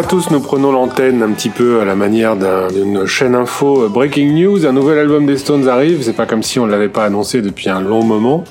À 0.00 0.02
tous, 0.02 0.30
nous 0.30 0.40
prenons 0.40 0.72
l'antenne 0.72 1.22
un 1.22 1.30
petit 1.32 1.50
peu 1.50 1.82
à 1.82 1.84
la 1.84 1.94
manière 1.94 2.34
d'une 2.34 3.04
chaîne 3.04 3.34
info 3.34 3.86
Breaking 3.90 4.32
News. 4.32 4.64
Un 4.64 4.72
nouvel 4.72 4.98
album 4.98 5.26
des 5.26 5.36
Stones 5.36 5.68
arrive, 5.68 6.02
c'est 6.02 6.14
pas 6.14 6.24
comme 6.24 6.42
si 6.42 6.58
on 6.58 6.64
ne 6.64 6.70
l'avait 6.70 6.88
pas 6.88 7.04
annoncé 7.04 7.42
depuis 7.42 7.68
un 7.68 7.82
long 7.82 8.02
moment, 8.02 8.44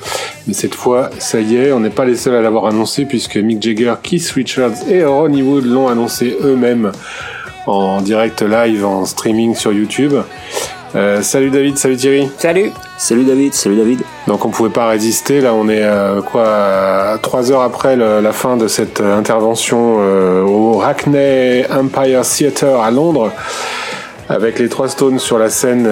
mais 0.46 0.54
cette 0.54 0.76
fois, 0.76 1.10
ça 1.18 1.42
y 1.42 1.56
est, 1.56 1.72
on 1.72 1.80
n'est 1.80 1.90
pas 1.90 2.06
les 2.06 2.16
seuls 2.16 2.36
à 2.36 2.42
l'avoir 2.44 2.68
annoncé 2.68 3.06
puisque 3.06 3.38
Mick 3.38 3.64
Jagger, 3.64 3.96
Keith 4.04 4.30
Richards 4.30 4.88
et 4.92 5.04
Ronnie 5.04 5.42
Wood 5.42 5.66
l'ont 5.66 5.88
annoncé 5.88 6.38
eux-mêmes 6.44 6.92
en 7.66 8.00
direct 8.02 8.44
live, 8.44 8.86
en 8.86 9.06
streaming 9.06 9.56
sur 9.56 9.74
YouTube. 9.74 10.14
Euh, 10.96 11.22
salut 11.22 11.52
David, 11.52 11.78
salut 11.78 11.98
Thierry. 11.98 12.30
Salut. 12.38 12.72
Salut 12.98 13.24
David, 13.24 13.54
salut 13.54 13.76
David. 13.76 14.02
Donc 14.28 14.46
on 14.46 14.50
pouvait 14.50 14.72
pas 14.72 14.88
résister. 14.88 15.40
Là, 15.40 15.54
on 15.54 15.70
est 15.70 15.84
euh, 15.84 16.22
quoi 16.22 17.20
trois 17.22 17.52
heures 17.52 17.62
après 17.62 17.96
la 17.96 18.32
fin 18.32 18.58
de 18.58 18.68
cette 18.68 19.00
euh, 19.02 19.18
intervention 19.18 19.98
au 20.46 20.82
Hackney 20.82 21.66
Empire 21.70 22.22
Theatre 22.22 22.66
à 22.66 22.90
Londres, 22.90 23.32
avec 24.30 24.58
les 24.58 24.68
trois 24.68 24.90
Stones 24.90 25.20
sur 25.20 25.38
la 25.38 25.50
scène, 25.50 25.88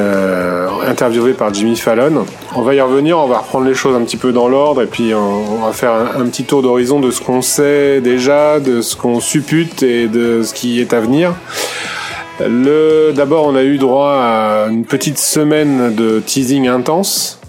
interviewés 0.88 1.34
par 1.34 1.54
Jimmy 1.54 1.76
Fallon. 1.76 2.26
On 2.56 2.62
va 2.62 2.73
y 2.73 2.82
revenir. 2.82 3.20
On 3.20 3.28
va 3.28 3.40
reprendre 3.40 3.66
les 3.66 3.76
choses 3.76 3.95
un 3.95 4.02
petit 4.02 4.18
peu 4.18 4.32
dans 4.32 4.48
l'ordre 4.48 4.82
et 4.82 4.88
puis 4.88 5.14
on, 5.14 5.66
va 5.66 5.73
faire 5.73 5.94
un, 5.94 6.26
petit 6.26 6.44
tour 6.44 6.64
d'horizon 6.64 7.00
de 7.00 7.12
ce 7.12 7.22
qu'on 7.22 7.42
sait 7.42 8.02
déjà, 8.02 8.59
de 8.59 8.82
ce 8.82 8.95
qu'on 8.95 9.20
suppute 9.20 9.84
et 9.84 10.08
de 10.08 10.42
ce 10.44 10.54
qui 10.54 10.82
est 10.82 10.94
à 10.94 11.00
venir. 11.00 11.34
Le, 12.40 13.14
d'abord, 13.14 13.46
on 13.46 13.56
a 13.56 13.64
eu 13.64 13.78
droit 13.78 14.14
à 14.14 14.67
une 14.70 14.86
petite 14.86 15.17
semaine 15.17 15.95
de 15.95 16.20
teasing 16.20 16.67
intense 16.67 17.39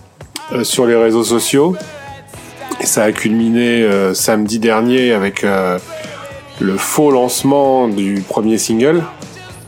euh, 0.53 0.65
sur 0.65 0.87
les 0.87 0.97
réseaux 0.97 1.25
sociaux. 1.25 1.77
Et 2.81 2.87
ça 2.87 3.03
a 3.03 3.13
culminé 3.13 3.83
euh, 3.83 4.15
samedi 4.15 4.59
dernier 4.59 5.13
avec 5.13 5.45
euh, 5.45 5.79
le 6.61 6.77
faux 6.77 7.11
lancement 7.11 7.89
du 7.89 8.25
premier 8.27 8.57
single. 8.57 9.03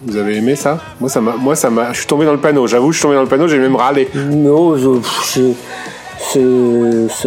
Vous 0.07 0.17
avez 0.17 0.37
aimé 0.37 0.57
ça? 0.57 0.79
Moi, 1.01 1.11
ça 1.11 1.21
m'a, 1.21 1.33
moi, 1.37 1.55
ça 1.55 1.69
m'a. 1.69 1.93
Je 1.93 1.99
suis 1.99 2.07
tombé 2.07 2.25
dans 2.25 2.33
le 2.33 2.39
panneau. 2.39 2.67
J'avoue, 2.67 2.91
je 2.93 2.99
suis 2.99 3.03
tombé 3.03 3.17
dans 3.17 3.23
le 3.23 3.29
panneau. 3.29 3.47
J'ai 3.47 3.59
même 3.59 3.77
râlé. 3.77 4.09
Non, 4.15 4.75
je, 4.77 5.53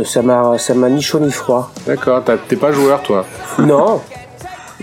ça 0.04 0.22
m'a, 0.24 0.58
ça 0.58 0.74
m'a 0.74 0.90
ni 0.90 1.02
chaud 1.02 1.20
ni 1.20 1.32
froid. 1.32 1.72
D'accord. 1.86 2.24
T'es 2.48 2.56
pas 2.56 2.72
joueur, 2.72 3.04
toi? 3.04 3.26
Non. 3.60 4.02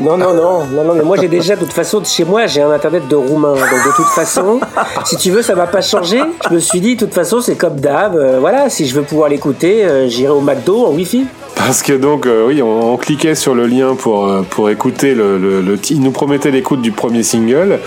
Non, 0.00 0.16
non, 0.16 0.32
non, 0.32 0.64
non, 0.64 0.84
non, 0.84 0.94
mais 0.94 1.02
moi 1.02 1.18
j'ai 1.20 1.28
déjà, 1.28 1.56
de 1.56 1.60
toute 1.60 1.74
façon, 1.74 2.02
chez 2.02 2.24
moi 2.24 2.46
j'ai 2.46 2.62
un 2.62 2.70
internet 2.70 3.06
de 3.06 3.16
roumain, 3.16 3.52
donc 3.52 3.60
de 3.60 3.96
toute 3.96 4.06
façon, 4.06 4.58
si 5.04 5.16
tu 5.16 5.30
veux, 5.30 5.42
ça 5.42 5.54
va 5.54 5.66
pas 5.66 5.82
changer. 5.82 6.20
Je 6.48 6.54
me 6.54 6.58
suis 6.58 6.80
dit, 6.80 6.94
de 6.94 7.04
toute 7.04 7.12
façon, 7.12 7.40
c'est 7.42 7.54
comme 7.54 7.78
d'hab, 7.78 8.16
euh, 8.16 8.38
voilà, 8.40 8.70
si 8.70 8.86
je 8.86 8.94
veux 8.94 9.02
pouvoir 9.02 9.28
l'écouter, 9.28 9.84
euh, 9.84 10.08
j'irai 10.08 10.32
au 10.32 10.40
McDo 10.40 10.86
en 10.86 10.92
Wi-Fi. 10.92 11.26
Parce 11.54 11.82
que 11.82 11.92
donc, 11.92 12.24
euh, 12.24 12.46
oui, 12.46 12.62
on, 12.62 12.96
cliquait 12.96 13.34
sur 13.34 13.54
le 13.54 13.66
lien 13.66 13.94
pour, 13.94 14.30
pour 14.48 14.70
écouter 14.70 15.14
le, 15.14 15.78
Il 15.90 16.00
nous 16.00 16.12
promettait 16.12 16.50
l'écoute 16.50 16.80
du 16.80 16.92
premier 16.92 17.22
single, 17.22 17.78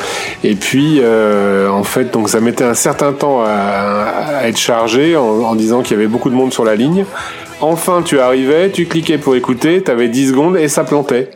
et 0.44 0.53
puis, 0.53 1.02
en 1.03 1.83
fait, 1.83 2.11
donc 2.11 2.30
ça 2.30 2.39
mettait 2.39 2.64
un 2.64 2.75
certain 2.75 3.14
temps 3.14 3.42
à, 3.44 4.48
être 4.48 4.58
chargé 4.58 5.16
en 5.17 5.55
disant 5.55 5.81
qu'il 5.81 5.98
y 5.98 6.00
avait 6.00 6.08
beaucoup 6.08 6.30
de 6.30 6.36
monde 6.36 6.53
sur 6.53 6.64
la 6.64 6.75
ligne. 6.75 7.05
Enfin, 7.64 8.02
tu 8.02 8.19
arrivais, 8.19 8.69
tu 8.72 8.86
cliquais 8.86 9.17
pour 9.17 9.36
écouter, 9.36 9.81
t'avais 9.81 10.09
10 10.09 10.30
secondes 10.30 10.58
et 10.58 10.67
ça 10.67 10.83
plantait. 10.83 11.31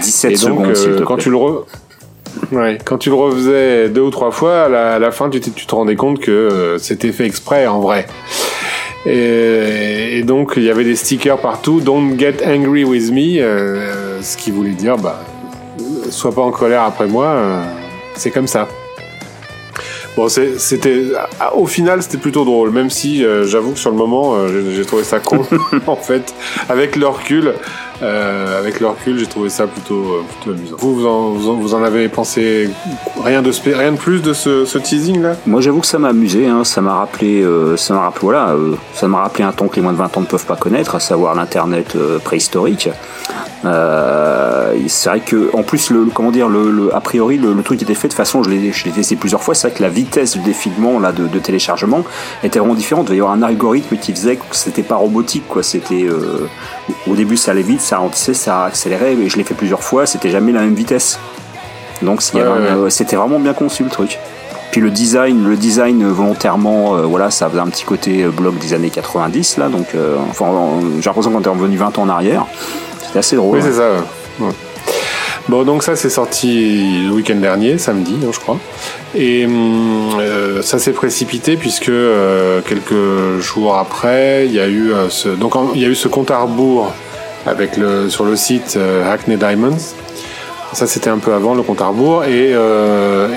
17 0.00 0.36
secondes, 0.36 0.66
euh, 0.66 1.04
quand 1.04 1.16
tu 1.16 1.28
le 1.28 1.36
Ouais, 2.52 2.78
quand 2.84 2.98
tu 2.98 3.10
le 3.10 3.16
refaisais 3.16 3.88
deux 3.88 4.00
ou 4.00 4.10
trois 4.10 4.30
fois, 4.30 4.62
à 4.62 4.98
la, 5.00 5.10
fin, 5.10 5.28
tu, 5.28 5.40
tu, 5.40 5.66
te 5.66 5.74
rendais 5.74 5.96
compte 5.96 6.20
que 6.20 6.30
euh, 6.30 6.78
c'était 6.78 7.10
fait 7.10 7.26
exprès 7.26 7.66
en 7.66 7.80
vrai. 7.80 8.06
Et, 9.06 10.22
donc, 10.24 10.52
il 10.56 10.62
y 10.62 10.70
avait 10.70 10.84
des 10.84 10.94
stickers 10.94 11.38
partout. 11.38 11.80
Don't 11.80 12.16
get 12.16 12.36
angry 12.46 12.84
with 12.84 13.10
me, 13.10 13.40
euh, 13.40 14.22
ce 14.22 14.36
qui 14.36 14.52
voulait 14.52 14.70
dire, 14.70 14.96
bah, 14.96 15.20
sois 16.10 16.32
pas 16.32 16.42
en 16.42 16.52
colère 16.52 16.82
après 16.82 17.08
moi. 17.08 17.34
c'est 18.14 18.30
comme 18.30 18.46
ça. 18.46 18.68
Bon, 20.14 20.28
c'était 20.28 21.04
au 21.54 21.66
final 21.66 22.02
c'était 22.02 22.18
plutôt 22.18 22.44
drôle, 22.44 22.70
même 22.70 22.90
si 22.90 23.24
euh, 23.24 23.46
j'avoue 23.46 23.72
que 23.72 23.78
sur 23.78 23.90
le 23.90 23.96
moment 23.96 24.34
euh, 24.34 24.70
j'ai 24.74 24.84
trouvé 24.84 25.04
ça 25.04 25.20
con 25.20 25.40
en 25.86 25.96
fait. 25.96 26.34
Avec 26.68 26.96
le 26.96 27.06
recul, 27.06 27.54
euh, 28.02 28.58
avec 28.58 28.80
le 28.80 28.88
recul, 28.88 29.18
j'ai 29.18 29.26
trouvé 29.26 29.48
ça 29.48 29.66
plutôt, 29.66 30.22
plutôt 30.28 30.50
amusant. 30.50 30.76
Vous, 30.78 30.94
vous 30.96 31.06
en, 31.06 31.30
vous 31.54 31.74
en, 31.74 31.82
avez 31.82 32.10
pensé 32.10 32.68
rien 33.24 33.40
de 33.40 33.50
rien 33.74 33.92
de 33.92 33.96
plus 33.96 34.20
de 34.20 34.34
ce, 34.34 34.66
ce 34.66 34.76
teasing 34.76 35.22
là 35.22 35.34
Moi, 35.46 35.62
j'avoue 35.62 35.80
que 35.80 35.86
ça 35.86 35.98
m'a 35.98 36.08
amusé. 36.08 36.46
Hein. 36.46 36.64
Ça 36.64 36.82
m'a 36.82 36.94
rappelé, 36.94 37.46
ça 37.76 37.94
m'a 37.94 38.00
rappelé, 38.00 38.20
voilà, 38.22 38.54
ça 38.92 39.08
m'a 39.08 39.22
rappelé 39.22 39.44
un 39.44 39.52
temps 39.52 39.68
que 39.68 39.76
les 39.76 39.82
moins 39.82 39.92
de 39.92 39.98
20 39.98 40.16
ans 40.18 40.20
ne 40.20 40.26
peuvent 40.26 40.46
pas 40.46 40.56
connaître, 40.56 40.94
à 40.94 41.00
savoir 41.00 41.34
l'internet 41.34 41.96
préhistorique. 42.22 42.90
Euh, 43.64 44.51
c'est 44.88 45.08
vrai 45.08 45.20
que 45.20 45.50
en 45.54 45.62
plus 45.62 45.90
le, 45.90 46.06
comment 46.12 46.30
dire 46.30 46.48
le, 46.48 46.94
a 46.94 47.00
priori 47.00 47.38
le, 47.38 47.62
truc 47.62 47.82
était 47.82 47.94
fait 47.94 48.08
de 48.08 48.12
façon 48.12 48.42
je 48.42 48.50
l'ai 48.50 48.72
je 48.72 48.84
l'ai 48.84 48.90
testé 48.90 49.16
plusieurs 49.16 49.42
fois 49.42 49.54
c'est 49.54 49.68
vrai 49.68 49.76
que 49.76 49.82
la 49.82 49.88
vitesse 49.88 50.32
du 50.32 50.40
défilement 50.40 50.98
là 50.98 51.12
de, 51.12 51.26
de, 51.26 51.38
téléchargement 51.38 52.04
était 52.42 52.58
vraiment 52.58 52.74
différente 52.74 53.04
il 53.04 53.08
devait 53.08 53.18
y 53.18 53.20
avoir 53.20 53.34
un 53.34 53.42
algorithme 53.42 53.96
qui 53.96 54.12
faisait 54.12 54.36
que 54.36 54.42
c'était 54.52 54.82
pas 54.82 54.96
robotique 54.96 55.46
quoi 55.48 55.62
c'était 55.62 56.04
euh, 56.04 56.48
au 57.06 57.14
début 57.14 57.36
ça 57.36 57.52
allait 57.52 57.62
vite 57.62 57.80
ça 57.80 57.98
ralentissait 57.98 58.34
ça 58.34 58.64
accélérait 58.64 59.14
et 59.14 59.28
je 59.28 59.36
l'ai 59.36 59.44
fait 59.44 59.54
plusieurs 59.54 59.82
fois 59.82 60.06
c'était 60.06 60.30
jamais 60.30 60.52
la 60.52 60.60
même 60.60 60.74
vitesse 60.74 61.18
donc 62.02 62.22
c'était 62.22 63.16
vraiment 63.16 63.38
bien 63.38 63.54
conçu 63.54 63.84
le 63.84 63.90
truc 63.90 64.18
puis 64.72 64.80
le 64.80 64.88
design, 64.88 65.46
le 65.46 65.56
design 65.56 66.02
volontairement, 66.08 66.96
euh, 66.96 67.02
voilà, 67.02 67.30
ça 67.30 67.46
faisait 67.50 67.60
un 67.60 67.66
petit 67.66 67.84
côté 67.84 68.24
blog 68.24 68.56
des 68.56 68.72
années 68.72 68.88
90 68.88 69.58
là, 69.58 69.68
donc 69.68 69.88
enfin, 70.30 70.46
j'ai 70.98 71.10
l'impression 71.10 71.30
qu'on 71.30 71.40
était 71.40 71.50
revenu 71.50 71.76
20 71.76 71.98
ans 71.98 72.02
en 72.04 72.08
arrière. 72.08 72.46
C'est 73.12 73.18
assez 73.18 73.36
drôle. 73.36 73.58
Oui, 73.58 73.62
c'est 73.62 73.74
ça. 73.74 73.88
Bon, 75.48 75.64
donc 75.64 75.82
ça, 75.82 75.96
c'est 75.96 76.10
sorti 76.10 77.04
le 77.06 77.12
week-end 77.12 77.34
dernier, 77.36 77.78
samedi, 77.78 78.16
hein, 78.22 78.30
je 78.32 78.38
crois. 78.38 78.58
Et 79.14 79.44
hum, 79.44 80.18
euh, 80.20 80.62
ça 80.62 80.78
s'est 80.78 80.92
précipité 80.92 81.56
puisque 81.56 81.88
euh, 81.88 82.60
quelques 82.66 83.40
jours 83.40 83.76
après, 83.76 84.46
il 84.46 84.52
y 84.52 84.60
a 84.60 84.68
eu 84.68 84.92
euh, 84.92 85.08
ce, 85.08 85.28
donc 85.28 85.54
il 85.74 85.80
y 85.80 85.84
a 85.84 85.88
eu 85.88 85.94
ce 85.94 86.08
compte 86.08 86.30
à 86.30 86.38
rebours 86.38 86.92
avec 87.44 87.76
le 87.76 88.08
sur 88.08 88.24
le 88.24 88.36
site 88.36 88.78
Hackney 89.10 89.36
Diamonds. 89.36 89.76
Ça, 90.72 90.86
c'était 90.86 91.10
un 91.10 91.18
peu 91.18 91.34
avant 91.34 91.54
le 91.54 91.62
compte 91.62 91.82
à 91.82 91.88
rebours 91.88 92.24
et, 92.24 92.52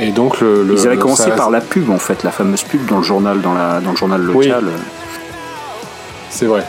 et 0.02 0.12
donc 0.12 0.40
le, 0.40 0.66
Ils 0.72 0.88
avaient 0.88 0.96
commencé 0.96 1.32
par 1.32 1.50
la 1.50 1.60
pub 1.60 1.90
en 1.90 1.98
fait, 1.98 2.24
la 2.24 2.32
fameuse 2.32 2.64
pub 2.64 2.86
dans 2.86 2.98
le 2.98 3.04
journal, 3.04 3.42
dans 3.42 3.54
la 3.54 3.82
dans 3.82 3.92
le 3.92 3.98
journal 3.98 4.22
local. 4.22 4.64
Oui. 4.64 4.72
C'est 6.30 6.46
vrai 6.46 6.64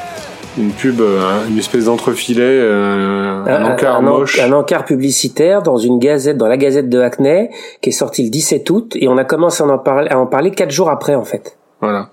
une 0.59 0.71
pub, 0.71 1.01
euh, 1.01 1.47
une 1.49 1.59
espèce 1.59 1.85
d'entrefilet, 1.87 2.43
euh, 2.43 3.45
un, 3.47 3.73
encart 3.73 4.03
moche. 4.03 4.41
Un 4.41 4.53
encart 4.53 4.85
publicitaire 4.85 5.63
dans 5.63 5.77
une 5.77 5.99
gazette, 5.99 6.37
dans 6.37 6.49
la 6.49 6.57
gazette 6.57 6.89
de 6.89 7.01
Hackney, 7.01 7.51
qui 7.81 7.91
est 7.91 7.93
sorti 7.93 8.25
le 8.25 8.31
17 8.31 8.69
août, 8.71 8.97
et 8.97 9.09
on 9.09 9.17
a 9.17 9.25
commencé 9.25 9.63
à 9.63 9.67
en 9.67 9.79
parler, 9.79 10.09
à 10.11 10.19
en 10.19 10.27
parler 10.27 10.51
quatre 10.51 10.71
jours 10.71 10.91
après, 10.91 11.15
en 11.15 11.25
fait. 11.25 11.59
Voilà. 11.81 12.09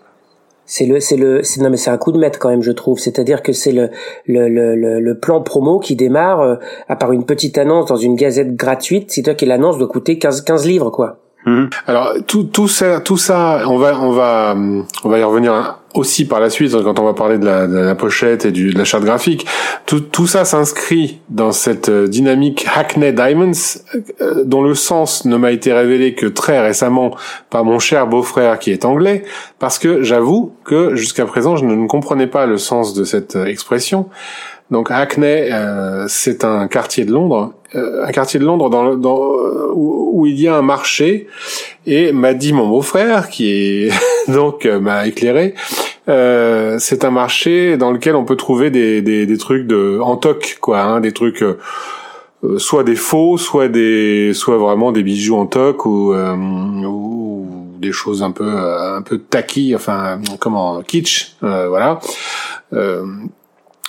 C'est 0.65 0.85
le, 0.85 1.01
c'est 1.01 1.17
le, 1.17 1.41
non 1.59 1.69
mais 1.69 1.75
c'est 1.75 1.89
un 1.89 1.97
coup 1.97 2.13
de 2.13 2.17
maître 2.17 2.39
quand 2.39 2.49
même, 2.49 2.61
je 2.61 2.71
trouve. 2.71 2.97
C'est-à-dire 2.97 3.43
que 3.43 3.51
c'est 3.51 3.73
le, 3.73 3.89
le, 4.25 4.47
le, 4.47 4.99
le, 4.99 5.19
plan 5.19 5.41
promo 5.41 5.79
qui 5.79 5.97
démarre 5.97 6.39
euh, 6.39 6.55
à 6.87 6.95
part 6.95 7.11
une 7.11 7.25
petite 7.25 7.57
annonce 7.57 7.87
dans 7.87 7.97
une 7.97 8.15
gazette 8.15 8.55
gratuite. 8.55 9.11
C'est-à-dire 9.11 9.35
que 9.35 9.45
l'annonce 9.45 9.77
doit 9.77 9.89
coûter 9.89 10.17
15, 10.17 10.41
15 10.41 10.65
livres, 10.65 10.89
quoi. 10.89 11.17
Mhm. 11.45 11.69
Alors 11.85 12.13
tout, 12.27 12.45
tout 12.45 12.69
ça, 12.69 13.01
tout 13.01 13.17
ça, 13.17 13.63
on 13.67 13.77
va, 13.77 13.99
on 13.99 14.11
va, 14.11 14.55
on 15.03 15.09
va 15.09 15.19
y 15.19 15.23
revenir 15.23 15.79
aussi 15.93 16.25
par 16.25 16.39
la 16.39 16.49
suite 16.49 16.71
quand 16.83 16.99
on 16.99 17.03
va 17.03 17.13
parler 17.13 17.37
de 17.37 17.45
la, 17.45 17.67
de 17.67 17.77
la 17.77 17.95
pochette 17.95 18.45
et 18.45 18.51
du, 18.51 18.73
de 18.73 18.77
la 18.77 18.83
charte 18.83 19.03
graphique. 19.03 19.45
Tout, 19.85 19.99
tout 19.99 20.27
ça 20.27 20.45
s'inscrit 20.45 21.19
dans 21.29 21.51
cette 21.51 21.89
euh, 21.89 22.07
dynamique 22.07 22.65
Hackney 22.73 23.13
Diamonds, 23.13 23.51
euh, 24.21 24.43
dont 24.43 24.63
le 24.63 24.75
sens 24.75 25.25
ne 25.25 25.37
m'a 25.37 25.51
été 25.51 25.73
révélé 25.73 26.15
que 26.15 26.25
très 26.25 26.59
récemment 26.61 27.15
par 27.49 27.63
mon 27.65 27.79
cher 27.79 28.07
beau-frère 28.07 28.59
qui 28.59 28.71
est 28.71 28.85
anglais, 28.85 29.23
parce 29.59 29.79
que 29.79 30.03
j'avoue 30.03 30.53
que 30.63 30.95
jusqu'à 30.95 31.25
présent 31.25 31.55
je 31.55 31.65
ne 31.65 31.87
comprenais 31.87 32.27
pas 32.27 32.45
le 32.45 32.57
sens 32.57 32.93
de 32.93 33.03
cette 33.03 33.35
euh, 33.35 33.45
expression. 33.45 34.09
Donc 34.71 34.89
Hackney, 34.89 35.51
euh, 35.51 36.05
c'est 36.07 36.43
un 36.43 36.67
quartier 36.67 37.05
de 37.05 37.11
Londres, 37.11 37.53
euh, 37.53 37.62
un 37.75 38.11
quartier 38.11 38.39
de 38.39 38.45
Londres 38.45 38.69
dans, 38.69 38.95
dans 38.95 39.35
où, 39.73 40.25
il 40.25 40.39
y 40.39 40.47
a 40.47 40.55
un 40.55 40.61
marché. 40.61 41.27
Et 41.85 42.11
m'a 42.11 42.33
dit 42.33 42.53
mon 42.53 42.67
beau-frère, 42.67 43.29
qui 43.29 43.49
est 43.49 43.91
donc 44.31 44.65
euh, 44.65 44.79
m'a 44.79 45.07
éclairé, 45.07 45.53
c'est 46.07 47.05
un 47.05 47.11
marché 47.11 47.77
dans 47.77 47.91
lequel 47.91 48.15
on 48.15 48.25
peut 48.25 48.35
trouver 48.35 48.69
des, 48.69 49.01
des, 49.01 49.25
des 49.25 49.37
trucs 49.37 49.67
de 49.67 49.99
en 50.01 50.17
toc, 50.17 50.57
quoi, 50.61 50.81
hein, 50.81 50.99
des 51.01 51.11
trucs 51.11 51.43
soit 52.57 52.83
des 52.83 52.95
faux, 52.95 53.37
soit 53.37 53.69
des, 53.69 54.33
soit 54.33 54.57
vraiment 54.57 54.91
des 54.91 55.03
bijoux 55.03 55.37
en 55.37 55.45
toc 55.45 55.85
ou, 55.85 56.13
ou 56.13 57.47
des 57.79 57.91
choses 57.91 58.21
un 58.23 58.31
peu 58.31 58.49
un 58.49 59.01
peu 59.01 59.17
tacky, 59.17 59.75
enfin 59.75 60.19
comment 60.39 60.81
kitsch, 60.81 61.35
voilà. 61.41 61.99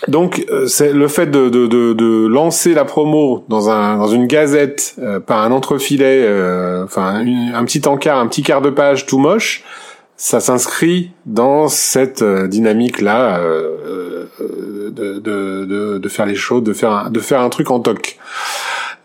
Donc 0.09 0.45
euh, 0.51 0.67
c'est 0.67 0.93
le 0.93 1.09
fait 1.09 1.27
de, 1.27 1.49
de, 1.49 1.67
de, 1.67 1.93
de, 1.93 2.27
lancer 2.27 2.75
la 2.75 2.85
promo 2.85 3.45
dans 3.49 3.71
un 3.71 3.97
dans 3.97 4.09
une 4.09 4.27
gazette 4.27 4.95
euh, 4.99 5.21
par 5.21 5.43
un 5.43 5.51
entrefilet, 5.51 6.25
euh, 6.25 6.85
enfin 6.85 7.25
un 7.55 7.65
petit 7.65 7.87
encart, 7.87 8.19
un 8.19 8.27
petit 8.27 8.43
quart 8.43 8.61
de 8.61 8.71
page 8.71 9.07
tout 9.07 9.19
moche, 9.19 9.65
ça 10.17 10.41
s'inscrit 10.41 11.13
dans 11.27 11.69
cette 11.69 12.23
dynamique 12.23 13.01
là 13.01 13.41
de, 13.41 15.19
de, 15.19 15.99
de, 15.99 16.09
faire 16.09 16.27
les 16.27 16.35
choses, 16.35 16.63
de 16.63 16.73
faire 16.73 16.91
un, 16.91 17.11
de 17.11 17.21
faire 17.21 17.41
un 17.41 17.49
truc 17.49 17.71
en 17.71 17.81
toc. 17.81 18.19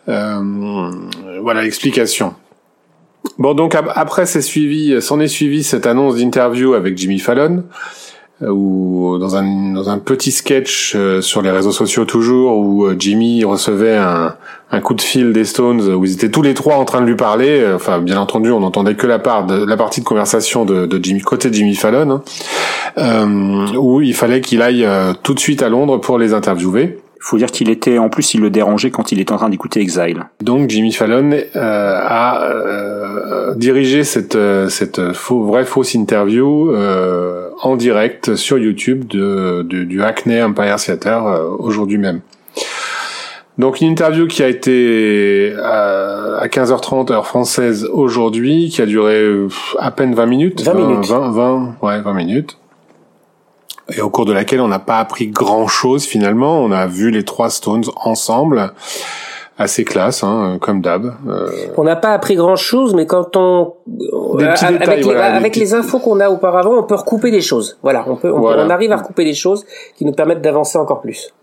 voilà 0.06 1.62
l'explication. 1.62 2.34
Bon, 3.38 3.54
donc 3.54 3.76
après, 3.76 4.26
c'est 4.26 4.42
suivi, 4.42 5.02
s'en 5.02 5.20
est 5.20 5.28
suivi 5.28 5.64
cette 5.64 5.86
annonce 5.86 6.16
d'interview 6.18 6.74
avec 6.74 6.98
Jimmy 6.98 7.20
Fallon, 7.20 7.64
euh, 7.64 8.19
ou 8.42 9.18
dans 9.20 9.36
un 9.36 9.74
dans 9.74 9.90
un 9.90 10.00
petit 10.00 10.32
sketch 10.32 10.94
euh, 10.96 11.22
sur 11.22 11.42
les 11.42 11.52
réseaux 11.52 11.72
sociaux 11.72 12.06
toujours, 12.06 12.58
où 12.58 12.86
euh, 12.86 12.96
Jimmy 12.98 13.44
recevait 13.44 13.98
un 13.98 14.36
un 14.72 14.82
coup 14.82 14.94
de 14.94 15.02
fil 15.02 15.34
des 15.34 15.46
Stones, 15.46 15.82
où 15.82 16.06
ils 16.06 16.14
étaient 16.14 16.30
tous 16.30 16.44
les 16.44 16.54
trois 16.54 16.76
en 16.76 16.86
train 16.86 17.02
de 17.02 17.08
lui 17.08 17.16
parler. 17.16 17.66
Enfin, 17.74 18.00
bien 18.00 18.18
entendu, 18.18 18.52
on 18.52 18.60
n'entendait 18.60 18.94
que 18.94 19.08
la 19.08 19.18
part 19.18 19.48
de 19.48 19.66
la 19.66 19.78
partie 19.78 20.00
de 20.00 20.06
conversation 20.06 20.64
de, 20.64 20.86
de 20.86 21.04
Jimmy 21.04 21.22
côté 21.22 21.50
de 21.50 21.56
Jimmy 21.56 21.74
Fallon, 21.74 22.22
hein, 22.96 23.66
où 23.76 24.02
il 24.02 24.14
fallait 24.14 24.42
qu'il 24.42 24.62
aille 24.62 24.88
tout 25.24 25.34
de 25.34 25.40
suite 25.40 25.64
à 25.64 25.70
Londres 25.70 25.98
pour 25.98 26.20
les 26.20 26.36
interviewer. 26.36 27.00
Il 27.22 27.26
faut 27.26 27.38
dire 27.38 27.52
qu'il 27.52 27.70
était, 27.70 27.98
en 27.98 28.08
plus, 28.08 28.34
il 28.34 28.40
le 28.40 28.50
dérangeait 28.50 28.92
quand 28.92 29.12
il 29.12 29.20
était 29.20 29.34
en 29.34 29.38
train 29.38 29.50
d'écouter 29.50 29.82
Exile. 29.82 30.24
Donc 30.42 30.70
Jimmy 30.70 30.94
Fallon 30.94 31.32
euh, 31.34 32.00
a 32.02 32.46
euh, 32.46 33.56
dirigé 33.56 34.06
cette 34.06 34.38
euh, 34.38 34.70
cette 34.70 35.12
faux, 35.12 35.44
vraie 35.44 35.66
fausse 35.66 35.96
interview 35.96 36.72
euh, 36.72 37.50
en 37.62 37.76
direct 37.76 38.36
sur 38.36 38.58
YouTube 38.58 39.06
de, 39.06 39.66
de 39.70 39.84
du 39.84 40.02
Hackney 40.02 40.42
Empire 40.42 40.78
Theater 40.78 41.28
euh, 41.28 41.50
aujourd'hui 41.60 41.98
même. 41.98 42.22
Donc 43.58 43.82
une 43.82 43.90
interview 43.90 44.26
qui 44.26 44.42
a 44.42 44.48
été 44.48 45.54
à 45.62 46.48
15h30 46.48 47.12
heure 47.12 47.28
française 47.28 47.86
aujourd'hui, 47.92 48.70
qui 48.70 48.82
a 48.82 48.86
duré 48.86 49.30
à 49.78 49.92
peine 49.92 50.16
20 50.16 50.26
minutes. 50.26 50.62
20 50.62 50.74
minutes. 50.74 51.06
20, 51.06 51.32
20, 51.32 51.76
ouais, 51.82 52.02
20 52.02 52.14
minutes 52.14 52.58
et 53.96 54.02
au 54.02 54.10
cours 54.10 54.26
de 54.26 54.34
laquelle 54.34 54.62
on 54.62 54.68
n'a 54.68 54.80
pas 54.80 55.00
appris 55.00 55.28
grand 55.28 55.68
chose 55.68 56.06
finalement. 56.06 56.60
On 56.62 56.72
a 56.72 56.88
vu 56.88 57.12
les 57.12 57.24
trois 57.26 57.50
Stones 57.50 57.84
ensemble, 57.96 58.72
assez 59.58 59.84
classe, 59.84 60.24
hein, 60.24 60.58
comme 60.62 60.82
d'hab. 60.82 61.14
Euh... 61.28 61.50
On 61.78 61.84
n'a 61.84 61.96
pas 61.96 62.14
appris 62.14 62.36
grand 62.36 62.56
chose, 62.56 62.94
mais 62.94 63.06
quand 63.06 63.36
on 63.36 63.74
des 63.88 64.46
petits 64.48 64.66
avec, 64.66 64.80
détails, 64.80 64.98
les, 64.98 65.04
voilà, 65.04 65.36
avec 65.36 65.56
les 65.56 65.74
infos 65.74 66.00
qu'on 66.00 66.20
a 66.20 66.30
auparavant, 66.30 66.78
on 66.78 66.84
peut 66.84 66.96
recouper 66.96 67.32
des 67.32 67.42
choses. 67.42 67.78
Voilà, 67.84 68.06
on 68.08 68.16
peut, 68.16 68.32
on, 68.32 68.40
Voilà. 68.40 68.66
on 68.66 68.70
arrive 68.70 68.92
à 68.92 68.98
recouper 68.98 69.26
des 69.26 69.34
choses 69.34 69.66
qui 69.98 70.06
nous 70.06 70.14
permettent 70.14 70.42
d'avancer 70.42 70.78
encore 70.78 71.02
plus. 71.02 71.34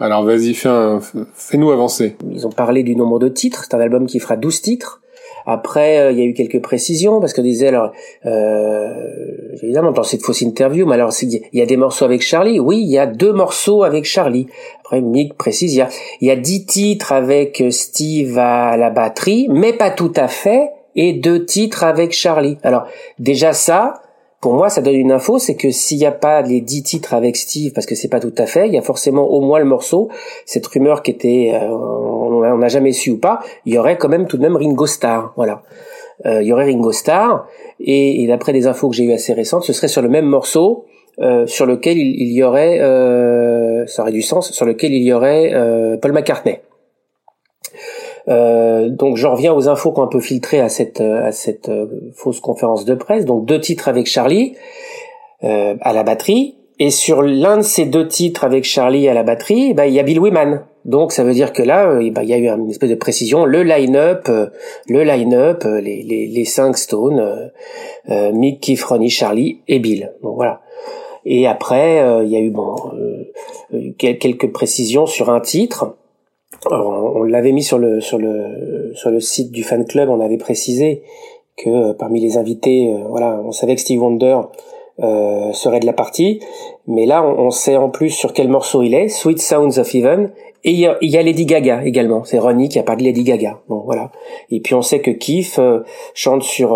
Alors 0.00 0.24
vas-y, 0.24 0.54
fais 0.54 0.68
un- 0.68 0.98
fais-nous 1.34 1.70
avancer. 1.70 2.16
Ils 2.30 2.46
ont 2.46 2.52
parlé 2.52 2.82
du 2.82 2.96
nombre 2.96 3.18
de 3.20 3.28
titres. 3.28 3.62
C'est 3.62 3.74
un 3.74 3.80
album 3.80 4.06
qui 4.06 4.18
fera 4.18 4.36
12 4.36 4.60
titres. 4.60 5.00
Après, 5.46 5.98
euh, 5.98 6.12
il 6.12 6.18
y 6.18 6.22
a 6.22 6.24
eu 6.24 6.32
quelques 6.32 6.60
précisions 6.60 7.20
parce 7.20 7.32
que 7.32 7.40
disait 7.40 7.68
alors, 7.68 7.92
euh, 8.26 8.88
évidemment 9.62 9.92
dans 9.92 10.02
cette 10.02 10.22
fausse 10.22 10.40
interview, 10.40 10.86
mais 10.86 10.94
alors 10.94 11.12
il 11.22 11.40
y 11.52 11.62
a 11.62 11.66
des 11.66 11.76
morceaux 11.76 12.04
avec 12.04 12.22
Charlie. 12.22 12.60
Oui, 12.60 12.80
il 12.80 12.90
y 12.90 12.98
a 12.98 13.06
deux 13.06 13.32
morceaux 13.32 13.82
avec 13.82 14.04
Charlie. 14.04 14.46
Après, 14.80 15.00
Mick 15.00 15.34
précise, 15.34 15.74
il 15.74 15.78
y 15.78 15.82
a 15.82 15.88
il 16.20 16.28
y 16.28 16.30
a 16.30 16.36
dix 16.36 16.64
titres 16.64 17.12
avec 17.12 17.60
euh, 17.60 17.70
Steve 17.70 18.38
à 18.38 18.76
la 18.76 18.90
batterie, 18.90 19.48
mais 19.50 19.72
pas 19.72 19.90
tout 19.90 20.12
à 20.16 20.28
fait, 20.28 20.70
et 20.96 21.12
deux 21.12 21.44
titres 21.44 21.84
avec 21.84 22.12
Charlie. 22.12 22.58
Alors 22.62 22.86
déjà 23.18 23.52
ça. 23.52 24.00
Pour 24.44 24.52
moi, 24.52 24.68
ça 24.68 24.82
donne 24.82 24.96
une 24.96 25.10
info, 25.10 25.38
c'est 25.38 25.54
que 25.54 25.70
s'il 25.70 25.96
n'y 25.96 26.04
a 26.04 26.12
pas 26.12 26.42
les 26.42 26.60
dix 26.60 26.82
titres 26.82 27.14
avec 27.14 27.34
Steve, 27.34 27.72
parce 27.72 27.86
que 27.86 27.94
c'est 27.94 28.10
pas 28.10 28.20
tout 28.20 28.34
à 28.36 28.44
fait, 28.44 28.68
il 28.68 28.74
y 28.74 28.76
a 28.76 28.82
forcément 28.82 29.26
au 29.26 29.40
moins 29.40 29.58
le 29.58 29.64
morceau. 29.64 30.10
Cette 30.44 30.66
rumeur 30.66 31.02
qui 31.02 31.12
était, 31.12 31.52
euh, 31.54 31.66
on 31.70 32.58
n'a 32.58 32.68
jamais 32.68 32.92
su 32.92 33.12
ou 33.12 33.18
pas, 33.18 33.40
il 33.64 33.72
y 33.72 33.78
aurait 33.78 33.96
quand 33.96 34.10
même 34.10 34.26
tout 34.26 34.36
de 34.36 34.42
même 34.42 34.54
Ringo 34.54 34.84
Starr, 34.84 35.32
voilà. 35.36 35.62
Euh, 36.26 36.42
il 36.42 36.48
y 36.48 36.52
aurait 36.52 36.66
Ringo 36.66 36.92
Starr, 36.92 37.46
et, 37.80 38.26
d'après 38.26 38.52
des 38.52 38.66
infos 38.66 38.90
que 38.90 38.96
j'ai 38.96 39.04
eues 39.04 39.14
assez 39.14 39.32
récentes, 39.32 39.62
ce 39.62 39.72
serait 39.72 39.88
sur 39.88 40.02
le 40.02 40.10
même 40.10 40.26
morceau 40.26 40.84
euh, 41.22 41.46
sur 41.46 41.64
lequel 41.64 41.96
il, 41.96 42.30
y 42.30 42.42
aurait, 42.42 42.80
euh, 42.82 43.86
ça 43.86 44.02
aurait 44.02 44.12
du 44.12 44.20
sens, 44.20 44.52
sur 44.52 44.66
lequel 44.66 44.92
il 44.92 45.04
y 45.04 45.14
aurait 45.14 45.54
Paul 46.02 46.12
McCartney. 46.12 46.60
Euh, 48.28 48.88
donc 48.88 49.18
j'en 49.18 49.32
reviens 49.32 49.52
aux 49.52 49.68
infos 49.68 49.92
qu'on 49.92 50.08
peut 50.08 50.20
filtrer 50.20 50.58
à 50.58 50.70
cette 50.70 51.02
euh, 51.02 51.26
à 51.26 51.30
cette 51.30 51.68
euh, 51.68 52.10
fausse 52.14 52.40
conférence 52.40 52.86
de 52.86 52.94
presse. 52.94 53.26
Donc 53.26 53.44
deux 53.44 53.60
titres 53.60 53.86
avec 53.86 54.06
Charlie 54.06 54.54
euh, 55.42 55.76
à 55.82 55.92
la 55.92 56.04
batterie 56.04 56.56
et 56.78 56.90
sur 56.90 57.20
l'un 57.20 57.58
de 57.58 57.62
ces 57.62 57.84
deux 57.84 58.08
titres 58.08 58.42
avec 58.44 58.64
Charlie 58.64 59.08
à 59.08 59.14
la 59.14 59.24
batterie, 59.24 59.74
bah, 59.74 59.86
il 59.86 59.92
y 59.92 60.00
a 60.00 60.02
Bill 60.02 60.20
Wyman. 60.20 60.62
Donc 60.86 61.12
ça 61.12 61.22
veut 61.22 61.34
dire 61.34 61.52
que 61.52 61.62
là, 61.62 61.90
euh, 61.90 62.10
bah, 62.10 62.22
il 62.22 62.30
y 62.30 62.32
a 62.32 62.38
eu 62.38 62.48
une 62.48 62.70
espèce 62.70 62.90
de 62.90 62.94
précision. 62.94 63.44
Le 63.44 63.62
line-up, 63.62 64.26
le 64.88 65.02
line-up, 65.02 65.64
les, 65.64 66.02
les, 66.02 66.26
les 66.26 66.44
cinq 66.44 66.78
Stones, 66.78 67.50
Mick, 68.08 68.60
Keith, 68.60 68.82
Ronnie, 68.82 69.10
Charlie 69.10 69.60
et 69.68 69.78
Bill. 69.78 70.12
Donc 70.22 70.36
voilà. 70.36 70.62
Et 71.26 71.46
après, 71.46 72.02
il 72.24 72.30
y 72.30 72.36
a 72.36 72.40
eu 72.40 72.50
bon 72.50 72.74
quel- 73.98 74.18
quelques 74.18 74.50
précisions 74.52 75.06
sur 75.06 75.30
un 75.30 75.40
titre. 75.40 75.96
Alors, 76.70 77.16
on 77.16 77.22
l'avait 77.24 77.52
mis 77.52 77.62
sur 77.62 77.78
le 77.78 78.00
sur 78.00 78.18
le 78.18 78.92
sur 78.94 79.10
le 79.10 79.20
site 79.20 79.52
du 79.52 79.62
fan 79.62 79.84
club. 79.84 80.08
On 80.08 80.20
avait 80.20 80.38
précisé 80.38 81.02
que 81.56 81.70
euh, 81.70 81.94
parmi 81.94 82.20
les 82.20 82.36
invités, 82.36 82.92
euh, 82.92 83.06
voilà, 83.08 83.40
on 83.44 83.52
savait 83.52 83.74
que 83.74 83.80
Steve 83.80 84.02
Wonder 84.02 84.38
euh, 85.02 85.52
serait 85.52 85.80
de 85.80 85.86
la 85.86 85.92
partie, 85.92 86.40
mais 86.86 87.06
là, 87.06 87.24
on, 87.24 87.50
sait 87.50 87.76
en 87.76 87.90
plus 87.90 88.10
sur 88.10 88.32
quel 88.32 88.48
morceau 88.48 88.82
il 88.82 88.94
est, 88.94 89.08
Sweet 89.08 89.40
Sounds 89.40 89.78
of 89.78 89.94
Heaven, 89.94 90.30
et 90.62 90.70
il 90.70 90.78
y 90.78 90.86
a, 90.86 91.22
Lady 91.22 91.46
Gaga 91.46 91.84
également. 91.84 92.24
C'est 92.24 92.38
Ronnie 92.38 92.68
qui 92.68 92.78
a 92.78 92.82
parlé 92.82 93.02
de 93.02 93.08
Lady 93.08 93.24
Gaga. 93.24 93.60
Bon, 93.68 93.82
voilà. 93.84 94.12
Et 94.50 94.60
puis 94.60 94.74
on 94.74 94.82
sait 94.82 95.00
que 95.00 95.10
Keith 95.10 95.56
euh, 95.58 95.82
chante 96.14 96.42
sur 96.42 96.72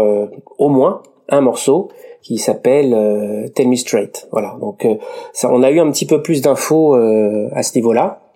au 0.59 0.69
moins 0.69 1.03
un 1.29 1.41
morceau 1.41 1.89
qui 2.21 2.37
s'appelle 2.37 3.51
Tell 3.55 3.69
Me 3.69 3.77
Straight. 3.77 4.29
Voilà. 4.31 4.57
Donc 4.61 4.87
ça, 5.33 5.49
on 5.51 5.63
a 5.63 5.71
eu 5.71 5.81
un 5.81 5.91
petit 5.91 6.05
peu 6.05 6.21
plus 6.21 6.43
d'infos 6.43 6.95
à 6.95 7.63
ce 7.63 7.75
niveau-là. 7.77 8.28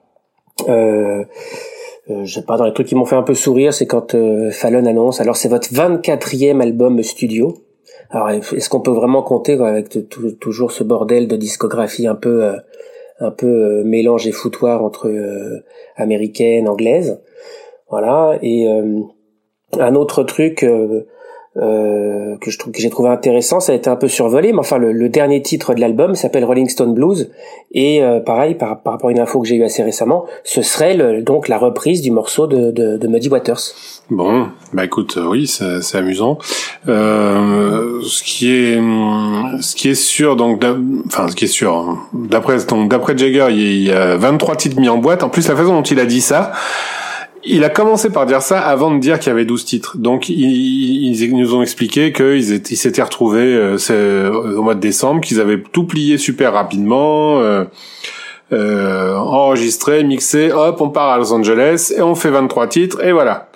Euh, 0.68 1.24
euh, 2.10 2.24
je 2.24 2.34
sais 2.34 2.42
pas, 2.42 2.56
dans 2.56 2.64
les 2.64 2.72
trucs 2.72 2.88
qui 2.88 2.94
m'ont 2.94 3.04
fait 3.04 3.16
un 3.16 3.22
peu 3.22 3.34
sourire, 3.34 3.72
c'est 3.72 3.86
quand 3.86 4.14
euh, 4.14 4.50
Fallon 4.50 4.86
annonce, 4.86 5.20
alors 5.20 5.36
c'est 5.36 5.48
votre 5.48 5.68
24e 5.72 6.60
album 6.60 7.02
studio. 7.02 7.54
Alors 8.10 8.30
est-ce 8.30 8.68
qu'on 8.68 8.80
peut 8.80 8.90
vraiment 8.90 9.22
compter 9.22 9.54
avec 9.54 9.96
toujours 10.38 10.72
ce 10.72 10.84
bordel 10.84 11.28
de 11.28 11.36
discographie 11.36 12.06
un 12.06 12.14
peu 12.14 12.44
euh, 12.44 12.56
un 13.20 13.30
peu 13.30 13.82
mélange 13.84 14.26
et 14.26 14.32
foutoir 14.32 14.84
entre 14.84 15.10
américaine, 15.96 16.68
anglaise? 16.68 17.20
Voilà, 17.88 18.38
et 18.42 18.66
un 19.78 19.94
autre 19.94 20.24
truc 20.24 20.66
euh, 21.58 22.36
que 22.40 22.50
je 22.50 22.58
trouve 22.58 22.72
que 22.72 22.80
j'ai 22.80 22.88
trouvé 22.88 23.10
intéressant, 23.10 23.60
ça 23.60 23.72
a 23.72 23.74
été 23.74 23.90
un 23.90 23.96
peu 23.96 24.08
survolé, 24.08 24.52
mais 24.52 24.58
enfin 24.58 24.78
le, 24.78 24.90
le 24.92 25.08
dernier 25.10 25.42
titre 25.42 25.74
de 25.74 25.80
l'album 25.80 26.14
s'appelle 26.14 26.46
Rolling 26.46 26.68
Stone 26.68 26.94
Blues 26.94 27.30
et 27.72 28.02
euh, 28.02 28.20
pareil 28.20 28.54
par, 28.54 28.80
par 28.80 28.94
rapport 28.94 29.10
à 29.10 29.12
une 29.12 29.18
info 29.18 29.40
que 29.40 29.46
j'ai 29.46 29.56
eue 29.56 29.64
assez 29.64 29.82
récemment, 29.82 30.24
ce 30.44 30.62
serait 30.62 30.94
le, 30.94 31.20
donc 31.20 31.48
la 31.48 31.58
reprise 31.58 32.00
du 32.00 32.10
morceau 32.10 32.46
de, 32.46 32.70
de, 32.70 32.96
de 32.96 33.08
Muddy 33.08 33.28
Waters. 33.28 33.60
Bon, 34.10 34.48
bah 34.72 34.84
écoute, 34.84 35.18
euh, 35.18 35.26
oui, 35.26 35.46
c'est 35.46 35.96
amusant. 35.96 36.38
Euh, 36.88 38.00
ce 38.02 38.22
qui 38.22 38.50
est, 38.50 38.80
ce 39.60 39.74
qui 39.74 39.90
est 39.90 39.94
sûr, 39.94 40.36
donc, 40.36 40.64
enfin, 41.06 41.28
ce 41.28 41.36
qui 41.36 41.44
est 41.44 41.48
sûr, 41.48 41.74
hein, 41.76 41.98
d'après 42.14 42.64
donc 42.64 42.90
d'après 42.90 43.16
Jagger, 43.16 43.48
il 43.50 43.82
y 43.82 43.92
a 43.92 44.16
23 44.16 44.56
titres 44.56 44.80
mis 44.80 44.88
en 44.88 44.98
boîte. 44.98 45.22
En 45.22 45.28
plus, 45.28 45.46
la 45.48 45.56
façon 45.56 45.74
dont 45.74 45.82
il 45.82 46.00
a 46.00 46.06
dit 46.06 46.20
ça, 46.20 46.52
il 47.44 47.64
a 47.64 47.68
commencé 47.70 48.10
par 48.10 48.26
dire 48.26 48.42
ça 48.42 48.60
avant 48.60 48.90
de 48.92 48.98
dire 48.98 49.18
qu'il 49.18 49.28
y 49.28 49.32
avait 49.32 49.44
12 49.44 49.64
titres. 49.64 49.96
Donc, 49.98 50.28
ils, 50.28 51.34
nous 51.34 51.54
ont 51.54 51.62
expliqué 51.62 52.12
qu'ils 52.12 52.52
étaient- 52.52 52.74
ils 52.74 52.76
s'étaient 52.76 53.02
retrouvés 53.02 53.40
euh, 53.54 53.76
euh, 53.90 54.56
au 54.56 54.62
mois 54.62 54.74
de 54.74 54.80
décembre, 54.80 55.20
qu'ils 55.20 55.40
avaient 55.40 55.60
tout 55.72 55.84
plié 55.84 56.18
super 56.18 56.52
rapidement. 56.52 57.40
euh, 57.40 57.64
euh, 58.52 59.16
enregistré, 59.16 60.04
mixé, 60.04 60.52
hop, 60.52 60.78
on 60.82 60.90
part 60.90 61.08
à 61.08 61.16
Los 61.16 61.32
Angeles 61.32 61.90
et 61.96 62.02
on 62.02 62.14
fait 62.14 62.28
23 62.30 62.66
titres 62.66 63.02
et 63.02 63.10
voilà. 63.10 63.48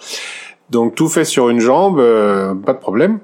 Donc 0.70 0.94
tout 0.94 1.08
fait 1.10 1.26
sur 1.26 1.50
une 1.50 1.60
jambe, 1.60 1.98
euh, 2.00 2.54
pas 2.54 2.72
de 2.72 2.78
problème. 2.78 3.18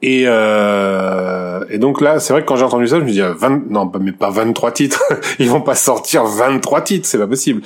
Et, 0.00 0.26
euh, 0.28 1.49
et 1.68 1.78
donc 1.78 2.00
là, 2.00 2.18
c'est 2.20 2.32
vrai 2.32 2.42
que 2.42 2.46
quand 2.48 2.56
j'ai 2.56 2.64
entendu 2.64 2.86
ça, 2.88 2.98
je 2.98 3.04
me 3.04 3.10
dis, 3.10 3.20
ah, 3.20 3.32
20, 3.32 3.70
non, 3.70 3.88
pas- 3.88 3.98
mais 3.98 4.12
pas 4.12 4.30
23 4.30 4.72
titres. 4.72 5.02
ils 5.38 5.48
vont 5.50 5.60
pas 5.60 5.74
sortir 5.74 6.24
23 6.24 6.80
titres, 6.82 7.06
c'est 7.06 7.18
pas 7.18 7.26
possible. 7.26 7.62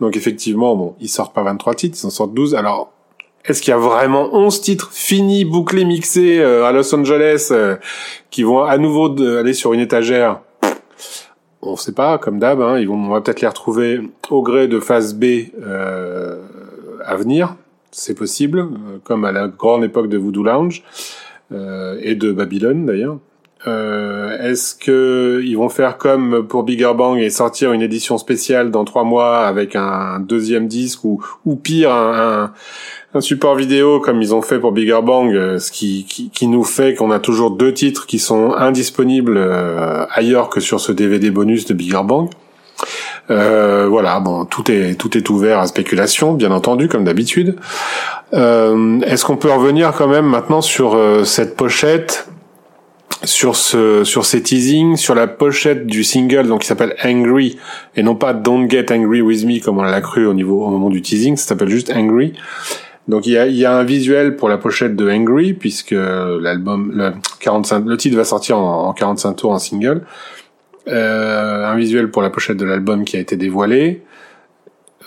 Donc 0.00 0.16
effectivement, 0.16 0.74
bon, 0.76 0.94
ils 1.00 1.08
sortent 1.08 1.34
pas 1.34 1.42
23 1.42 1.74
titres, 1.74 1.98
ils 2.02 2.06
en 2.06 2.10
sortent 2.10 2.34
12. 2.34 2.54
Alors, 2.54 2.92
est-ce 3.44 3.62
qu'il 3.62 3.70
y 3.70 3.74
a 3.74 3.78
vraiment 3.78 4.28
11 4.34 4.60
titres 4.60 4.90
finis, 4.92 5.44
bouclés, 5.44 5.84
mixés 5.84 6.40
euh, 6.40 6.64
à 6.64 6.72
Los 6.72 6.92
Angeles 6.94 7.48
euh, 7.52 7.76
qui 8.30 8.42
vont 8.42 8.62
à 8.64 8.76
nouveau 8.78 9.14
aller 9.20 9.54
sur 9.54 9.72
une 9.72 9.80
étagère? 9.80 10.40
On 11.62 11.76
sait 11.76 11.92
pas, 11.92 12.18
comme 12.18 12.38
d'hab, 12.38 12.60
hein, 12.60 12.78
ils 12.78 12.86
vont, 12.88 12.94
on 12.96 13.08
va 13.08 13.20
peut-être 13.20 13.40
les 13.40 13.48
retrouver 13.48 14.00
au 14.30 14.42
gré 14.42 14.68
de 14.68 14.78
phase 14.78 15.14
B 15.14 15.24
euh, 15.60 16.40
à 17.04 17.16
venir. 17.16 17.56
C'est 17.90 18.14
possible, 18.14 18.60
euh, 18.60 18.98
comme 19.04 19.24
à 19.24 19.32
la 19.32 19.48
grande 19.48 19.82
époque 19.82 20.08
de 20.08 20.18
Voodoo 20.18 20.42
Lounge 20.44 20.82
euh, 21.52 21.98
et 22.02 22.14
de 22.14 22.30
Babylone 22.32 22.84
d'ailleurs. 22.86 23.18
Euh, 23.66 24.38
Est-ce 24.38 24.74
que 24.74 25.40
ils 25.44 25.56
vont 25.56 25.70
faire 25.70 25.96
comme 25.96 26.46
pour 26.46 26.62
Bigger 26.62 26.92
Bang 26.96 27.18
et 27.18 27.30
sortir 27.30 27.72
une 27.72 27.82
édition 27.82 28.18
spéciale 28.18 28.70
dans 28.70 28.84
trois 28.84 29.02
mois 29.02 29.46
avec 29.46 29.74
un 29.74 30.20
deuxième 30.20 30.68
disque 30.68 31.04
ou, 31.04 31.24
ou 31.46 31.56
pire 31.56 31.90
un, 31.90 32.52
un, 33.14 33.20
support 33.20 33.54
vidéo 33.54 33.98
comme 33.98 34.20
ils 34.20 34.34
ont 34.34 34.42
fait 34.42 34.58
pour 34.60 34.72
Bigger 34.72 35.00
Bang, 35.02 35.34
euh, 35.34 35.58
ce 35.58 35.72
qui, 35.72 36.04
qui, 36.04 36.28
qui 36.30 36.48
nous 36.48 36.64
fait 36.64 36.94
qu'on 36.94 37.10
a 37.10 37.18
toujours 37.18 37.50
deux 37.50 37.72
titres 37.72 38.06
qui 38.06 38.18
sont 38.18 38.52
indisponibles 38.52 39.38
euh, 39.38 40.04
ailleurs 40.10 40.50
que 40.50 40.60
sur 40.60 40.78
ce 40.78 40.92
DVD 40.92 41.30
bonus 41.30 41.64
de 41.64 41.72
Bigger 41.72 42.02
Bang. 42.04 42.28
Euh, 43.30 43.86
voilà, 43.88 44.20
bon, 44.20 44.44
tout 44.44 44.70
est 44.70 44.96
tout 44.96 45.16
est 45.16 45.30
ouvert 45.30 45.60
à 45.60 45.66
spéculation, 45.66 46.34
bien 46.34 46.52
entendu, 46.52 46.88
comme 46.88 47.04
d'habitude. 47.04 47.56
Euh, 48.34 49.00
Est-ce 49.00 49.24
qu'on 49.24 49.38
peut 49.38 49.50
revenir 49.50 49.92
quand 49.92 50.08
même 50.08 50.26
maintenant 50.26 50.60
sur 50.60 50.96
cette 51.24 51.56
pochette, 51.56 52.28
sur 53.24 53.56
ce 53.56 54.04
sur 54.04 54.24
ces 54.24 54.42
teasings, 54.42 54.96
sur 54.96 55.14
la 55.14 55.26
pochette 55.26 55.86
du 55.86 56.04
single 56.04 56.46
donc 56.46 56.62
qui 56.62 56.66
s'appelle 56.66 56.94
Angry 57.04 57.58
et 57.96 58.02
non 58.02 58.14
pas 58.14 58.34
Don't 58.34 58.68
Get 58.68 58.92
Angry 58.92 59.22
with 59.22 59.44
Me 59.44 59.60
comme 59.60 59.78
on 59.78 59.82
l'a 59.82 60.00
cru 60.00 60.26
au 60.26 60.34
niveau 60.34 60.64
au 60.64 60.70
moment 60.70 60.90
du 60.90 61.02
teasing, 61.02 61.36
ça 61.36 61.46
s'appelle 61.46 61.68
juste 61.70 61.92
Angry. 61.94 62.34
Donc 63.08 63.26
il 63.26 63.32
y 63.32 63.38
a, 63.38 63.46
y 63.46 63.64
a 63.64 63.76
un 63.76 63.84
visuel 63.84 64.36
pour 64.36 64.48
la 64.48 64.58
pochette 64.58 64.96
de 64.96 65.10
Angry 65.10 65.54
puisque 65.54 65.92
l'album 65.92 66.92
le 66.94 67.12
45 67.40 67.84
le 67.86 67.96
titre 67.96 68.16
va 68.16 68.24
sortir 68.24 68.58
en, 68.58 68.88
en 68.88 68.92
45 68.92 69.34
tours 69.34 69.52
en 69.52 69.58
single. 69.58 70.02
Euh, 70.88 71.66
un 71.66 71.76
visuel 71.76 72.10
pour 72.10 72.22
la 72.22 72.30
pochette 72.30 72.56
de 72.56 72.64
l'album 72.64 73.04
qui 73.04 73.16
a 73.16 73.20
été 73.20 73.36
dévoilé. 73.36 74.02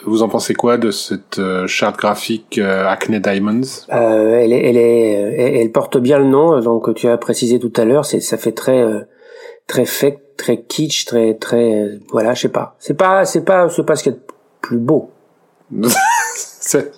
Vous 0.06 0.24
en 0.24 0.30
pensez 0.30 0.54
quoi 0.54 0.78
de 0.78 0.92
cette 0.92 1.40
euh, 1.40 1.68
charte 1.68 1.98
graphique 1.98 2.58
euh, 2.58 2.88
Acne 2.88 3.20
Diamonds? 3.20 3.62
Euh, 3.92 4.40
elle, 4.40 4.54
est, 4.54 4.70
elle, 4.70 4.78
est, 4.78 5.12
elle, 5.12 5.56
elle 5.58 5.72
porte 5.72 5.98
bien 5.98 6.20
le 6.20 6.26
nom, 6.26 6.60
donc 6.62 6.94
tu 6.96 7.08
as 7.08 7.18
précisé 7.18 7.60
tout 7.60 7.74
à 7.76 7.84
l'heure, 7.86 8.06
c'est 8.06 8.22
ça 8.22 8.38
fait 8.38 8.54
très 8.54 8.80
euh, 8.82 9.02
très 9.68 9.86
fake, 9.86 10.20
très 10.38 10.62
kitsch, 10.62 11.06
très 11.06 11.34
très 11.36 11.74
euh, 11.82 12.00
voilà, 12.12 12.34
je 12.34 12.42
sais 12.44 12.50
pas. 12.50 12.76
C'est 12.80 12.94
pas 12.96 13.26
c'est 13.26 13.44
pas 13.44 13.68
c'est 13.70 13.84
pas 13.86 13.96
ce 13.98 14.04
qu'il 14.04 14.14
y 14.14 14.16
a 14.16 14.18
de 14.18 14.24
plus 14.62 14.78
beau. 14.80 15.12
C'est 16.62 16.92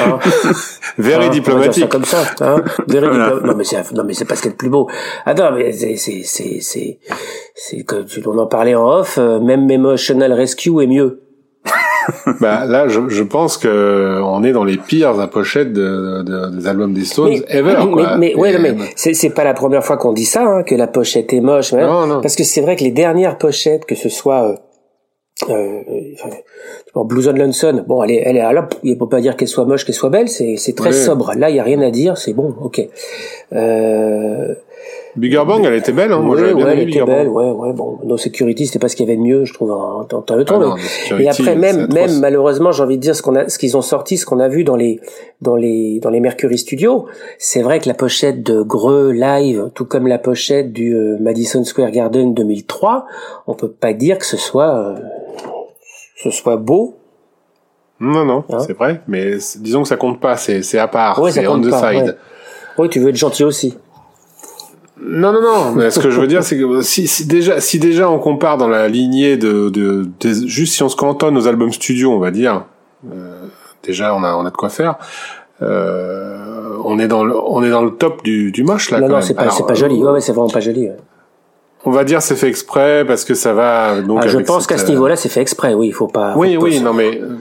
Hein. 0.00 0.18
very 0.98 1.24
Hein, 1.24 1.28
ça 1.28 1.28
diplomatique. 1.30 1.88
comme 1.88 2.04
ça. 2.04 2.22
Hein 2.40 2.62
Very 2.86 3.06
diplo- 3.16 3.42
Non 3.44 3.54
mais 3.56 3.64
c'est 3.64 3.92
non 3.92 4.04
mais 4.04 4.12
c'est 4.14 4.24
pas 4.26 4.36
ce 4.36 4.42
qu'il 4.42 4.50
y 4.50 4.52
a 4.52 4.52
de 4.52 4.58
plus 4.58 4.68
beau. 4.68 4.88
Attends 5.24 5.52
mais 5.52 5.72
c'est 5.72 5.96
c'est 5.96 6.22
c'est 6.22 6.60
c'est 6.60 6.98
c'est 7.54 7.82
que 7.84 8.02
tu 8.02 8.22
on 8.26 8.38
en 8.38 8.46
parlait 8.46 8.74
en 8.74 8.86
off. 9.00 9.16
euh, 9.18 9.40
même 9.40 9.68
Emotional 9.70 10.32
Rescue 10.32 10.82
est 10.82 10.86
mieux. 10.86 11.22
Bah 12.40 12.64
là, 12.66 12.88
je, 12.88 13.00
je 13.08 13.22
pense 13.22 13.56
que 13.58 14.20
on 14.22 14.42
est 14.44 14.52
dans 14.52 14.64
les 14.64 14.76
pires 14.76 15.18
à 15.20 15.28
pochette 15.28 15.72
de, 15.72 16.22
de- 16.22 16.56
des 16.56 16.66
albums 16.66 16.92
des 16.92 17.04
Stones 17.04 17.30
Mais, 17.30 17.42
ever. 17.58 17.74
mais, 17.84 17.92
quoi. 17.92 18.16
mais, 18.16 18.34
ouais, 18.34 18.52
non, 18.52 18.58
mais 18.60 18.76
c'est 18.96 19.14
c'est 19.14 19.30
pas 19.30 19.44
la 19.44 19.54
première 19.54 19.84
fois 19.84 19.96
qu'on 19.96 20.12
dit 20.12 20.24
ça, 20.24 20.42
hein, 20.44 20.62
que 20.62 20.74
la 20.74 20.86
pochette 20.86 21.32
est 21.32 21.40
moche. 21.40 21.72
mais- 21.72 21.82
Non, 21.82 22.06
non. 22.06 22.20
Parce 22.20 22.36
que 22.36 22.44
c'est 22.44 22.60
vrai 22.60 22.76
que 22.76 22.84
les 22.84 22.90
dernières 22.92 23.38
pochettes, 23.38 23.84
que 23.86 23.94
ce 23.94 24.08
soit 24.08 24.42
euh, 24.50 24.54
euh, 25.50 25.82
enfin, 26.14 27.04
Blues 27.04 27.28
on 27.28 27.32
Lonesome, 27.32 27.84
bon, 27.86 28.02
elle 28.02 28.10
est, 28.12 28.22
elle 28.24 28.36
est 28.36 28.40
là, 28.52 28.68
il 28.82 28.96
faut 28.96 29.06
pas 29.06 29.20
dire 29.20 29.36
qu'elle 29.36 29.48
soit 29.48 29.64
moche, 29.66 29.84
qu'elle 29.84 29.94
soit 29.94 30.08
belle, 30.10 30.28
c'est 30.28 30.56
c'est 30.56 30.74
très 30.74 30.90
Oui. 30.90 30.94
sobre. 30.96 31.32
Là, 31.36 31.50
il 31.50 31.56
y 31.56 31.60
a 31.60 31.62
rien 31.62 31.80
à 31.82 31.90
dire, 31.90 32.16
c'est 32.16 32.32
bon, 32.32 32.54
ok. 32.62 32.80
Euh, 33.52 34.54
Bigger 35.16 35.42
Bang, 35.46 35.64
elle 35.64 35.74
était 35.74 35.92
belle. 35.92 36.12
Hein. 36.12 36.20
Moi, 36.20 36.34
ouais, 36.36 36.40
j'avais 36.42 36.54
bien 36.54 36.66
ouais, 36.66 36.72
aimé 36.72 36.82
elle 36.82 36.88
était 36.90 37.04
belle, 37.04 37.28
ouais, 37.28 37.50
ouais, 37.50 37.72
bon, 37.72 37.98
No 38.04 38.16
Security, 38.16 38.66
c'était 38.66 38.78
pas 38.78 38.88
ce 38.88 38.96
qu'il 38.96 39.06
y 39.06 39.08
avait 39.08 39.16
de 39.16 39.22
mieux, 39.22 39.44
je 39.44 39.54
trouve, 39.54 39.70
en, 39.70 40.04
temps. 40.04 40.22
The 40.22 40.46
Security, 40.46 41.22
et 41.22 41.28
après, 41.28 41.56
même, 41.56 41.88
même 41.92 42.20
malheureusement, 42.20 42.72
j'ai 42.72 42.82
envie 42.82 42.96
de 42.96 43.02
dire 43.02 43.16
ce 43.16 43.22
qu'on 43.22 43.34
a, 43.34 43.48
ce 43.48 43.58
qu'ils 43.58 43.76
ont 43.76 43.82
sorti, 43.82 44.18
ce 44.18 44.26
qu'on 44.26 44.40
a 44.40 44.48
vu 44.48 44.64
dans 44.64 44.76
les, 44.76 45.00
dans 45.40 45.56
les, 45.56 46.00
dans 46.00 46.10
les 46.10 46.20
Mercury 46.20 46.58
Studios. 46.58 47.06
C'est 47.38 47.62
vrai 47.62 47.80
que 47.80 47.88
la 47.88 47.94
pochette 47.94 48.42
de 48.42 48.62
Greux 48.62 49.10
Live, 49.12 49.70
tout 49.74 49.86
comme 49.86 50.06
la 50.06 50.18
pochette 50.18 50.72
du 50.72 50.94
euh, 50.94 51.16
Madison 51.20 51.64
Square 51.64 51.90
Garden 51.90 52.34
2003, 52.34 53.06
on 53.46 53.54
peut 53.54 53.70
pas 53.70 53.94
dire 53.94 54.18
que 54.18 54.26
ce 54.26 54.36
soit, 54.36 54.76
euh, 54.76 54.94
ce 56.22 56.30
soit 56.30 56.56
beau. 56.56 56.96
Non, 58.00 58.26
non, 58.26 58.44
Hein 58.50 58.58
c'est 58.58 58.74
vrai. 58.74 59.00
Mais 59.08 59.36
disons 59.58 59.82
que 59.82 59.88
ça 59.88 59.96
compte 59.96 60.20
pas. 60.20 60.36
C'est 60.36 60.62
c'est 60.62 60.78
à 60.78 60.86
part. 60.88 61.18
Ouais, 61.20 61.32
c'est 61.32 61.46
on 61.46 61.58
the 61.60 61.70
pas, 61.70 61.92
side. 61.92 62.04
ouais. 62.04 62.14
Oui, 62.78 62.88
tu 62.90 63.00
veux 63.00 63.08
être 63.08 63.16
gentil 63.16 63.44
aussi. 63.44 63.78
Non, 65.00 65.32
non, 65.32 65.42
non. 65.42 65.72
Mais 65.72 65.90
ce 65.90 66.00
que 66.00 66.10
je 66.10 66.20
veux 66.20 66.26
dire, 66.26 66.42
c'est 66.42 66.58
que 66.58 66.80
si, 66.82 67.06
si 67.06 67.26
déjà, 67.26 67.60
si 67.60 67.78
déjà 67.78 68.08
on 68.10 68.18
compare 68.18 68.56
dans 68.56 68.68
la 68.68 68.88
lignée 68.88 69.36
de, 69.36 69.68
de, 69.68 70.08
des- 70.20 70.46
juste 70.48 70.74
si 70.74 70.82
on 70.82 70.88
se 70.88 70.96
cantonne 70.96 71.36
aux 71.36 71.46
albums 71.46 71.72
studio, 71.72 72.12
on 72.12 72.18
va 72.18 72.30
dire, 72.30 72.64
euh, 73.12 73.34
déjà 73.82 74.14
on 74.14 74.22
a, 74.24 74.34
on 74.34 74.46
a 74.46 74.50
de 74.50 74.56
quoi 74.56 74.70
faire. 74.70 74.96
Euh, 75.62 76.76
on 76.84 76.98
est 76.98 77.08
dans 77.08 77.24
le, 77.24 77.34
on 77.36 77.62
est 77.62 77.70
dans 77.70 77.82
le 77.82 77.90
top 77.92 78.22
du, 78.22 78.52
du 78.52 78.62
moche 78.64 78.90
là. 78.90 79.00
non, 79.00 79.08
quand 79.08 79.14
non, 79.14 79.20
c'est 79.22 79.34
pas, 79.34 79.50
c'est 79.50 79.64
pas 79.66 79.72
euh, 79.72 79.76
joli. 79.76 79.96
Ouais, 80.02 80.12
ouais, 80.12 80.20
c'est 80.20 80.32
vraiment 80.32 80.48
pas 80.50 80.60
joli. 80.60 80.82
ouais. 80.88 80.96
On 81.84 81.90
va 81.90 82.04
dire 82.04 82.20
c'est 82.22 82.34
fait 82.36 82.48
exprès 82.48 83.04
parce 83.06 83.24
que 83.24 83.34
ça 83.34 83.52
va. 83.52 84.00
Donc 84.00 84.20
Ah, 84.22 84.28
je 84.28 84.38
pense 84.38 84.62
cette, 84.62 84.68
qu'à 84.70 84.78
ce 84.78 84.86
euh, 84.86 84.88
niveau-là, 84.90 85.16
c'est 85.16 85.28
fait 85.28 85.40
exprès. 85.40 85.74
Oui, 85.74 85.88
il 85.88 85.92
faut 85.94 86.08
pas. 86.08 86.32
faut 86.34 86.40
Oui, 86.40 86.56
oui, 86.56 86.80
non 86.80 86.92
mais 86.92 87.20
euh, 87.20 87.36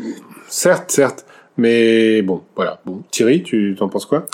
certes, 0.48 0.92
certes. 0.92 1.26
Mais 1.58 2.22
bon, 2.22 2.42
voilà. 2.56 2.80
Bon, 2.86 3.02
Thierry, 3.12 3.42
tu 3.44 3.76
t'en 3.80 3.88
penses 3.88 4.06
quoi? 4.06 4.26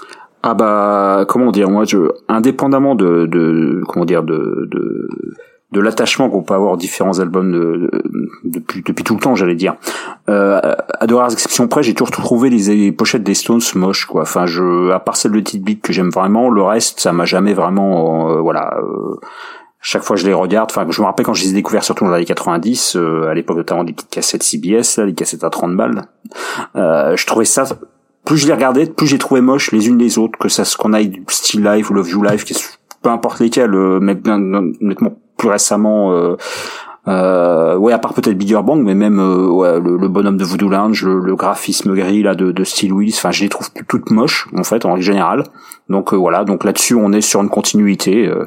Ah 0.43 0.53
bah 0.55 1.25
comment 1.27 1.51
dire 1.51 1.69
moi 1.69 1.83
je 1.85 2.09
indépendamment 2.27 2.95
de, 2.95 3.25
de 3.27 3.81
comment 3.87 4.05
dire 4.05 4.23
de 4.23 4.67
de, 4.71 5.07
de 5.71 5.79
l'attachement 5.79 6.29
qu'on 6.29 6.41
peut 6.41 6.55
avoir 6.55 6.71
aux 6.73 6.77
différents 6.77 7.19
albums 7.19 7.51
de, 7.51 7.89
de- 7.91 8.03
depuis 8.45 8.81
depuis 8.83 9.03
tout 9.03 9.13
le 9.13 9.19
temps 9.19 9.35
j'allais 9.35 9.55
dire 9.55 9.75
euh, 10.29 10.59
à 10.99 11.05
de 11.05 11.13
rares 11.13 11.31
exceptions 11.31 11.67
près 11.67 11.83
j'ai 11.83 11.93
toujours 11.93 12.09
trouvé 12.11 12.49
les, 12.49 12.75
les 12.75 12.91
pochettes 12.91 13.23
des 13.23 13.35
Stones 13.35 13.61
moches 13.75 14.05
quoi. 14.05 14.23
Enfin 14.23 14.47
je 14.47 14.89
à 14.91 14.99
part 14.99 15.15
celle 15.15 15.31
de 15.33 15.39
Tite 15.39 15.63
Beat 15.63 15.81
que 15.83 15.93
j'aime 15.93 16.09
vraiment 16.09 16.49
le 16.49 16.63
reste 16.63 16.99
ça 16.99 17.13
m'a 17.13 17.25
jamais 17.25 17.53
vraiment 17.53 18.31
euh, 18.31 18.41
voilà 18.41 18.77
euh, 18.81 19.17
chaque 19.83 20.03
fois 20.03 20.15
je 20.15 20.25
les 20.27 20.33
regarde, 20.33 20.69
enfin 20.71 20.85
je 20.89 21.01
me 21.01 21.05
rappelle 21.07 21.25
quand 21.25 21.33
je 21.33 21.43
les 21.43 21.49
ai 21.51 21.53
découverts 21.53 21.83
surtout 21.83 22.03
dans 22.03 22.11
les 22.11 22.17
années 22.17 22.25
90, 22.25 22.95
euh, 22.97 23.27
à 23.29 23.33
l'époque 23.33 23.57
notamment 23.57 23.83
des 23.83 23.93
petites 23.93 24.11
cassettes 24.11 24.43
CBS, 24.43 24.97
là, 24.97 25.05
des 25.07 25.13
cassettes 25.15 25.43
à 25.43 25.49
30 25.49 25.75
balles, 25.75 26.03
euh, 26.75 27.15
je 27.15 27.25
trouvais 27.25 27.45
ça 27.45 27.65
plus 28.25 28.37
je 28.37 28.47
les 28.47 28.53
regardais, 28.53 28.85
plus 28.85 29.07
j'ai 29.07 29.17
trouvé 29.17 29.41
moche 29.41 29.71
les 29.71 29.87
unes 29.87 29.97
les 29.97 30.17
autres, 30.17 30.37
que 30.37 30.49
ça 30.49 30.65
ce 30.65 30.77
qu'on 30.77 30.93
aille 30.93 31.09
du 31.09 31.23
Still 31.27 31.63
Life 31.63 31.89
ou 31.89 31.93
Love 31.93 32.09
You 32.09 32.23
Life, 32.23 32.43
qui 32.45 32.55
peu 33.01 33.09
importe 33.09 33.39
lesquels, 33.39 33.73
euh, 33.73 33.99
mais 34.01 34.15
bien 34.15 34.35
honnêtement 34.35 35.17
plus 35.37 35.49
récemment 35.49 36.11
euh, 36.13 36.35
euh, 37.07 37.75
ouais 37.77 37.93
à 37.93 37.97
part 37.97 38.13
peut-être 38.13 38.37
Bigger 38.37 38.61
Bang 38.63 38.79
mais 38.83 38.93
même 38.93 39.19
euh, 39.19 39.47
ouais, 39.47 39.79
le, 39.79 39.97
le 39.97 40.07
bonhomme 40.07 40.37
de 40.37 40.43
Voodoo 40.43 40.69
Lounge 40.69 41.03
le, 41.03 41.19
le 41.19 41.35
graphisme 41.35 41.95
gris 41.95 42.21
là 42.21 42.35
de, 42.35 42.51
de 42.51 42.63
Steel 42.63 42.93
Wheels 42.93 43.15
enfin 43.15 43.31
je 43.31 43.41
les 43.41 43.49
trouve 43.49 43.69
toutes 43.87 44.11
moches 44.11 44.47
en 44.55 44.63
fait 44.63 44.85
en 44.85 44.93
règle 44.93 45.03
générale 45.03 45.43
donc 45.89 46.13
euh, 46.13 46.15
voilà 46.15 46.43
donc 46.43 46.63
là-dessus 46.63 46.93
on 46.93 47.11
est 47.11 47.21
sur 47.21 47.41
une 47.41 47.49
continuité 47.49 48.27
euh, 48.27 48.45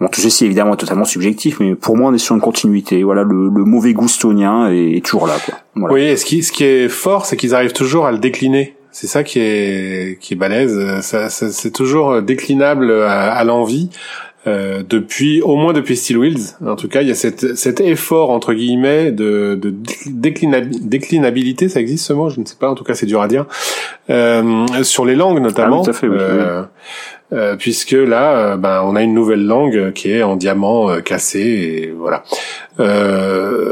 Bon, 0.00 0.06
tout 0.06 0.20
ceci 0.20 0.44
évidemment 0.44 0.74
est 0.74 0.76
totalement 0.76 1.04
subjectif, 1.04 1.58
mais 1.58 1.74
pour 1.74 1.96
moi 1.96 2.10
on 2.10 2.14
est 2.14 2.18
sur 2.18 2.36
une 2.36 2.40
continuité. 2.40 3.02
Voilà, 3.02 3.24
le, 3.24 3.48
le 3.48 3.64
mauvais 3.64 3.94
goût 3.94 4.06
stonien 4.06 4.70
est, 4.70 5.04
toujours 5.04 5.26
là, 5.26 5.34
quoi. 5.44 5.56
Oui, 5.90 6.02
et 6.02 6.16
ce 6.16 6.24
qui, 6.24 6.44
ce 6.44 6.52
qui 6.52 6.62
est 6.62 6.88
fort, 6.88 7.26
c'est 7.26 7.36
qu'ils 7.36 7.52
arrivent 7.52 7.72
toujours 7.72 8.06
à 8.06 8.12
le 8.12 8.18
décliner. 8.18 8.76
C'est 9.00 9.06
ça 9.06 9.22
qui 9.22 9.38
est, 9.38 10.18
qui 10.20 10.34
est 10.34 10.36
balèze. 10.36 10.76
Ça, 11.02 11.28
ça- 11.30 11.50
c'est 11.50 11.70
toujours 11.70 12.20
déclinable 12.20 12.90
à, 13.02 13.30
à 13.32 13.44
l'envie. 13.44 13.90
Euh, 14.46 14.82
depuis 14.88 15.42
au 15.42 15.56
moins 15.56 15.72
depuis 15.72 15.96
Steel 15.96 16.16
Wheels. 16.16 16.56
En 16.64 16.74
tout 16.76 16.88
cas 16.88 17.02
il 17.02 17.08
y 17.08 17.10
a 17.10 17.14
cette, 17.14 17.56
cet 17.56 17.80
effort 17.80 18.30
entre 18.30 18.54
guillemets 18.54 19.10
de, 19.12 19.58
de 19.60 19.74
déclinab- 20.06 20.78
déclinabilité. 20.88 21.68
Ça 21.68 21.80
existe 21.80 22.06
ce 22.06 22.12
mot? 22.12 22.28
Je 22.30 22.40
ne 22.40 22.44
sais 22.46 22.54
pas. 22.58 22.70
En 22.70 22.74
tout 22.74 22.84
cas 22.84 22.94
c'est 22.94 23.04
dur 23.06 23.20
à 23.20 23.28
dire 23.28 23.46
euh, 24.10 24.66
sur 24.84 25.04
les 25.04 25.16
langues 25.16 25.40
notamment. 25.40 25.76
Ah 25.76 25.80
oui, 25.80 25.84
tout 25.84 25.90
à 25.90 25.92
fait, 25.92 26.08
oui, 26.08 26.16
euh, 26.18 26.62
euh, 27.30 27.56
puisque 27.56 27.92
là 27.92 28.38
euh, 28.38 28.56
ben 28.56 28.82
on 28.86 28.96
a 28.96 29.02
une 29.02 29.12
nouvelle 29.12 29.44
langue 29.44 29.92
qui 29.92 30.10
est 30.10 30.22
en 30.22 30.36
diamant 30.36 30.88
euh, 30.88 31.00
cassé 31.00 31.40
et 31.40 31.94
voilà 31.94 32.24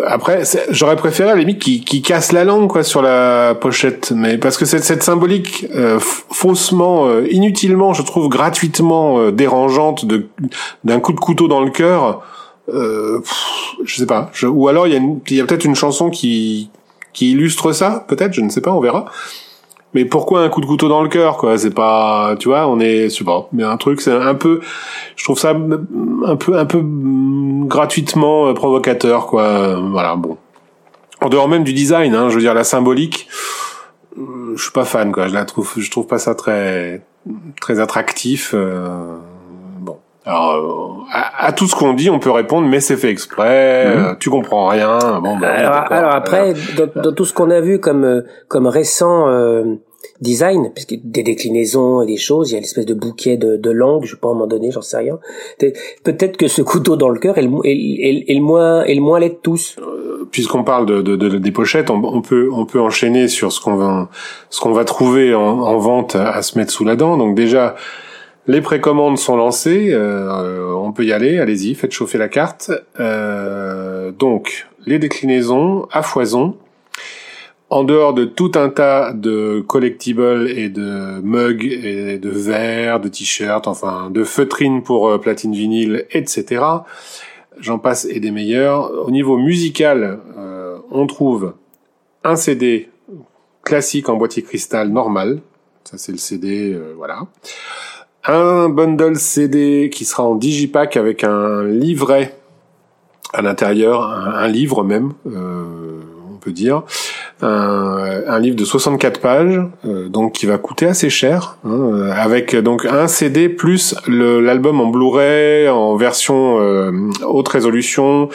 après, 0.08 0.42
j'aurais 0.70 0.96
préféré 0.96 1.30
à 1.30 1.36
la 1.36 1.44
qui, 1.44 2.02
casse 2.02 2.32
la 2.32 2.42
langue 2.42 2.68
quoi 2.68 2.82
sur 2.82 3.02
la 3.02 3.54
pochette, 3.54 4.12
mais 4.14 4.36
parce 4.36 4.56
que 4.56 4.64
cette, 4.64 5.02
symbolique 5.04 5.64
faussement, 6.00 7.20
inutilement, 7.20 7.94
je 7.94 8.02
trouve 8.02 8.28
gratuitement 8.28 9.30
dérangeante 9.30 10.06
de 10.06 10.26
d'un 10.82 10.98
coup 10.98 11.12
de 11.12 11.20
couteau 11.20 11.46
dans 11.46 11.60
le 11.60 11.70
cœur. 11.70 12.25
Pff, 12.66 13.76
je 13.84 13.96
sais 13.96 14.06
pas. 14.06 14.32
Ou 14.42 14.66
alors 14.66 14.88
il 14.88 14.94
y 14.94 15.40
a, 15.40 15.44
a 15.44 15.46
peut-être 15.46 15.64
une 15.64 15.76
chanson 15.76 16.10
qui 16.10 16.68
qui 17.12 17.30
illustre 17.30 17.70
ça, 17.72 18.04
peut-être, 18.08 18.32
je 18.32 18.40
ne 18.40 18.50
sais 18.50 18.60
pas, 18.60 18.72
on 18.72 18.80
verra. 18.80 19.06
Mais 19.97 20.05
pourquoi 20.05 20.43
un 20.43 20.50
coup 20.50 20.61
de 20.61 20.67
couteau 20.67 20.88
dans 20.91 21.03
le 21.03 21.09
cœur, 21.09 21.38
quoi? 21.38 21.57
C'est 21.57 21.75
pas, 21.75 22.35
tu 22.38 22.49
vois, 22.49 22.67
on 22.69 22.79
est, 22.81 23.05
je 23.09 23.15
sais 23.17 23.25
pas, 23.25 23.49
mais 23.55 23.62
un 23.65 23.79
truc, 23.79 24.03
c'est 24.03 24.12
un 24.12 24.35
peu, 24.35 24.61
je 25.17 25.25
trouve 25.25 25.38
ça 25.38 25.53
un 25.53 26.37
peu, 26.37 26.59
un 26.59 26.67
peu 26.67 26.83
gratuitement 27.67 28.49
euh, 28.49 28.53
provocateur, 28.53 29.26
quoi. 29.26 29.76
Voilà, 29.91 30.15
bon. 30.17 30.37
En 31.23 31.31
dehors 31.31 31.49
même 31.49 31.65
du 31.65 31.73
design, 31.73 32.15
hein, 32.15 32.29
je 32.29 32.35
veux 32.35 32.43
dire 32.43 32.53
la 32.53 32.62
symbolique, 32.65 33.26
euh, 34.19 34.53
je 34.55 34.62
suis 34.65 34.73
pas 34.73 34.85
fan, 34.85 35.12
quoi. 35.12 35.29
Je 35.29 35.33
la 35.35 35.47
trouve, 35.47 35.73
je 35.79 35.91
trouve 35.91 36.07
pas 36.07 36.19
ça 36.19 36.35
très, 36.35 37.00
très 37.62 37.81
attractif. 37.81 38.50
euh, 38.55 39.17
bon. 39.81 39.97
Alors, 40.26 40.53
euh, 40.57 41.11
à, 41.11 41.47
à 41.47 41.53
tout 41.53 41.67
ce 41.69 41.75
qu'on 41.75 41.95
dit, 41.95 42.11
on 42.11 42.19
peut 42.19 42.31
répondre, 42.31 42.69
mais 42.69 42.81
c'est 42.81 42.97
fait 42.99 43.09
exprès. 43.11 43.85
euh, 43.87 44.15
tu 44.21 44.29
comprends 44.29 44.69
rien. 44.69 44.99
Bon, 45.23 45.38
bah, 45.38 45.49
Alors, 45.91 46.12
après, 46.15 46.53
dans, 46.76 47.03
dans 47.03 47.12
tout 47.15 47.25
ce 47.25 47.33
qu'on 47.33 47.49
a 47.50 47.61
vu 47.62 47.81
comme 47.81 48.25
comme 48.49 48.67
récent 48.67 49.29
euh, 49.29 49.65
design, 50.20 50.70
puisque 50.75 50.94
des 51.04 51.23
déclinaisons 51.23 52.02
et 52.02 52.06
des 52.06 52.16
choses, 52.16 52.50
il 52.50 52.54
y 52.54 52.56
a 52.56 52.61
l'espèce 52.61 52.87
de 52.87 52.94
bouquet 52.94 53.37
de, 53.37 53.56
de 53.56 53.70
langues, 53.70 54.04
je 54.04 54.12
sais 54.12 54.16
pas 54.20 54.28
à 54.28 54.30
un 54.30 54.35
moment 54.35 54.46
donné, 54.46 54.70
j'en 54.70 54.82
sais 54.82 54.96
rien. 54.99 55.18
Peut- 55.58 55.73
Peut-être 56.04 56.37
que 56.37 56.49
ce 56.49 56.62
couteau 56.62 56.96
dans 56.96 57.08
le 57.08 57.18
cœur 57.18 57.38
est 57.38 57.42
le, 57.42 57.50
est, 57.64 58.35
le 58.35 58.40
moins 58.40 58.85
est 58.85 58.94
le 58.94 59.00
moins 59.02 59.18
laid 59.20 59.30
de 59.30 59.38
tous. 59.42 59.76
puisqu'on 60.30 60.64
parle 60.64 60.87
de, 60.87 61.02
de, 61.02 61.16
de- 61.16 61.38
des 61.38 61.52
pochettes, 61.52 61.90
on, 61.90 62.02
on 62.04 62.20
peut 62.23 62.49
on 62.52 62.66
peut 62.66 62.80
enchaîner 62.80 63.28
sur 63.28 63.52
ce 63.52 63.61
qu'on 63.61 63.76
va 63.76 64.08
ce 64.50 64.61
qu'on 64.61 64.73
va 64.73 64.85
trouver 64.85 65.35
en, 65.35 65.40
en 65.42 65.78
vente 65.78 66.16
à, 66.16 66.30
à 66.30 66.42
se 66.42 66.58
mettre 66.58 66.73
sous 66.73 66.85
la 66.85 66.96
dent. 66.96 67.16
Donc 67.16 67.35
déjà, 67.37 67.76
les 68.49 68.61
précommandes 68.61 69.18
sont 69.18 69.37
lancées, 69.37 69.88
euh, 69.92 70.73
on 70.76 70.92
peut 70.92 71.04
y 71.04 71.12
aller, 71.12 71.38
allez-y, 71.38 71.75
faites 71.75 71.92
chauffer 71.92 72.18
la 72.18 72.28
carte. 72.28 72.70
Euh, 73.00 74.12
donc 74.12 74.66
les 74.87 74.99
déclinaisons 74.99 75.87
à 75.90 76.02
foison 76.02 76.56
en 77.68 77.85
dehors 77.85 78.14
de 78.14 78.25
tout 78.25 78.52
un 78.54 78.68
tas 78.68 79.12
de 79.12 79.64
collectibles 79.66 80.49
et 80.50 80.68
de 80.68 81.20
mugs 81.20 81.64
et 81.64 82.18
de 82.18 82.30
verres, 82.30 83.00
de 83.00 83.08
t-shirts, 83.08 83.66
enfin 83.66 84.11
de 84.11 84.25
feutrines 84.25 84.82
pour 84.82 85.08
euh, 85.08 85.18
platine 85.18 85.52
vinyle, 85.52 86.06
etc. 86.11 86.64
J'en 87.58 87.78
passe 87.78 88.04
et 88.04 88.20
des 88.20 88.30
meilleurs. 88.30 89.06
Au 89.06 89.11
niveau 89.11 89.37
musical, 89.37 90.20
euh, 90.37 90.78
on 90.90 91.06
trouve 91.06 91.54
un 92.23 92.37
CD 92.37 92.88
classique 93.62 94.08
en 94.08 94.16
boîtier 94.16 94.42
cristal 94.42 94.90
normal. 94.90 95.40
Ça 95.85 95.99
c'est 95.99 96.12
le 96.12 96.18
CD, 96.18 96.73
euh, 96.73 96.94
voilà. 96.96 97.26
Un 98.25 98.68
bundle 98.68 99.16
CD 99.16 99.90
qui 99.92 100.04
sera 100.04 100.25
en 100.25 100.35
digipack 100.35 100.96
avec 100.96 101.25
un 101.25 101.64
livret 101.64 102.37
à 103.32 103.42
l'intérieur, 103.42 104.02
un, 104.02 104.49
livre 104.49 104.82
même. 104.82 105.12
Euh, 105.26 106.00
dire, 106.52 106.82
un, 107.43 108.38
livre 108.38 108.57
de 108.57 108.64
64 108.64 109.21
pages, 109.21 109.61
euh, 109.85 110.09
donc 110.09 110.33
qui 110.33 110.47
va 110.47 110.59
coûter 110.59 110.87
assez 110.87 111.11
cher, 111.11 111.59
hein, 111.64 111.71
euh, 111.71 112.12
avec 112.12 112.57
donc 112.57 112.87
un 112.87 113.09
CD 113.09 113.49
plus 113.49 113.95
l'album 114.09 114.81
en 114.81 114.87
Blu-ray 114.87 115.69
en 115.69 115.97
version 115.97 116.61
euh, 116.61 116.90
haute 117.26 117.49
résolution 117.49 118.28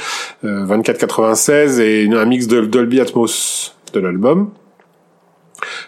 2496 0.44 1.80
et 1.80 2.10
un 2.12 2.26
mix 2.26 2.48
de 2.48 2.62
Dolby 2.62 3.00
Atmos 3.00 3.76
de 3.94 4.00
l'album. 4.00 4.50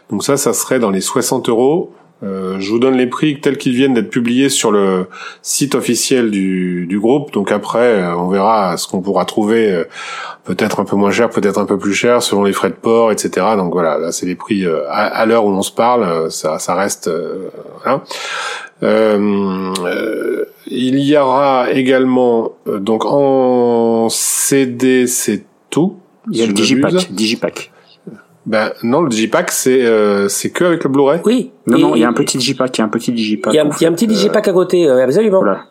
Donc 0.09 0.23
ça, 0.23 0.37
ça 0.37 0.53
serait 0.53 0.79
dans 0.79 0.91
les 0.91 1.01
60 1.01 1.49
euros. 1.49 1.93
Je 2.23 2.69
vous 2.69 2.79
donne 2.79 2.95
les 2.95 3.07
prix 3.07 3.39
tels 3.41 3.57
qu'ils 3.57 3.73
viennent 3.73 3.93
d'être 3.93 4.09
publiés 4.09 4.49
sur 4.49 4.71
le 4.71 5.07
site 5.41 5.75
officiel 5.75 6.31
du, 6.31 6.85
du 6.87 6.99
groupe. 6.99 7.33
Donc 7.33 7.51
après, 7.51 8.03
on 8.13 8.29
verra 8.29 8.77
ce 8.77 8.87
qu'on 8.87 9.01
pourra 9.01 9.25
trouver 9.25 9.83
peut-être 10.43 10.79
un 10.79 10.85
peu 10.85 10.95
moins 10.95 11.11
cher, 11.11 11.29
peut-être 11.29 11.57
un 11.59 11.65
peu 11.65 11.77
plus 11.77 11.93
cher 11.93 12.21
selon 12.21 12.43
les 12.43 12.53
frais 12.53 12.69
de 12.69 12.75
port, 12.75 13.11
etc. 13.11 13.45
Donc 13.57 13.73
voilà, 13.73 13.97
là 13.97 14.11
c'est 14.11 14.25
les 14.25 14.35
prix 14.35 14.65
euh, 14.65 14.81
à, 14.89 15.25
l'heure 15.25 15.45
où 15.45 15.49
on 15.49 15.61
se 15.61 15.71
parle, 15.71 16.03
euh, 16.03 16.29
ça, 16.29 16.59
ça 16.59 16.75
reste. 16.75 17.07
Euh, 17.07 17.49
euh, 18.83 20.45
il 20.67 20.99
y 20.99 21.17
aura 21.17 21.71
également 21.71 22.53
donc 22.65 23.05
en 23.05 24.09
CD, 24.09 25.07
c'est 25.07 25.43
tout. 25.69 25.97
Il 26.31 26.37
y 26.37 26.43
a 26.43 26.45
le 26.45 26.53
Digipack. 26.53 27.11
Digipack. 27.11 27.72
Ben 28.45 28.73
non, 28.83 29.01
le 29.01 29.09
Digipack 29.09 29.51
c'est 29.51 29.87
c'est 30.29 30.49
que 30.51 30.65
avec 30.65 30.83
le 30.83 30.89
Blu-ray. 30.89 31.21
Oui. 31.25 31.51
Non 31.67 31.77
non, 31.77 31.95
il 31.95 32.01
y 32.01 32.03
a 32.03 32.09
un 32.09 32.13
petit 32.13 32.37
Digipack, 32.37 32.77
il 32.77 32.81
y 32.81 32.83
a 32.83 32.85
un 32.85 32.89
petit 32.89 33.11
Digipack. 33.11 33.53
Il 33.53 33.57
y 33.57 33.59
a, 33.59 33.63
un 33.63 33.93
petit 33.93 34.07
Digipack 34.07 34.47
à 34.47 34.53
côté, 34.53 34.89
absolument. 34.89 35.39
Voilà. 35.39 35.65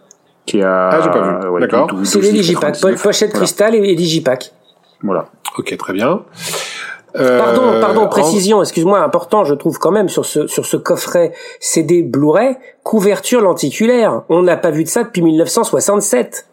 Qui 0.46 0.62
a. 0.62 0.88
Ah 0.88 1.00
j'ai 1.02 1.10
pas 1.10 1.40
vu. 1.40 1.60
D'accord. 1.60 1.90
C'est 2.04 2.20
les 2.20 2.32
Digipack, 2.32 2.80
pochette 3.02 3.32
cristal 3.32 3.74
et, 3.74 3.78
et 3.78 3.94
Digipack. 3.94 4.52
Voilà. 5.02 5.26
Ok, 5.58 5.76
très 5.76 5.92
bien. 5.92 6.22
Euh, 7.16 7.38
pardon, 7.38 7.80
pardon, 7.80 8.08
précision, 8.08 8.62
excuse-moi, 8.62 8.98
important, 9.00 9.44
je 9.44 9.54
trouve 9.54 9.78
quand 9.78 9.90
même 9.90 10.08
sur 10.08 10.24
ce 10.24 10.46
sur 10.46 10.64
ce 10.64 10.78
coffret 10.78 11.32
CD 11.60 12.02
Blu-ray, 12.02 12.56
couverture 12.82 13.42
lenticulaire. 13.42 14.22
On 14.28 14.42
n'a 14.42 14.56
pas 14.56 14.70
vu 14.70 14.84
de 14.84 14.88
ça 14.88 15.04
depuis 15.04 15.20
1967. 15.20 16.48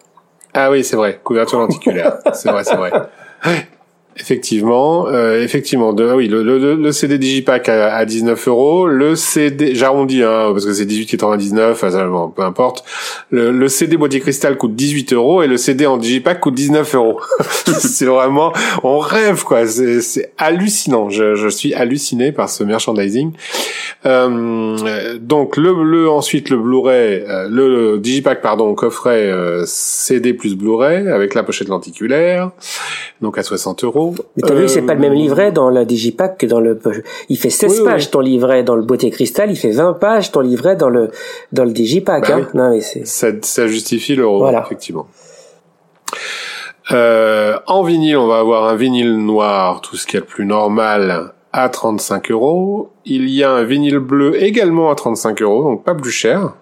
Ah 0.54 0.70
oui, 0.70 0.84
c'est 0.84 0.98
vrai, 0.98 1.22
couverture 1.24 1.60
lenticulaire. 1.60 2.18
c'est 2.34 2.52
vrai, 2.52 2.64
c'est 2.64 2.76
vrai. 2.76 2.92
Effectivement, 4.20 5.08
euh, 5.08 5.42
effectivement, 5.42 5.94
de, 5.94 6.14
oui, 6.14 6.28
le, 6.28 6.44
le, 6.44 6.76
le 6.76 6.92
CD 6.92 7.18
Digipack 7.18 7.70
à, 7.70 7.96
à 7.96 8.06
19 8.06 8.48
euros, 8.50 8.86
le 8.86 9.16
CD, 9.16 9.76
j'arrondis, 9.76 10.24
hein, 10.24 10.50
parce 10.52 10.66
que 10.66 10.74
c'est 10.74 10.86
18,99, 10.86 12.10
bon, 12.10 12.30
peu 12.30 12.42
importe. 12.42 12.84
Le, 13.30 13.52
le, 13.52 13.68
CD 13.70 13.96
boîtier 13.96 14.20
cristal 14.20 14.58
coûte 14.58 14.76
18 14.76 15.14
euros 15.14 15.42
et 15.42 15.48
le 15.48 15.56
CD 15.58 15.86
en 15.86 15.98
Digipack 15.98 16.42
coûte 16.42 16.56
19 16.56 16.96
euros. 16.96 17.22
c'est 17.66 18.06
vraiment, 18.06 18.52
on 18.84 19.00
rêve 19.00 19.44
quoi, 19.44 19.66
c'est 19.68 20.34
hallucinant. 20.38 21.10
Je, 21.10 21.36
je, 21.36 21.48
suis 21.48 21.74
halluciné 21.74 22.32
par 22.32 22.50
ce 22.50 22.64
merchandising. 22.64 23.32
Euh, 24.06 25.18
donc 25.20 25.58
le, 25.58 25.84
le 25.84 26.10
ensuite 26.10 26.50
le 26.50 26.58
Blu-ray, 26.58 27.24
euh, 27.28 27.48
le, 27.50 28.00
Digipack 28.00 28.42
pardon, 28.42 28.74
coffret 28.76 29.30
euh, 29.30 29.64
CD 29.66 30.34
plus 30.34 30.56
Blu-ray 30.56 31.08
avec 31.08 31.34
la 31.36 31.44
pochette 31.44 31.70
lenticulaire, 31.70 32.52
donc 33.22 33.38
à 33.38 33.44
60 33.44 33.84
euros. 33.84 34.09
Mais 34.36 34.44
t'as 34.48 34.54
vu, 34.54 34.68
c'est 34.68 34.82
pas 34.82 34.94
le 34.94 35.00
même 35.00 35.14
euh, 35.14 35.16
livret 35.16 35.52
dans 35.52 35.70
la 35.70 35.86
Digipack 35.86 36.38
que 36.38 36.46
dans 36.46 36.60
le. 36.60 36.80
Il 37.30 37.38
fait 37.38 37.50
16 37.50 37.84
pages 37.84 38.12
ton 38.12 38.20
livret 38.20 38.64
dans 38.64 38.76
le 38.76 38.84
boîtier 38.84 39.10
cristal, 39.10 39.52
il 39.52 39.56
fait 39.56 39.72
20 39.72 39.94
pages 39.94 40.32
ton 40.32 40.42
livret 40.42 40.76
dans 40.76 40.90
le 40.90 41.10
dans 41.52 41.66
le 41.66 41.72
Digipack. 41.72 42.28
Bah 42.28 42.36
hein. 42.36 42.48
non, 42.54 42.70
mais 42.72 42.82
ça, 42.82 43.28
ça 43.42 43.68
justifie 43.68 44.16
l'euro, 44.16 44.40
voilà. 44.40 44.64
effectivement. 44.66 45.08
Euh, 46.92 47.58
en 47.68 47.84
vinyle, 47.84 48.18
on 48.18 48.28
va 48.28 48.40
avoir 48.40 48.68
un 48.68 48.76
vinyle 48.76 49.18
noir, 49.18 49.82
tout 49.82 49.96
ce 49.96 50.08
qui 50.08 50.18
est 50.18 50.22
le 50.22 50.26
plus 50.26 50.46
normal, 50.46 51.34
à 51.54 51.70
35 51.70 52.32
euros. 52.32 52.92
Il 53.06 53.30
y 53.30 53.44
a 53.44 53.52
un 53.52 53.64
vinyle 53.64 54.00
bleu 54.00 54.42
également 54.42 54.90
à 54.90 54.96
35 54.96 55.42
euros, 55.42 55.64
donc 55.64 55.84
pas 55.84 55.94
plus 55.94 56.12
cher. 56.12 56.54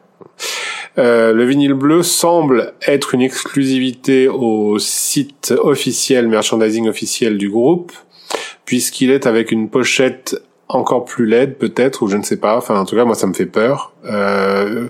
Euh, 0.97 1.31
le 1.33 1.45
vinyle 1.45 1.73
bleu 1.73 2.01
semble 2.01 2.73
être 2.86 3.13
une 3.13 3.21
exclusivité 3.21 4.27
au 4.27 4.79
site 4.79 5.53
officiel, 5.57 6.27
merchandising 6.27 6.88
officiel 6.88 7.38
du 7.38 7.49
groupe, 7.49 7.91
puisqu'il 8.65 9.12
est 9.12 9.27
avec 9.27 9.51
une 9.51 9.69
pochette 9.69 10.41
encore 10.69 11.05
plus 11.05 11.25
laide 11.25 11.57
peut-être 11.57 12.01
ou 12.01 12.07
je 12.07 12.17
ne 12.17 12.23
sais 12.23 12.38
pas. 12.38 12.57
Enfin 12.57 12.79
en 12.79 12.86
tout 12.86 12.95
cas 12.95 13.05
moi 13.05 13.15
ça 13.15 13.27
me 13.27 13.33
fait 13.33 13.45
peur. 13.45 13.93
Euh, 14.05 14.88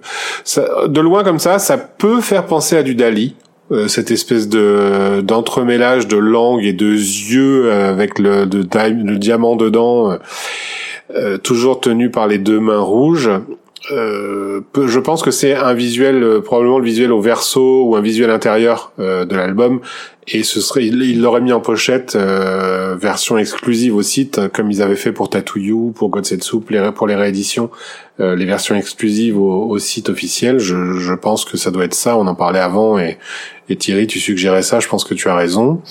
de 0.88 1.02
loin 1.02 1.24
comme 1.24 1.40
ça 1.40 1.60
ça 1.60 1.78
peut 1.78 2.22
faire 2.22 2.46
penser 2.46 2.78
à 2.78 2.84
du 2.84 2.96
Dali 2.96 3.36
euh, 3.72 3.88
cette 3.88 4.10
espèce 4.10 4.48
de 4.48 5.22
d'entremêlage 5.22 6.08
de 6.08 6.18
langue 6.18 6.64
et 6.64 6.74
de 6.74 6.90
yeux 6.90 7.72
avec 7.72 8.18
le, 8.18 8.46
de, 8.46 8.60
le 8.60 9.18
diamant 9.18 9.56
dedans 9.56 10.18
toujours 11.44 11.80
tenu 11.80 12.10
par 12.10 12.28
les 12.28 12.38
deux 12.38 12.60
mains 12.60 12.82
rouges 12.82 13.30
euh, 13.92 14.62
je 14.76 15.00
pense 15.00 15.22
que 15.22 15.32
c'est 15.32 15.54
un 15.54 15.74
visuel, 15.74 16.24
euh, 16.24 16.42
probablement 16.42 16.80
le 16.80 16.86
visuel 16.86 17.12
au 17.12 17.22
verso 17.22 17.86
ou 17.86 17.96
un 17.96 18.02
visuel 18.02 18.30
intérieur 18.30 18.92
euh, 19.00 19.26
de 19.26 19.36
l'album, 19.36 19.80
et 20.28 20.44
ce 20.44 20.60
serait, 20.60 20.86
il 20.86 21.22
l'aurait 21.22 21.40
mis 21.40 21.54
en 21.54 21.62
pochette, 21.62 22.18
version 22.18 23.38
exclusive 23.38 23.96
au 23.96 24.02
site, 24.02 24.42
comme 24.54 24.70
ils 24.70 24.82
avaient 24.82 24.98
fait 24.98 25.14
pour 25.14 25.30
Tattoo 25.30 25.58
You, 25.58 25.94
pour 25.96 26.10
Godsetsu, 26.10 26.58
pour 26.94 27.08
les 27.08 27.16
rééditions, 27.16 27.70
les 28.20 28.44
versions 28.44 28.76
exclusives 28.76 29.40
au, 29.40 29.80
site 29.80 30.10
officiel. 30.10 30.60
Je, 30.60 30.98
je, 31.00 31.14
pense 31.14 31.46
que 31.46 31.56
ça 31.56 31.72
doit 31.72 31.86
être 31.86 31.94
ça. 31.94 32.18
On 32.18 32.28
en 32.28 32.36
parlait 32.36 32.60
avant, 32.60 33.00
et, 33.00 33.18
et 33.70 33.78
Thierry, 33.78 34.06
tu 34.06 34.20
suggérais 34.20 34.64
ça. 34.64 34.82
Je 34.82 34.90
pense 34.90 35.06
que 35.06 35.14
tu 35.14 35.30
as 35.30 35.36
raison. 35.36 35.82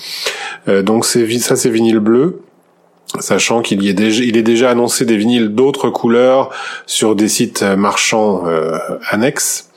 donc 0.67 1.05
c'est 1.05 1.27
ça, 1.39 1.55
c'est 1.55 1.71
vinyle 1.71 1.97
bleu 1.97 2.41
sachant 3.19 3.61
qu'il 3.61 3.83
y 3.83 3.89
est 3.89 3.93
déjà, 3.93 4.23
il 4.23 4.37
est 4.37 4.43
déjà 4.43 4.69
annoncé 4.69 5.05
des 5.05 5.17
vinyles 5.17 5.49
d'autres 5.49 5.89
couleurs 5.89 6.49
sur 6.85 7.15
des 7.15 7.27
sites 7.27 7.63
marchands 7.63 8.43
euh, 8.45 8.77
annexes. 9.09 9.69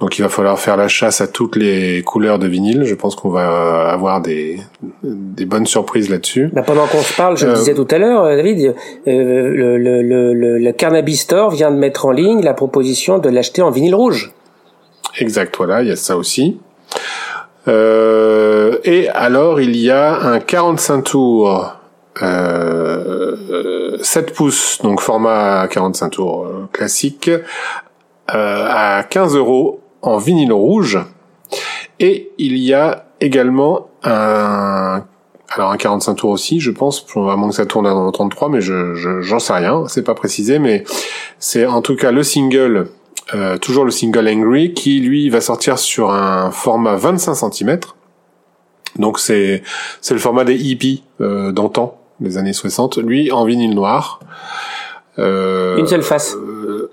Donc 0.00 0.18
il 0.18 0.22
va 0.22 0.28
falloir 0.28 0.58
faire 0.58 0.76
la 0.76 0.88
chasse 0.88 1.20
à 1.20 1.28
toutes 1.28 1.56
les 1.56 2.02
couleurs 2.02 2.38
de 2.38 2.48
vinyle. 2.48 2.84
Je 2.84 2.94
pense 2.94 3.14
qu'on 3.14 3.30
va 3.30 3.88
avoir 3.90 4.20
des, 4.20 4.60
des 5.02 5.44
bonnes 5.44 5.66
surprises 5.66 6.10
là-dessus. 6.10 6.50
Bah 6.52 6.62
pendant 6.62 6.86
qu'on 6.86 7.02
se 7.02 7.14
parle, 7.14 7.36
je 7.36 7.46
le 7.46 7.52
euh, 7.52 7.54
disais 7.54 7.74
tout 7.74 7.86
à 7.90 7.98
l'heure, 7.98 8.24
David, 8.24 8.58
euh, 8.66 8.72
le, 9.06 9.78
le, 9.78 10.02
le, 10.02 10.58
le, 10.58 10.72
Carnaby 10.72 11.16
Store 11.16 11.50
vient 11.50 11.70
de 11.70 11.76
mettre 11.76 12.06
en 12.06 12.10
ligne 12.10 12.42
la 12.42 12.54
proposition 12.54 13.18
de 13.18 13.28
l'acheter 13.28 13.62
en 13.62 13.70
vinyle 13.70 13.94
rouge. 13.94 14.32
Exact, 15.18 15.54
voilà, 15.56 15.82
il 15.82 15.88
y 15.88 15.92
a 15.92 15.96
ça 15.96 16.16
aussi. 16.16 16.58
Euh, 17.66 18.78
et 18.84 19.08
alors 19.08 19.60
il 19.60 19.76
y 19.76 19.90
a 19.90 20.20
un 20.20 20.38
45 20.38 21.02
tours 21.02 21.76
euh, 22.22 23.98
7 24.02 24.34
pouces, 24.34 24.78
donc 24.82 25.00
format 25.00 25.66
45 25.68 26.10
tours 26.10 26.44
euh, 26.44 26.68
classique, 26.72 27.28
euh, 27.28 27.42
à 28.28 29.02
15 29.04 29.36
euros 29.36 29.80
en 30.02 30.18
vinyle 30.18 30.52
rouge. 30.52 30.98
Et 32.00 32.32
il 32.38 32.56
y 32.58 32.74
a 32.74 33.06
également 33.20 33.88
un 34.02 35.04
alors 35.56 35.70
un 35.70 35.76
45 35.76 36.14
tours 36.14 36.30
aussi, 36.30 36.58
je 36.58 36.70
pense, 36.70 37.06
à 37.14 37.36
moins 37.36 37.48
que 37.48 37.54
ça 37.54 37.66
tourne 37.66 37.84
dans 37.84 38.10
33, 38.10 38.48
mais 38.48 38.60
je 38.60 39.20
j'en 39.20 39.38
sais 39.38 39.52
rien, 39.52 39.84
c'est 39.86 40.02
pas 40.02 40.14
précisé, 40.14 40.58
mais 40.58 40.84
c'est 41.38 41.64
en 41.66 41.80
tout 41.80 41.94
cas 41.94 42.10
le 42.10 42.22
single, 42.24 42.88
euh, 43.34 43.56
toujours 43.58 43.84
le 43.84 43.92
single 43.92 44.28
Angry, 44.28 44.74
qui 44.74 45.00
lui 45.00 45.28
va 45.30 45.40
sortir 45.40 45.78
sur 45.78 46.10
un 46.10 46.50
format 46.50 46.96
25 46.96 47.34
cm. 47.52 47.78
Donc 48.96 49.18
c'est 49.18 49.62
c'est 50.00 50.14
le 50.14 50.20
format 50.20 50.44
des 50.44 50.56
hippies 50.56 51.04
euh, 51.20 51.52
d'antan, 51.52 51.98
des 52.24 52.38
années 52.38 52.52
60, 52.52 52.98
lui 52.98 53.30
en 53.30 53.44
vinyle 53.44 53.74
noir. 53.74 54.20
Euh, 55.18 55.76
une 55.76 55.86
seule 55.86 56.02
face. 56.02 56.34
Euh, 56.34 56.90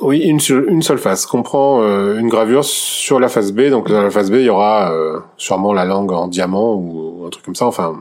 oui, 0.00 0.20
une, 0.20 0.40
une 0.68 0.82
seule 0.82 0.98
face. 0.98 1.26
Comprend 1.26 1.82
euh, 1.82 2.18
une 2.18 2.28
gravure 2.28 2.64
sur 2.64 3.20
la 3.20 3.28
face 3.28 3.52
B. 3.52 3.68
Donc 3.68 3.90
dans 3.90 4.02
la 4.02 4.10
face 4.10 4.30
B, 4.30 4.34
il 4.34 4.46
y 4.46 4.50
aura 4.50 4.92
euh, 4.92 5.20
sûrement 5.36 5.72
la 5.72 5.84
langue 5.84 6.12
en 6.12 6.28
diamant 6.28 6.74
ou, 6.74 7.24
un 7.26 7.30
truc 7.30 7.44
comme 7.44 7.54
ça. 7.54 7.66
Enfin, 7.66 7.98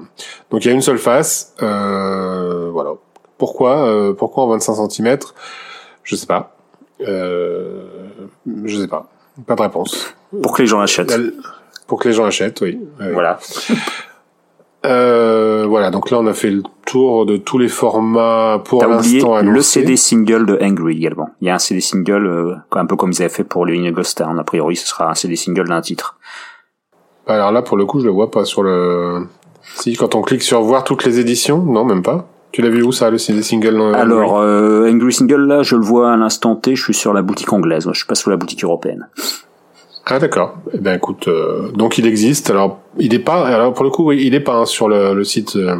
donc 0.50 0.66
il 0.66 0.68
y 0.68 0.72
a 0.72 0.74
une 0.74 0.82
seule 0.82 0.98
face. 0.98 1.54
voilà. 1.60 2.94
Pourquoi 3.38 4.14
Pourquoi 4.18 4.44
en 4.44 4.48
25 4.48 4.90
cm 4.90 5.18
Je 6.04 6.16
sais 6.16 6.28
pas. 6.28 6.56
je 7.00 8.78
sais 8.78 8.88
pas. 8.88 9.08
Pas 9.48 9.56
de 9.56 9.62
réponse. 9.62 10.14
Pour 10.42 10.54
que 10.54 10.62
les 10.62 10.68
gens 10.68 10.80
achètent. 10.80 11.14
Pour 11.88 12.00
que 12.00 12.08
les 12.08 12.14
gens 12.14 12.26
achètent, 12.26 12.62
oui. 12.62 12.80
Voilà. 13.00 13.40
Euh, 14.84 15.66
voilà, 15.68 15.92
donc 15.92 16.10
là 16.10 16.18
on 16.20 16.26
a 16.26 16.34
fait 16.34 16.50
le 16.50 16.64
tour 16.88 17.28
de 17.28 17.38
tous 17.38 17.60
les 17.60 17.68
formats 17.68 18.62
pour 18.66 18.84
l'instant 18.84 19.36
annoncés. 19.36 19.52
Le 19.52 19.62
CD 19.62 19.96
single 19.96 20.46
de 20.48 20.58
Angry 20.62 20.98
également. 20.98 21.30
Il 21.42 21.48
y 21.48 21.50
a 21.52 21.56
un 21.56 21.60
CD 21.60 21.82
single, 21.82 22.26
euh, 22.26 22.56
un 22.72 22.86
peu 22.86 22.96
comme 22.96 23.12
ils 23.12 23.22
avaient 23.22 23.30
fait 23.30 23.44
pour 23.44 23.66
les 23.66 23.92
Ghost 23.92 24.18
Town. 24.18 24.38
A 24.40 24.44
priori, 24.44 24.76
ce 24.76 24.88
sera 24.88 25.12
un 25.12 25.14
CD 25.14 25.36
single 25.36 25.68
d'un 25.68 25.82
titre. 25.82 26.18
Bah, 27.28 27.36
alors 27.36 27.52
là, 27.52 27.62
pour 27.62 27.78
le 27.78 27.86
coup, 27.86 28.00
je 28.00 28.06
le 28.06 28.12
vois 28.12 28.32
pas 28.32 28.44
sur 28.44 28.64
le. 28.64 29.28
Si, 29.76 29.96
quand 29.96 30.16
on 30.16 30.22
clique 30.22 30.42
sur 30.42 30.62
voir 30.62 30.84
toutes 30.84 31.06
les 31.06 31.20
éditions, 31.20 31.60
non, 31.60 31.86
même 31.86 32.02
pas. 32.02 32.28
Tu 32.52 32.62
l'as 32.62 32.70
vu 32.70 32.82
où 32.84 32.92
ça, 32.92 33.10
le 33.10 33.18
CD 33.18 33.44
single 33.44 33.80
Alors, 33.96 34.40
euh, 34.40 34.92
Angry 34.92 35.14
Single, 35.14 35.46
là, 35.48 35.64
je 35.64 35.76
le 35.76 35.84
vois 35.84 36.12
à 36.12 36.18
l'instant 36.18 36.56
T, 36.56 36.76
je 36.76 36.84
suis 36.84 36.94
sur 36.94 37.14
la 37.14 37.22
boutique 37.22 37.54
anglaise, 37.54 37.88
je 37.90 37.98
suis 37.98 38.08
pas 38.08 38.16
sur 38.16 38.30
la 38.30 38.36
boutique 38.36 38.64
européenne. 38.64 39.08
Ah 40.06 40.20
d'accord. 40.20 40.58
Eh 40.74 40.80
ben 40.80 40.96
écoute, 40.96 41.28
euh, 41.28 41.72
donc 41.72 41.98
il 41.98 42.08
existe. 42.08 42.50
Alors 42.50 42.80
il 42.98 43.14
est 43.14 43.20
pas. 43.20 43.46
Alors 43.46 43.74
pour 43.74 43.84
le 43.84 43.92
coup, 43.92 44.12
il 44.12 44.34
est 44.34 44.40
pas 44.40 44.56
hein, 44.56 44.66
sur 44.66 44.90
le, 44.90 45.14
le 45.14 45.24
site, 45.24 45.56
euh, 45.56 45.78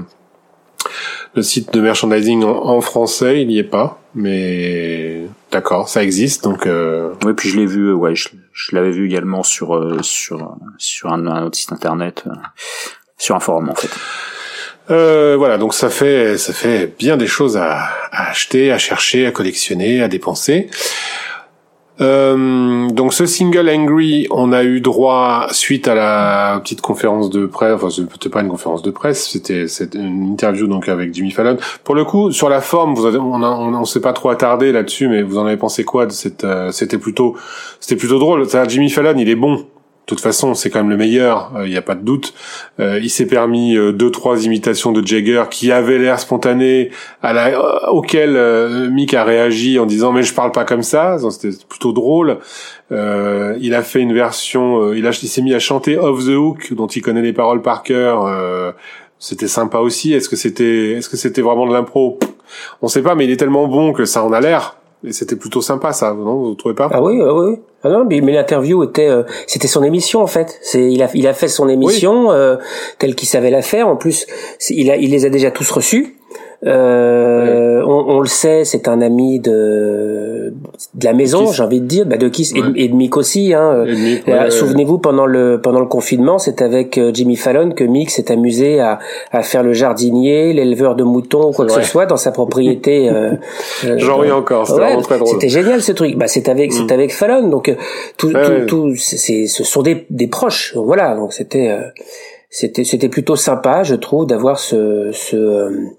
le 1.36 1.42
site 1.42 1.74
de 1.74 1.82
merchandising 1.82 2.44
en, 2.44 2.82
français, 2.82 3.42
il 3.42 3.52
y 3.52 3.58
est 3.58 3.64
pas. 3.64 4.00
Mais 4.14 5.24
d'accord, 5.52 5.90
ça 5.90 6.04
existe. 6.04 6.44
Donc. 6.44 6.68
Euh... 6.68 7.14
Oui, 7.26 7.34
puis 7.34 7.50
je 7.50 7.60
l'ai 7.60 7.66
vu. 7.66 7.94
Ouais, 7.94 8.14
je, 8.16 8.30
l'avais 8.74 8.92
vu 8.92 9.08
également 9.08 9.44
sur 9.44 9.76
euh, 9.76 9.98
sur 10.02 10.56
sur 10.78 11.12
un, 11.12 11.44
autre 11.44 11.58
site 11.58 11.72
internet, 11.72 12.26
sur 13.18 13.36
un 13.36 13.40
forum 13.40 13.70
en 13.70 13.76
fait. 13.76 13.90
Euh, 14.90 15.36
voilà, 15.38 15.58
donc 15.58 15.74
ça 15.74 15.90
fait 15.90 16.38
ça 16.38 16.54
fait 16.54 16.94
bien 17.00 17.16
des 17.16 17.28
choses 17.28 17.56
à, 17.56 17.90
à 18.12 18.30
acheter, 18.30 18.72
à 18.72 18.78
chercher, 18.78 19.26
à 19.26 19.32
collectionner, 19.32 20.02
à 20.02 20.08
dépenser. 20.08 20.70
Euh, 22.02 22.90
donc 22.90 23.14
ce 23.14 23.26
single 23.26 23.70
Angry, 23.70 24.28
on 24.32 24.52
a 24.52 24.64
eu 24.64 24.82
droit 24.82 25.48
suite 25.52 25.88
à 25.88 25.94
la 25.96 26.60
petite 26.64 26.82
conférence 26.82 27.30
de 27.30 27.46
presse, 27.46 27.76
enfin 27.76 27.90
c'était 27.90 28.30
pas 28.30 28.42
une 28.42 28.50
conférence 28.50 28.82
de 28.82 28.92
presse, 28.92 29.28
c'était 29.30 29.66
une 29.94 30.32
interview 30.32 30.68
donc 30.68 30.90
avec 30.90 31.14
Jimmy 31.14 31.32
Fallon. 31.32 31.58
Pour 31.84 31.96
le 31.96 32.04
coup, 32.04 32.32
sur 32.32 32.50
la 32.50 32.62
forme, 32.62 32.96
on, 32.98 33.82
a, 33.82 33.86
s'est 33.86 34.02
pas 34.02 34.14
trop 34.14 34.30
attardé 34.30 34.72
là-dessus, 34.72 35.08
mais 35.08 35.22
vous 35.22 35.38
en 35.38 35.46
avez 35.46 35.58
pensé 35.58 35.84
quoi 35.84 36.06
de 36.06 36.12
cette 36.12 36.44
euh, 36.44 36.72
C'était 36.72 36.98
plutôt, 36.98 37.36
c'était 37.80 37.96
plutôt 37.96 38.20
drôle. 38.20 38.48
Jimmy 38.68 38.90
Fallon, 38.90 39.14
il 39.18 39.30
est 39.30 39.36
bon 39.36 39.66
toute 40.16 40.22
façon, 40.22 40.54
c'est 40.56 40.70
quand 40.70 40.80
même 40.80 40.90
le 40.90 40.98
meilleur, 40.98 41.52
il 41.56 41.62
euh, 41.62 41.68
n'y 41.70 41.78
a 41.78 41.82
pas 41.82 41.96
de 41.96 42.04
doute. 42.04 42.34
Euh, 42.80 43.00
il 43.02 43.10
s'est 43.10 43.26
permis 43.26 43.78
euh, 43.78 43.94
deux, 43.94 44.12
trois 44.12 44.46
imitations 44.46 44.92
de 44.92 45.06
Jagger 45.06 45.44
qui 45.50 45.72
avaient 45.72 45.98
l'air 45.98 46.20
spontanées, 46.20 46.92
à 47.22 47.32
la, 47.34 47.92
auquel 47.94 48.38
Mick 48.92 49.14
a 49.14 49.24
réagi 49.24 49.80
en 49.80 49.86
disant 49.86 50.12
mais 50.12 50.24
je 50.24 50.34
parle 50.34 50.52
pas 50.52 50.66
comme 50.66 50.84
ça. 50.84 51.18
C'était 51.30 51.56
plutôt 51.68 51.94
drôle. 51.94 52.40
il 52.92 53.74
a 53.74 53.84
fait 53.84 54.02
une 54.02 54.14
version, 54.14 54.94
il, 54.94 55.06
il 55.06 55.30
s'est 55.30 55.42
mis 55.42 55.54
à 55.54 55.60
chanter 55.60 55.98
Off 55.98 56.26
the 56.26 56.36
Hook, 56.36 56.74
dont 56.74 56.88
il 56.88 57.02
connaît 57.02 57.22
les 57.22 57.34
paroles 57.34 57.62
par 57.62 57.84
cœur. 57.84 58.76
c'était 59.18 59.48
sympa 59.48 59.80
aussi. 59.80 60.14
Est-ce 60.14 60.28
que 60.28 60.36
c'était, 60.36 60.92
est-ce 60.92 61.08
que 61.08 61.18
c'était 61.18 61.42
vraiment 61.42 61.68
de 61.68 61.74
l'impro? 61.74 62.20
On 62.82 62.90
sait 62.90 63.02
pas, 63.02 63.16
mais 63.16 63.24
il 63.24 63.32
est 63.32 63.38
tellement 63.38 63.68
bon 63.68 63.94
que 63.94 64.04
ça 64.04 64.24
en 64.24 64.34
a 64.34 64.42
l'air. 64.42 64.76
Et 65.04 65.14
c'était 65.14 65.36
plutôt 65.36 65.62
sympa, 65.62 65.94
ça, 65.94 66.14
non? 66.14 66.36
Vous 66.36 66.56
trouvez 66.56 66.76
pas? 66.76 66.90
Ah 66.92 67.02
oui, 67.02 67.20
ah 67.22 67.34
oui. 67.34 67.58
Ah 67.84 67.90
non, 67.90 68.06
mais, 68.06 68.20
l'interview 68.22 68.84
était, 68.84 69.08
euh, 69.08 69.24
c'était 69.48 69.68
son 69.68 69.84
émission 69.84 70.22
en 70.22 70.28
fait. 70.28 70.60
C'est, 70.62 70.92
il 70.92 71.02
a, 71.02 71.10
il 71.16 71.28
a 71.28 71.34
fait 71.34 71.48
son 71.48 71.68
émission 71.68 72.32
euh, 72.32 72.58
telle 73.00 73.16
qu'il 73.16 73.28
savait 73.28 73.50
la 73.50 73.64
faire. 73.64 73.88
En 73.88 73.96
plus, 73.96 74.28
il 74.70 74.92
a, 74.92 74.98
il 74.98 75.10
les 75.10 75.26
a 75.26 75.30
déjà 75.30 75.50
tous 75.50 75.70
reçus. 75.72 76.16
Euh, 76.64 77.82
on, 77.84 78.20
le 78.20 78.28
sait, 78.28 78.66
c'est 78.66 78.88
un 78.88 79.02
ami 79.02 79.40
de, 79.40 80.54
de 80.94 81.06
la 81.06 81.14
maison, 81.14 81.52
j'ai 81.52 81.64
envie 81.64 81.82
de 81.82 81.88
dire, 81.88 82.06
bah 82.06 82.18
de 82.18 82.28
Kiss 82.28 82.54
et, 82.54 82.88
de 82.88 82.94
Mick 82.94 83.18
aussi. 83.18 83.54
Hein. 83.56 83.86
Souvenez-vous, 84.50 85.00
pendant 85.00 85.26
le 85.26 85.60
pendant 85.62 85.80
le 85.80 85.88
confinement, 85.88 86.38
c'est 86.38 86.62
avec 86.62 87.00
euh, 87.00 87.12
Jimmy 87.14 87.36
Fallon 87.36 87.72
que 87.72 87.84
Mick 87.84 88.12
s'est 88.12 88.32
amusé 88.32 88.80
à, 88.80 89.00
à 89.32 89.42
faire 89.42 89.64
le 89.64 89.74
jardinier, 89.74 90.54
l'éleveur 90.54 90.96
de 90.96 91.04
moutons, 91.04 91.52
quoi 91.52 91.66
que 91.66 91.72
ce 91.72 91.82
soit, 91.82 92.06
dans 92.06 92.18
sa 92.18 92.32
propriété. 92.32 93.10
Euh, 93.10 93.32
euh 93.86 93.98
J'en 93.98 94.18
reviens 94.18 94.36
encore, 94.36 94.68
c'était 94.68 95.02
très 95.02 95.18
drôle. 95.18 95.30
C'était 95.30 95.50
génial 95.50 95.82
ce 95.82 95.94
truc. 95.94 96.16
Bah 96.16 96.28
c'est 96.28 96.48
avec 96.48 96.74
c'est 96.74 96.84
mm. 96.84 96.92
avec 96.92 97.12
Fallon, 97.12 97.48
donc 97.48 97.76
tout 98.18 98.32
tout, 98.32 98.66
tout 98.68 98.96
c'est 98.98 99.48
ce 99.48 99.64
sont 99.64 99.82
des 99.82 100.06
des 100.12 100.28
proches. 100.28 100.74
voilà, 100.76 101.16
donc 101.16 101.34
c'était 101.34 101.76
c'était 102.52 102.84
c'était 102.84 103.10
plutôt 103.10 103.36
sympa, 103.36 103.82
je 103.82 103.96
trouve, 103.96 104.28
d'avoir 104.28 104.60
ce 104.60 105.10
ce 105.12 105.90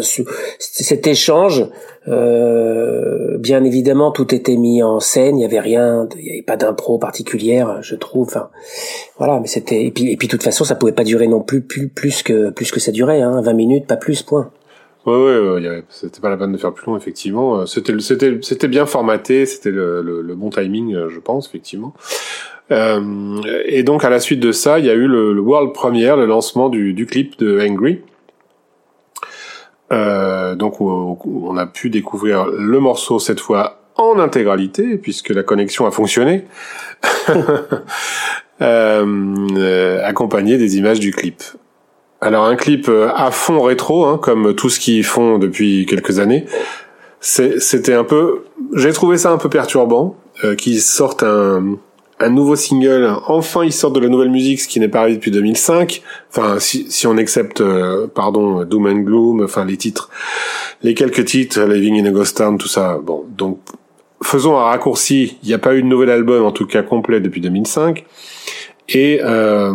cet 0.00 1.06
échange, 1.06 1.66
euh, 2.08 3.36
bien 3.38 3.64
évidemment, 3.64 4.12
tout 4.12 4.34
était 4.34 4.56
mis 4.56 4.82
en 4.82 5.00
scène. 5.00 5.38
Il 5.38 5.42
y 5.42 5.44
avait 5.44 5.60
rien, 5.60 6.08
il 6.16 6.24
n'y 6.24 6.30
avait 6.30 6.42
pas 6.42 6.56
d'impro 6.56 6.98
particulière, 6.98 7.82
je 7.82 7.96
trouve. 7.96 8.28
Enfin, 8.28 8.50
voilà, 9.18 9.40
mais 9.40 9.48
c'était 9.48 9.84
et 9.84 9.90
puis 9.90 10.10
et 10.10 10.16
puis 10.16 10.28
de 10.28 10.32
toute 10.32 10.42
façon, 10.42 10.64
ça 10.64 10.76
pouvait 10.76 10.92
pas 10.92 11.04
durer 11.04 11.26
non 11.26 11.40
plus 11.40 11.62
plus 11.62 11.88
plus 11.88 12.22
que 12.22 12.50
plus 12.50 12.70
que 12.70 12.80
ça 12.80 12.92
durait, 12.92 13.22
hein, 13.22 13.40
20 13.42 13.52
minutes, 13.54 13.86
pas 13.86 13.96
plus, 13.96 14.22
point. 14.22 14.50
Ouais, 15.04 15.14
ouais, 15.14 15.82
c'était 15.88 16.20
pas 16.20 16.30
la 16.30 16.36
peine 16.36 16.52
de 16.52 16.58
faire 16.58 16.72
plus 16.72 16.86
long, 16.86 16.96
effectivement. 16.96 17.58
Euh, 17.58 17.66
c'était, 17.66 17.98
c'était, 17.98 18.38
c'était 18.40 18.68
bien 18.68 18.86
formaté, 18.86 19.46
c'était 19.46 19.72
le, 19.72 20.00
le, 20.00 20.34
bon 20.36 20.50
timing, 20.50 20.94
euh, 20.94 21.08
je 21.08 21.18
pense, 21.18 21.48
effectivement. 21.48 21.92
Euh, 22.70 23.40
et 23.66 23.82
donc, 23.82 24.04
à 24.04 24.10
la 24.10 24.20
suite 24.20 24.38
de 24.38 24.52
ça, 24.52 24.78
il 24.78 24.84
y 24.84 24.90
a 24.90 24.94
eu 24.94 25.08
le, 25.08 25.32
le 25.32 25.40
world 25.40 25.72
premiere, 25.72 26.16
le 26.16 26.26
lancement 26.26 26.68
du, 26.68 26.94
du 26.94 27.06
clip 27.06 27.36
de 27.40 27.60
Angry. 27.60 28.00
Euh, 29.92 30.54
donc 30.54 30.80
on 30.80 31.56
a 31.56 31.66
pu 31.66 31.90
découvrir 31.90 32.46
le 32.46 32.80
morceau 32.80 33.18
cette 33.18 33.40
fois 33.40 33.82
en 33.96 34.18
intégralité 34.18 34.96
puisque 34.96 35.30
la 35.30 35.42
connexion 35.42 35.86
a 35.86 35.90
fonctionné, 35.90 36.46
euh, 38.62 40.00
accompagné 40.04 40.56
des 40.58 40.78
images 40.78 41.00
du 41.00 41.12
clip. 41.12 41.42
Alors 42.22 42.44
un 42.44 42.54
clip 42.54 42.88
euh, 42.88 43.10
à 43.14 43.32
fond 43.32 43.60
rétro, 43.62 44.06
hein, 44.06 44.16
comme 44.16 44.54
tout 44.54 44.70
ce 44.70 44.78
qu'ils 44.78 45.04
font 45.04 45.38
depuis 45.38 45.86
quelques 45.86 46.20
années. 46.20 46.46
C'était 47.20 47.94
un 47.94 48.04
peu, 48.04 48.44
j'ai 48.74 48.92
trouvé 48.92 49.16
ça 49.16 49.30
un 49.30 49.38
peu 49.38 49.48
perturbant, 49.48 50.16
euh, 50.44 50.54
qu'ils 50.54 50.80
sortent 50.80 51.22
un, 51.22 51.78
un 52.22 52.30
nouveau 52.30 52.56
single. 52.56 53.12
Enfin, 53.26 53.64
ils 53.64 53.72
sortent 53.72 53.94
de 53.94 54.00
la 54.00 54.08
nouvelle 54.08 54.30
musique, 54.30 54.60
ce 54.60 54.68
qui 54.68 54.80
n'est 54.80 54.88
pas 54.88 55.00
arrivé 55.00 55.16
depuis 55.16 55.30
2005. 55.30 56.02
Enfin, 56.30 56.58
si, 56.58 56.86
si 56.90 57.06
on 57.06 57.16
accepte, 57.16 57.60
euh, 57.60 58.06
pardon, 58.06 58.64
Doom 58.64 58.86
and 58.86 59.00
Gloom, 59.00 59.44
enfin 59.44 59.64
les 59.64 59.76
titres, 59.76 60.10
les 60.82 60.94
quelques 60.94 61.24
titres, 61.24 61.60
Living 61.60 62.00
in 62.00 62.06
a 62.06 62.10
Ghost 62.10 62.36
Town, 62.36 62.58
tout 62.58 62.68
ça. 62.68 62.98
Bon, 63.02 63.24
donc 63.36 63.58
faisons 64.22 64.56
un 64.56 64.64
raccourci. 64.64 65.38
Il 65.42 65.48
n'y 65.48 65.54
a 65.54 65.58
pas 65.58 65.74
eu 65.74 65.82
de 65.82 65.86
nouvel 65.86 66.10
album, 66.10 66.44
en 66.44 66.52
tout 66.52 66.66
cas 66.66 66.82
complet, 66.82 67.20
depuis 67.20 67.40
2005. 67.40 68.04
Et 68.88 69.20
euh, 69.22 69.72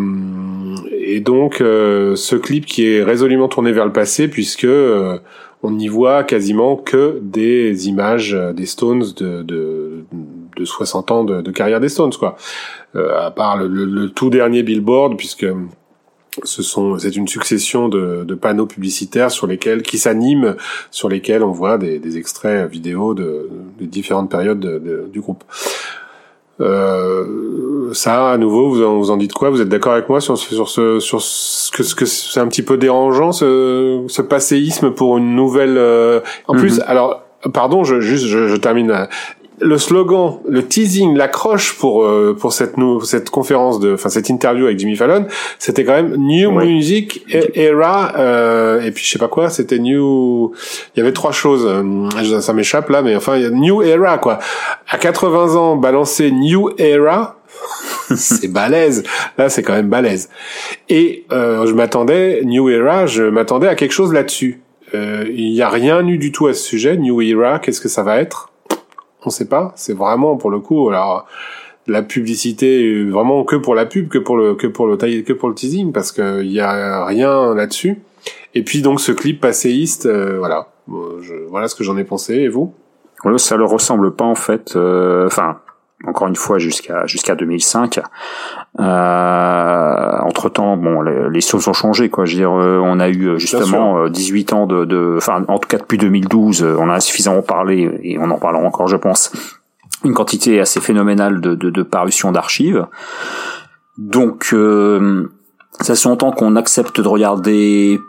et 0.99 1.19
donc 1.21 1.61
euh, 1.61 2.15
ce 2.15 2.35
clip 2.35 2.65
qui 2.65 2.87
est 2.87 3.03
résolument 3.03 3.47
tourné 3.47 3.71
vers 3.71 3.85
le 3.85 3.93
passé, 3.93 4.27
puisque 4.27 4.65
euh, 4.65 5.17
on 5.63 5.71
n'y 5.71 5.87
voit 5.87 6.23
quasiment 6.23 6.75
que 6.75 7.19
des 7.21 7.87
images 7.87 8.37
des 8.55 8.65
Stones 8.65 9.05
de 9.15 9.41
de 9.43 10.03
60 10.65 11.11
ans 11.11 11.23
de, 11.23 11.51
carrière 11.51 11.79
des 11.79 11.89
Stones, 11.89 12.13
quoi. 12.17 12.35
Euh, 12.95 13.19
à 13.19 13.31
part 13.31 13.57
le, 13.57 14.09
tout 14.09 14.29
dernier 14.29 14.63
Billboard, 14.63 15.17
puisque 15.17 15.45
ce 16.43 16.63
sont, 16.63 16.97
c'est 16.99 17.15
une 17.15 17.27
succession 17.27 17.89
de, 17.89 18.35
panneaux 18.35 18.65
publicitaires 18.65 19.31
sur 19.31 19.47
lesquels, 19.47 19.81
qui 19.81 19.97
s'animent, 19.97 20.55
sur 20.91 21.09
lesquels 21.09 21.43
on 21.43 21.51
voit 21.51 21.77
des, 21.77 22.17
extraits 22.17 22.69
vidéo 22.69 23.13
de, 23.13 23.49
différentes 23.79 24.29
périodes 24.29 25.09
du 25.11 25.19
groupe. 25.19 25.43
Euh, 26.59 27.93
ça, 27.93 28.31
à 28.31 28.37
nouveau, 28.37 28.69
vous 28.69 28.83
en, 28.83 28.97
vous 28.97 29.11
en 29.11 29.17
dites 29.17 29.33
quoi? 29.33 29.49
Vous 29.49 29.61
êtes 29.61 29.69
d'accord 29.69 29.93
avec 29.93 30.09
moi 30.09 30.21
sur, 30.21 30.37
sur 30.37 30.69
ce, 30.69 30.99
sur 30.99 31.21
ce 31.21 31.71
que, 31.71 31.83
ce 31.83 31.93
que 31.93 32.05
c'est 32.05 32.39
un 32.39 32.47
petit 32.47 32.63
peu 32.63 32.77
dérangeant 32.77 33.31
ce, 33.31 34.03
ce 34.07 34.21
passéisme 34.21 34.91
pour 34.91 35.17
une 35.17 35.35
nouvelle. 35.35 35.77
Euh, 35.77 36.19
en 36.47 36.55
mm-hmm. 36.55 36.59
plus, 36.59 36.79
alors 36.81 37.23
pardon, 37.53 37.83
je, 37.83 37.99
juste, 37.99 38.25
je, 38.25 38.47
je 38.47 38.55
termine 38.55 39.07
le 39.59 39.77
slogan, 39.77 40.39
le 40.47 40.65
teasing, 40.65 41.15
l'accroche 41.15 41.77
pour 41.77 42.03
euh, 42.03 42.35
pour 42.39 42.53
cette 42.53 42.75
cette 43.03 43.29
conférence 43.29 43.79
de, 43.79 43.93
enfin 43.93 44.09
cette 44.09 44.29
interview 44.29 44.65
avec 44.65 44.77
Jimmy 44.77 44.95
Fallon, 44.95 45.25
c'était 45.57 45.83
quand 45.83 45.93
même 45.93 46.15
New 46.15 46.51
Music 46.51 47.25
e-, 47.33 47.51
Era 47.55 48.13
euh, 48.17 48.81
et 48.81 48.91
puis 48.91 49.03
je 49.03 49.09
sais 49.09 49.19
pas 49.19 49.27
quoi, 49.27 49.49
c'était 49.49 49.79
New. 49.79 50.53
Il 50.95 50.99
y 50.99 51.01
avait 51.01 51.11
trois 51.11 51.31
choses, 51.31 51.65
euh, 51.67 52.39
ça 52.39 52.53
m'échappe 52.53 52.89
là, 52.89 53.01
mais 53.01 53.15
enfin 53.15 53.37
New 53.49 53.81
Era 53.81 54.19
quoi. 54.19 54.39
À 54.87 54.97
80 54.97 55.55
ans, 55.55 55.75
balancer 55.75 56.31
New 56.31 56.69
Era, 56.77 57.37
c'est 58.15 58.51
balèze. 58.51 59.03
Là, 59.37 59.49
c'est 59.49 59.63
quand 59.63 59.73
même 59.73 59.89
balèze. 59.89 60.29
Et 60.89 61.25
euh, 61.31 61.65
je 61.65 61.73
m'attendais 61.73 62.41
New 62.43 62.69
Era, 62.69 63.07
je 63.07 63.23
m'attendais 63.23 63.67
à 63.67 63.75
quelque 63.75 63.93
chose 63.93 64.13
là-dessus. 64.13 64.61
Il 64.93 65.51
n'y 65.51 65.61
a 65.61 65.67
rien 65.67 66.07
eu 66.07 66.17
du 66.17 66.31
tout 66.31 66.47
à 66.47 66.53
ce 66.53 66.63
sujet. 66.63 66.95
New 66.95 67.21
Era, 67.21 67.59
qu'est-ce 67.59 67.81
que 67.81 67.89
ça 67.89 68.03
va 68.03 68.19
être? 68.19 68.49
On 69.25 69.29
sait 69.29 69.47
pas. 69.47 69.73
C'est 69.75 69.93
vraiment 69.93 70.37
pour 70.37 70.49
le 70.49 70.59
coup, 70.59 70.89
alors 70.89 71.27
la 71.87 72.01
publicité 72.01 73.03
vraiment 73.05 73.43
que 73.43 73.55
pour 73.55 73.73
la 73.73 73.85
pub, 73.85 74.09
que 74.09 74.17
pour 74.17 74.37
le 74.37 74.55
que 74.55 74.67
pour 74.67 74.87
le 74.87 74.97
que 74.97 75.33
pour 75.33 75.49
le 75.49 75.55
teasing, 75.55 75.91
parce 75.91 76.11
qu'il 76.11 76.51
y 76.51 76.59
a 76.59 77.05
rien 77.05 77.53
là-dessus. 77.55 78.01
Et 78.55 78.63
puis 78.63 78.81
donc 78.81 78.99
ce 78.99 79.11
clip 79.11 79.39
passéiste, 79.41 80.05
euh, 80.05 80.37
voilà, 80.37 80.69
voilà 80.87 81.67
ce 81.67 81.75
que 81.75 81.83
j'en 81.83 81.97
ai 81.97 82.03
pensé. 82.03 82.35
Et 82.35 82.47
vous? 82.49 82.73
Ça 83.37 83.57
le 83.57 83.65
ressemble 83.65 84.13
pas 84.13 84.25
en 84.25 84.35
fait. 84.35 84.75
Euh, 84.75 85.27
enfin, 85.27 85.59
encore 86.05 86.27
une 86.27 86.35
fois 86.35 86.59
jusqu'à 86.59 87.05
jusqu'à 87.05 87.35
2005. 87.35 87.99
Euh, 88.79 90.19
entre 90.21 90.49
temps, 90.49 90.77
bon, 90.77 91.01
les, 91.01 91.29
les, 91.29 91.41
choses 91.41 91.67
ont 91.67 91.73
changé, 91.73 92.09
quoi. 92.09 92.25
Je 92.25 92.33
veux 92.33 92.39
dire, 92.39 92.51
euh, 92.51 92.79
on 92.83 92.99
a 92.99 93.09
eu 93.09 93.39
justement 93.39 94.07
18 94.07 94.53
ans 94.53 94.67
de, 94.67 95.15
enfin, 95.17 95.43
en 95.47 95.57
tout 95.59 95.67
cas 95.67 95.77
depuis 95.77 95.97
2012, 95.97 96.63
on 96.79 96.89
a 96.89 96.99
suffisamment 96.99 97.41
parlé 97.41 97.99
et 98.03 98.17
on 98.19 98.29
en 98.29 98.37
parlera 98.37 98.63
encore, 98.63 98.87
je 98.87 98.97
pense, 98.97 99.31
une 100.03 100.13
quantité 100.13 100.59
assez 100.59 100.79
phénoménale 100.79 101.41
de, 101.41 101.55
de, 101.55 101.69
de 101.69 101.83
parutions 101.83 102.31
d'archives. 102.31 102.85
Donc, 103.97 104.49
euh, 104.53 105.27
ça 105.81 105.93
longtemps 106.07 106.31
qu'on 106.31 106.55
accepte 106.55 107.01
de 107.01 107.07
regarder 107.07 107.99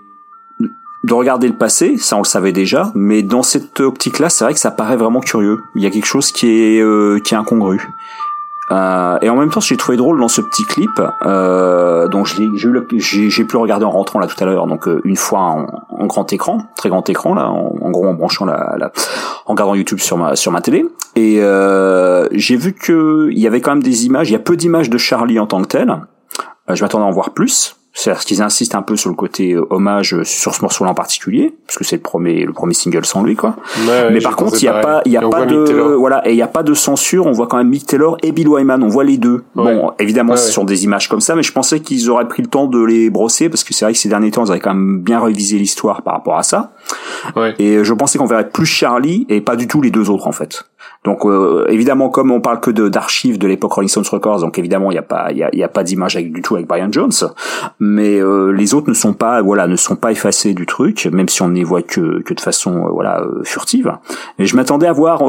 de 1.05 1.15
regarder 1.15 1.49
le 1.49 1.55
passé, 1.55 1.97
ça 1.97 2.17
on 2.17 2.21
le 2.21 2.25
savait 2.25 2.53
déjà, 2.53 2.91
mais 2.95 3.23
dans 3.23 3.43
cette 3.43 3.81
optique-là, 3.81 4.29
c'est 4.29 4.45
vrai 4.45 4.55
que 4.55 4.61
ça 4.61 4.71
paraît 4.71 4.97
vraiment 4.97 5.21
curieux. 5.21 5.59
Il 5.75 5.83
y 5.83 5.87
a 5.87 5.91
quelque 5.91 6.07
chose 6.07 6.33
qui 6.33 6.49
est 6.49 6.81
euh, 6.81 7.21
qui 7.21 7.35
est 7.35 7.37
incongru. 7.37 7.89
Euh, 8.71 9.19
et 9.23 9.31
en 9.31 9.37
même 9.37 9.49
temps, 9.49 9.61
j'ai 9.61 9.79
trouvé 9.79 9.97
drôle 9.97 10.21
dans 10.21 10.29
ce 10.29 10.43
petit 10.43 10.65
clip, 10.65 10.91
euh, 11.25 12.07
donc 12.09 12.27
j'ai 12.27 12.47
j'ai, 12.55 13.45
pu 13.45 13.53
le 13.55 13.59
regarder 13.59 13.87
en 13.87 13.91
rentrant 13.91 14.19
là 14.19 14.27
tout 14.27 14.37
à 14.41 14.47
l'heure, 14.47 14.67
donc 14.67 14.87
euh, 14.87 15.01
une 15.05 15.17
fois 15.17 15.41
en, 15.41 15.67
en, 15.89 16.07
grand 16.07 16.31
écran, 16.35 16.59
très 16.77 16.91
grand 16.91 17.09
écran 17.09 17.35
là, 17.35 17.49
en, 17.49 17.91
gros 17.91 18.07
en 18.07 18.13
branchant 18.13 18.45
la, 18.45 18.77
la, 18.79 18.93
en 19.47 19.53
regardant 19.53 19.75
YouTube 19.75 20.01
sur 20.01 20.19
ma 20.19 20.37
sur 20.37 20.53
ma 20.53 20.61
télé, 20.61 20.85
et 21.17 21.39
euh, 21.41 22.29
j'ai 22.33 22.57
vu 22.57 22.75
que 22.75 23.31
il 23.33 23.39
y 23.39 23.47
avait 23.47 23.63
quand 23.63 23.71
même 23.71 23.83
des 23.83 24.05
images, 24.05 24.29
il 24.29 24.35
y 24.35 24.37
a 24.37 24.41
peu 24.41 24.57
d'images 24.57 24.91
de 24.91 24.99
Charlie 24.99 25.41
en 25.41 25.47
tant 25.47 25.63
que 25.63 25.69
tel. 25.69 25.91
Euh, 26.69 26.75
je 26.75 26.85
m'attendais 26.85 27.05
à 27.05 27.07
en 27.07 27.11
voir 27.11 27.31
plus, 27.31 27.78
c'est-à-dire 27.99 28.25
qu'ils 28.25 28.43
insistent 28.43 28.77
un 28.77 28.83
peu 28.83 28.97
sur 28.97 29.11
le 29.11 29.17
côté 29.17 29.55
euh, 29.55 29.67
hommage 29.71 30.15
euh, 30.15 30.23
sur 30.23 30.55
ce 30.55 30.63
morceau-là 30.63 30.93
en 30.93 30.95
particulier, 30.95 31.53
parce 31.67 31.79
que 31.79 31.83
c'est 31.83 31.97
le 31.97 32.03
premier, 32.03 32.45
le 32.45 32.53
premier 32.53 32.73
single 32.73 33.05
sans 33.05 33.25
lui, 33.25 33.35
quoi. 33.35 33.57
Mais 34.13 34.21
par 34.21 34.37
contre, 34.37 34.55
il 34.63 34.67
y 34.67 34.69
a 34.69 34.75
pas, 34.75 35.03
il 35.05 35.11
y 35.11 35.17
a 35.17 35.29
pas 35.29 35.47
de, 35.47 35.97
voilà, 35.99 36.23
et 36.25 36.31
il 36.31 36.37
y 36.37 36.43
a 36.43 36.47
pas 36.47 36.63
de 36.63 36.75
censure. 36.75 37.27
On 37.27 37.33
voit 37.33 37.49
quand 37.49 37.57
même 37.57 37.71
Mick 37.71 37.87
Taylor 37.87 38.17
et 38.23 38.31
Bill 38.31 38.47
Wyman. 38.47 38.85
On 38.85 38.89
voit 38.89 39.03
les 39.03 39.17
deux. 39.17 39.43
Bon, 39.57 39.91
évidemment, 39.99 40.37
ce 40.37 40.53
sont 40.53 40.63
des 40.63 40.85
images 40.85 41.09
comme 41.09 41.21
ça, 41.21 41.35
mais 41.35 41.43
je 41.43 41.51
pensais 41.51 41.81
qu'ils 41.81 42.09
auraient 42.09 42.29
pris 42.29 42.43
le 42.43 42.49
temps 42.49 42.69
de 42.69 42.81
les 42.81 43.11
brosser, 43.11 43.49
parce 43.49 43.65
que 43.65 43.75
c'est 43.75 43.85
vrai 43.85 43.95
que 43.95 43.99
ces 43.99 44.09
derniers 44.09 44.31
temps, 44.31 44.45
ils 44.45 44.53
avaient 44.53 44.61
quand 44.61 44.75
même 44.75 45.01
bien 45.01 45.21
révisé 45.21 45.59
l'histoire 45.59 46.03
par 46.03 46.15
rapport 46.15 46.39
à 46.39 46.45
ça. 46.45 46.71
Et 47.59 47.83
je 47.83 47.95
pensais 47.95 48.17
qu'on 48.17 48.27
verrait 48.27 48.49
plus 48.49 48.67
Charlie 48.67 49.27
et 49.29 49.41
pas 49.41 49.57
du 49.57 49.67
tout 49.67 49.83
les 49.83 49.91
deux 49.91 50.09
autres, 50.09 50.29
en 50.29 50.33
fait. 50.33 50.65
Donc 51.05 51.25
euh, 51.25 51.67
évidemment, 51.69 52.09
comme 52.09 52.31
on 52.31 52.41
parle 52.41 52.61
que 52.61 52.71
de 52.71 52.89
d'archives 52.89 53.39
de 53.39 53.47
l'époque 53.47 53.73
Rolling 53.73 53.89
Stones 53.89 54.05
Records, 54.11 54.41
donc 54.41 54.59
évidemment 54.59 54.91
il 54.91 54.95
n'y 54.95 54.99
a 54.99 55.03
pas 55.03 55.31
il 55.31 55.39
y 55.39 55.43
a, 55.43 55.55
y 55.55 55.63
a, 55.63 55.69
pas 55.69 55.85
d'image 55.85 56.17
du 56.17 56.43
tout 56.43 56.57
avec 56.57 56.67
Brian 56.67 56.91
Jones, 56.91 57.13
mais 57.79 58.21
euh, 58.21 58.51
les 58.51 58.75
autres 58.75 58.89
ne 58.89 58.95
sont 58.95 59.13
pas 59.13 59.41
voilà 59.41 59.67
ne 59.67 59.77
sont 59.77 59.97
pas 59.97 60.11
effacés 60.11 60.55
du 60.55 60.67
truc, 60.67 61.07
même 61.07 61.29
si 61.29 61.43
on 61.43 61.51
n'y 61.51 61.63
voit 61.63 61.83
que 61.83 62.21
que 62.23 62.35
de 62.35 62.41
façon 62.41 62.87
euh, 62.87 62.91
voilà 62.91 63.25
furtive. 63.45 63.93
Et 64.39 64.47
je 64.47 64.57
m'attendais 64.57 64.87
à 64.87 64.93
voir 64.93 65.23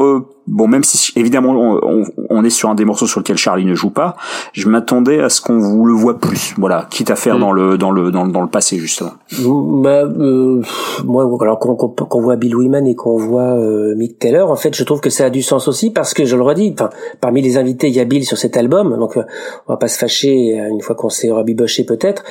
bon, 0.50 0.68
même 0.68 0.84
si 0.84 1.12
évidemment 1.16 1.52
on, 1.52 2.04
on, 2.28 2.44
est 2.44 2.50
sur 2.50 2.68
un 2.68 2.74
des 2.74 2.84
morceaux 2.84 3.06
sur 3.06 3.20
lequel 3.20 3.36
Charlie 3.36 3.64
ne 3.64 3.74
joue 3.74 3.90
pas, 3.90 4.16
je 4.52 4.68
m'attendais 4.68 5.20
à 5.20 5.28
ce 5.28 5.40
qu'on 5.40 5.58
vous 5.58 5.86
le 5.86 5.94
voit 5.94 6.18
plus, 6.18 6.54
voilà, 6.58 6.86
quitte 6.90 7.10
à 7.10 7.16
faire 7.16 7.36
mm. 7.36 7.40
dans 7.40 7.52
le 7.52 7.78
dans 7.78 7.90
le 7.90 8.10
dans, 8.10 8.26
dans 8.26 8.42
le 8.42 8.48
passé 8.48 8.78
justement. 8.78 9.12
Bah, 9.38 10.02
euh, 10.02 10.60
moi, 11.04 11.28
alors 11.40 11.58
qu'on 11.58 12.20
voit 12.20 12.36
Bill 12.36 12.56
Wyman 12.56 12.86
et 12.86 12.94
qu'on 12.94 13.16
voit 13.16 13.56
euh, 13.56 13.94
Mick 13.96 14.18
Taylor, 14.18 14.50
en 14.50 14.56
fait, 14.56 14.74
je 14.74 14.84
trouve 14.84 15.00
que 15.00 15.10
ça 15.10 15.26
a 15.26 15.30
du 15.30 15.42
sens 15.42 15.68
aussi 15.68 15.90
parce 15.90 16.12
que 16.12 16.24
je 16.24 16.36
le 16.36 16.42
redis, 16.42 16.74
enfin, 16.74 16.90
parmi 17.20 17.40
les 17.40 17.56
invités, 17.56 17.88
il 17.88 17.94
y 17.94 18.00
a 18.00 18.04
Bill 18.04 18.24
sur 18.24 18.36
cet 18.36 18.56
album, 18.56 18.96
donc 18.98 19.16
euh, 19.16 19.22
on 19.68 19.72
va 19.72 19.76
pas 19.76 19.88
se 19.88 19.98
fâcher 19.98 20.58
une 20.70 20.80
fois 20.80 20.96
qu'on 20.96 21.10
s'est 21.10 21.30
rabiboché 21.30 21.84
peut-être. 21.84 22.24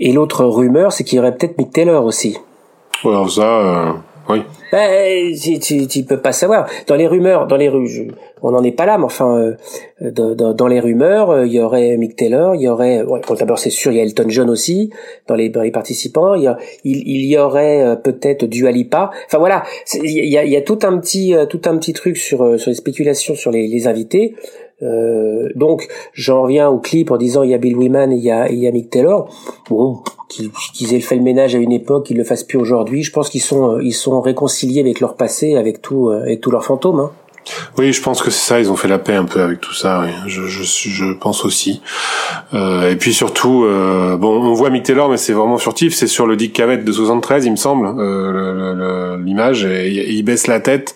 Et 0.00 0.12
l'autre 0.12 0.44
rumeur, 0.44 0.92
c'est 0.92 1.04
qu'il 1.04 1.16
y 1.16 1.20
aurait 1.20 1.36
peut-être 1.36 1.58
Mick 1.58 1.70
Taylor 1.70 2.04
aussi. 2.04 2.38
Ouais, 3.04 3.28
ça. 3.28 3.94
Oui. 4.28 4.42
Ben, 4.72 5.34
tu, 5.36 5.86
tu, 5.86 6.02
peux 6.02 6.20
pas 6.20 6.32
savoir. 6.32 6.66
Dans 6.86 6.96
les 6.96 7.06
rumeurs, 7.06 7.46
dans 7.46 7.58
les 7.58 7.68
rues, 7.68 8.08
on 8.40 8.52
n'en 8.52 8.64
est 8.64 8.72
pas 8.72 8.86
là, 8.86 8.96
mais 8.96 9.04
enfin, 9.04 9.54
euh, 10.00 10.10
dans, 10.10 10.54
dans, 10.54 10.66
les 10.66 10.80
rumeurs, 10.80 11.28
euh, 11.28 11.46
il 11.46 11.52
y 11.52 11.60
aurait 11.60 11.98
Mick 11.98 12.16
Taylor, 12.16 12.54
il 12.54 12.62
y 12.62 12.68
aurait, 12.68 13.02
ouais, 13.02 13.20
d'abord 13.38 13.58
c'est 13.58 13.68
sûr, 13.68 13.92
il 13.92 13.98
y 13.98 14.00
a 14.00 14.02
Elton 14.02 14.24
John 14.28 14.48
aussi 14.48 14.90
dans 15.28 15.34
les, 15.34 15.50
dans 15.50 15.60
les 15.60 15.72
participants. 15.72 16.34
Il 16.34 16.44
y, 16.44 16.48
il, 16.84 17.06
il 17.06 17.26
y 17.26 17.36
aurait 17.36 17.82
euh, 17.82 17.96
peut-être 17.96 18.46
Dua 18.46 18.70
Lipa. 18.70 19.10
Enfin 19.26 19.36
voilà, 19.36 19.62
il 19.92 20.10
y 20.10 20.38
a, 20.38 20.44
il 20.44 20.50
y 20.50 20.56
a 20.56 20.62
tout 20.62 20.78
un 20.84 20.98
petit, 20.98 21.34
tout 21.50 21.60
un 21.66 21.76
petit 21.76 21.92
truc 21.92 22.16
sur 22.16 22.58
sur 22.58 22.70
les 22.70 22.74
spéculations 22.74 23.34
sur 23.34 23.50
les, 23.50 23.68
les 23.68 23.86
invités. 23.86 24.34
Euh, 24.82 25.48
donc 25.54 25.88
j'en 26.12 26.42
reviens 26.42 26.68
au 26.68 26.78
clip 26.78 27.10
en 27.10 27.16
disant 27.16 27.42
il 27.42 27.50
y 27.50 27.54
a 27.54 27.58
Bill 27.58 27.76
Wyman 27.76 28.12
et 28.12 28.16
il 28.16 28.22
y 28.22 28.30
a, 28.30 28.50
il 28.50 28.58
y 28.58 28.66
a 28.66 28.72
Mick 28.72 28.90
Taylor. 28.90 29.28
Bon, 29.68 30.00
qu'ils 30.28 30.94
aient 30.94 31.00
fait 31.00 31.16
le 31.16 31.22
ménage 31.22 31.54
à 31.54 31.58
une 31.58 31.72
époque, 31.72 32.06
qu'ils 32.06 32.16
le 32.16 32.24
fassent 32.24 32.44
plus 32.44 32.58
aujourd'hui. 32.58 33.02
Je 33.02 33.12
pense 33.12 33.30
qu'ils 33.30 33.42
sont 33.42 33.78
ils 33.80 33.92
sont 33.92 34.20
réconciliés 34.20 34.80
avec 34.80 35.00
leur 35.00 35.14
passé, 35.14 35.56
avec 35.56 35.82
tout 35.82 36.08
avec 36.08 36.40
tous 36.40 36.50
leurs 36.50 36.64
fantômes. 36.64 37.00
Hein. 37.00 37.12
Oui, 37.78 37.92
je 37.92 38.02
pense 38.02 38.22
que 38.22 38.30
c'est 38.30 38.46
ça. 38.46 38.60
Ils 38.60 38.70
ont 38.70 38.76
fait 38.76 38.88
la 38.88 38.98
paix 38.98 39.14
un 39.14 39.24
peu 39.24 39.40
avec 39.40 39.60
tout 39.60 39.74
ça. 39.74 40.02
Oui. 40.02 40.10
Je, 40.26 40.46
je, 40.46 40.62
je 40.62 41.12
pense 41.12 41.44
aussi. 41.44 41.82
Euh, 42.54 42.90
et 42.90 42.96
puis 42.96 43.12
surtout, 43.12 43.64
euh, 43.64 44.16
bon, 44.16 44.42
on 44.42 44.54
voit 44.54 44.70
Mick 44.70 44.84
Taylor, 44.84 45.08
mais 45.08 45.16
c'est 45.16 45.32
vraiment 45.32 45.58
furtif. 45.58 45.94
C'est 45.94 46.06
sur 46.06 46.26
le 46.26 46.36
Dick 46.36 46.52
Cavett 46.52 46.84
de 46.84 46.92
73, 46.92 47.46
il 47.46 47.52
me 47.52 47.56
semble, 47.56 47.86
euh, 47.98 49.18
l'image. 49.18 49.62
Il 49.62 50.22
baisse 50.22 50.46
la 50.46 50.60
tête. 50.60 50.94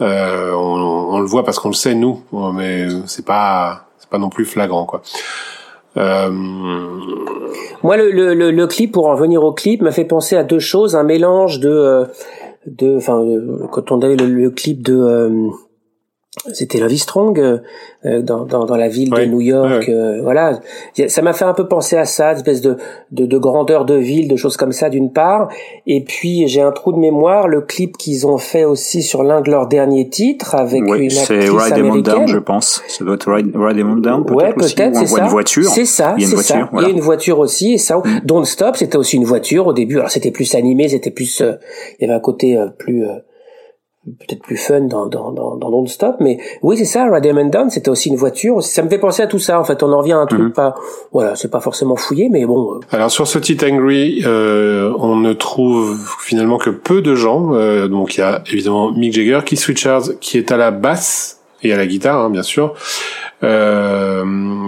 Euh, 0.00 0.52
on, 0.52 1.14
on, 1.14 1.20
le 1.20 1.26
voit 1.26 1.44
parce 1.44 1.58
qu'on 1.58 1.68
le 1.68 1.74
sait 1.74 1.94
nous, 1.94 2.22
mais 2.52 2.86
c'est 3.06 3.24
pas 3.24 3.86
c'est 3.98 4.10
pas 4.10 4.18
non 4.18 4.28
plus 4.28 4.44
flagrant 4.44 4.84
quoi. 4.84 5.00
Euh... 5.96 6.30
Moi, 7.82 7.96
le, 7.96 8.10
le, 8.10 8.50
le, 8.50 8.66
clip, 8.66 8.92
pour 8.92 9.06
en 9.06 9.12
revenir 9.12 9.42
au 9.42 9.52
clip, 9.52 9.80
m'a 9.80 9.92
fait 9.92 10.04
penser 10.04 10.36
à 10.36 10.42
deux 10.42 10.58
choses. 10.58 10.94
Un 10.94 11.04
mélange 11.04 11.60
de, 11.60 11.70
euh, 11.70 12.04
de, 12.66 12.96
enfin, 12.96 13.24
quand 13.72 13.92
on 13.92 14.00
avait 14.02 14.16
le, 14.16 14.50
clip 14.50 14.82
de 14.82 15.50
c'était 16.52 16.78
Love 16.78 16.94
Strong 16.96 17.38
euh, 17.38 17.58
euh, 18.04 18.20
dans, 18.20 18.44
dans, 18.44 18.66
dans, 18.66 18.76
la 18.76 18.88
ville 18.88 19.10
de 19.10 19.24
New 19.24 19.40
York. 19.40 19.88
Euh, 19.88 20.20
voilà, 20.22 20.60
ça 21.08 21.22
m'a 21.22 21.32
fait 21.32 21.44
un 21.44 21.54
peu 21.54 21.66
penser 21.66 21.96
à 21.96 22.04
ça, 22.04 22.32
une 22.32 22.36
espèce 22.36 22.60
de, 22.60 22.76
de, 23.10 23.24
de, 23.24 23.38
grandeur 23.38 23.84
de 23.86 23.94
ville, 23.94 24.28
de 24.28 24.36
choses 24.36 24.56
comme 24.56 24.72
ça 24.72 24.90
d'une 24.90 25.12
part. 25.12 25.48
Et 25.86 26.04
puis 26.04 26.46
j'ai 26.46 26.60
un 26.60 26.72
trou 26.72 26.92
de 26.92 26.98
mémoire, 26.98 27.48
le 27.48 27.62
clip 27.62 27.96
qu'ils 27.96 28.26
ont 28.26 28.36
fait 28.36 28.64
aussi 28.64 29.02
sur 29.02 29.22
l'un 29.22 29.40
de 29.40 29.50
leurs 29.50 29.66
derniers 29.66 30.08
titres 30.08 30.54
avec 30.54 30.82
une 30.82 30.92
actrice 30.92 31.30
américaine. 31.72 32.02
Down, 32.02 32.28
je 32.28 32.38
pense. 32.38 32.82
Ça 32.86 33.04
doit 33.04 33.14
être 33.14 33.32
Ride, 33.32 33.52
Ride 33.54 34.02
Down, 34.02 34.24
peut-être 34.24 34.36
ouais, 34.36 34.52
peut-être, 34.52 34.96
c'est 34.96 35.06
ça. 35.06 35.22
Une 35.24 35.28
voiture. 35.28 35.70
C'est 35.70 35.86
ça, 35.86 36.16
c'est 36.18 36.36
ça. 36.36 36.68
Il 36.74 36.82
y 36.82 36.84
a 36.84 36.88
une 36.90 37.00
voiture 37.00 37.38
aussi, 37.38 37.74
et 37.74 37.78
ça. 37.78 37.96
Mm. 37.96 38.20
Don't 38.24 38.44
Stop, 38.44 38.76
c'était 38.76 38.98
aussi 38.98 39.16
une 39.16 39.24
voiture 39.24 39.66
au 39.66 39.72
début. 39.72 39.96
Alors 39.96 40.10
c'était 40.10 40.30
plus 40.30 40.54
animé, 40.54 40.88
c'était 40.88 41.10
plus, 41.10 41.40
il 41.40 42.02
y 42.02 42.04
avait 42.04 42.14
un 42.14 42.20
côté 42.20 42.58
plus 42.78 43.06
peut-être 44.06 44.42
plus 44.42 44.56
fun 44.56 44.82
dans, 44.82 45.06
dans, 45.06 45.32
dans, 45.32 45.56
dans 45.56 45.70
Don't 45.70 45.88
Stop, 45.88 46.16
mais 46.20 46.38
oui, 46.62 46.76
c'est 46.76 46.84
ça, 46.84 47.08
Radium 47.08 47.50
Down, 47.50 47.70
c'était 47.70 47.88
aussi 47.88 48.08
une 48.08 48.16
voiture. 48.16 48.62
Ça 48.62 48.82
me 48.82 48.88
fait 48.88 48.98
penser 48.98 49.22
à 49.22 49.26
tout 49.26 49.38
ça, 49.38 49.60
en 49.60 49.64
fait. 49.64 49.82
On 49.82 49.92
en 49.92 49.98
revient 49.98 50.12
à 50.12 50.18
un 50.18 50.26
truc 50.26 50.40
mhm. 50.40 50.52
pas, 50.52 50.74
voilà, 51.12 51.34
c'est 51.36 51.50
pas 51.50 51.60
forcément 51.60 51.96
fouillé, 51.96 52.28
mais 52.30 52.46
bon. 52.46 52.74
Euh. 52.74 52.80
Alors, 52.92 53.10
sur 53.10 53.26
ce 53.26 53.38
titre 53.38 53.66
Angry, 53.68 54.22
euh, 54.24 54.92
on 54.98 55.16
ne 55.16 55.32
trouve 55.32 55.98
finalement 56.20 56.58
que 56.58 56.70
peu 56.70 57.02
de 57.02 57.14
gens. 57.14 57.54
Euh, 57.54 57.88
donc, 57.88 58.16
il 58.16 58.20
y 58.20 58.22
a 58.22 58.42
évidemment 58.50 58.92
Mick 58.92 59.12
Jagger, 59.12 59.40
Keith 59.44 59.64
Richards, 59.64 60.18
qui 60.20 60.38
est 60.38 60.52
à 60.52 60.56
la 60.56 60.70
basse 60.70 61.40
et 61.62 61.72
à 61.72 61.76
la 61.76 61.86
guitare, 61.86 62.18
hein, 62.18 62.30
bien 62.30 62.42
sûr. 62.42 62.74
Euh, 63.42 64.24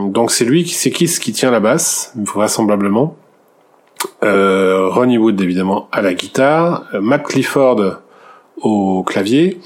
donc, 0.09 0.31
c'est 0.31 0.45
lui, 0.45 0.67
c'est 0.67 0.91
Keith 0.91 1.19
qui 1.21 1.33
tient 1.33 1.51
la 1.51 1.61
basse, 1.61 2.13
vraisemblablement. 2.17 3.15
Euh, 4.23 4.89
Ronnie 4.89 5.19
Wood, 5.19 5.41
évidemment, 5.41 5.89
à 5.93 6.03
la 6.03 6.15
guitare. 6.15 6.85
Matt 7.01 7.25
Clifford 7.25 8.01
au 8.63 9.03
clavier 9.03 9.59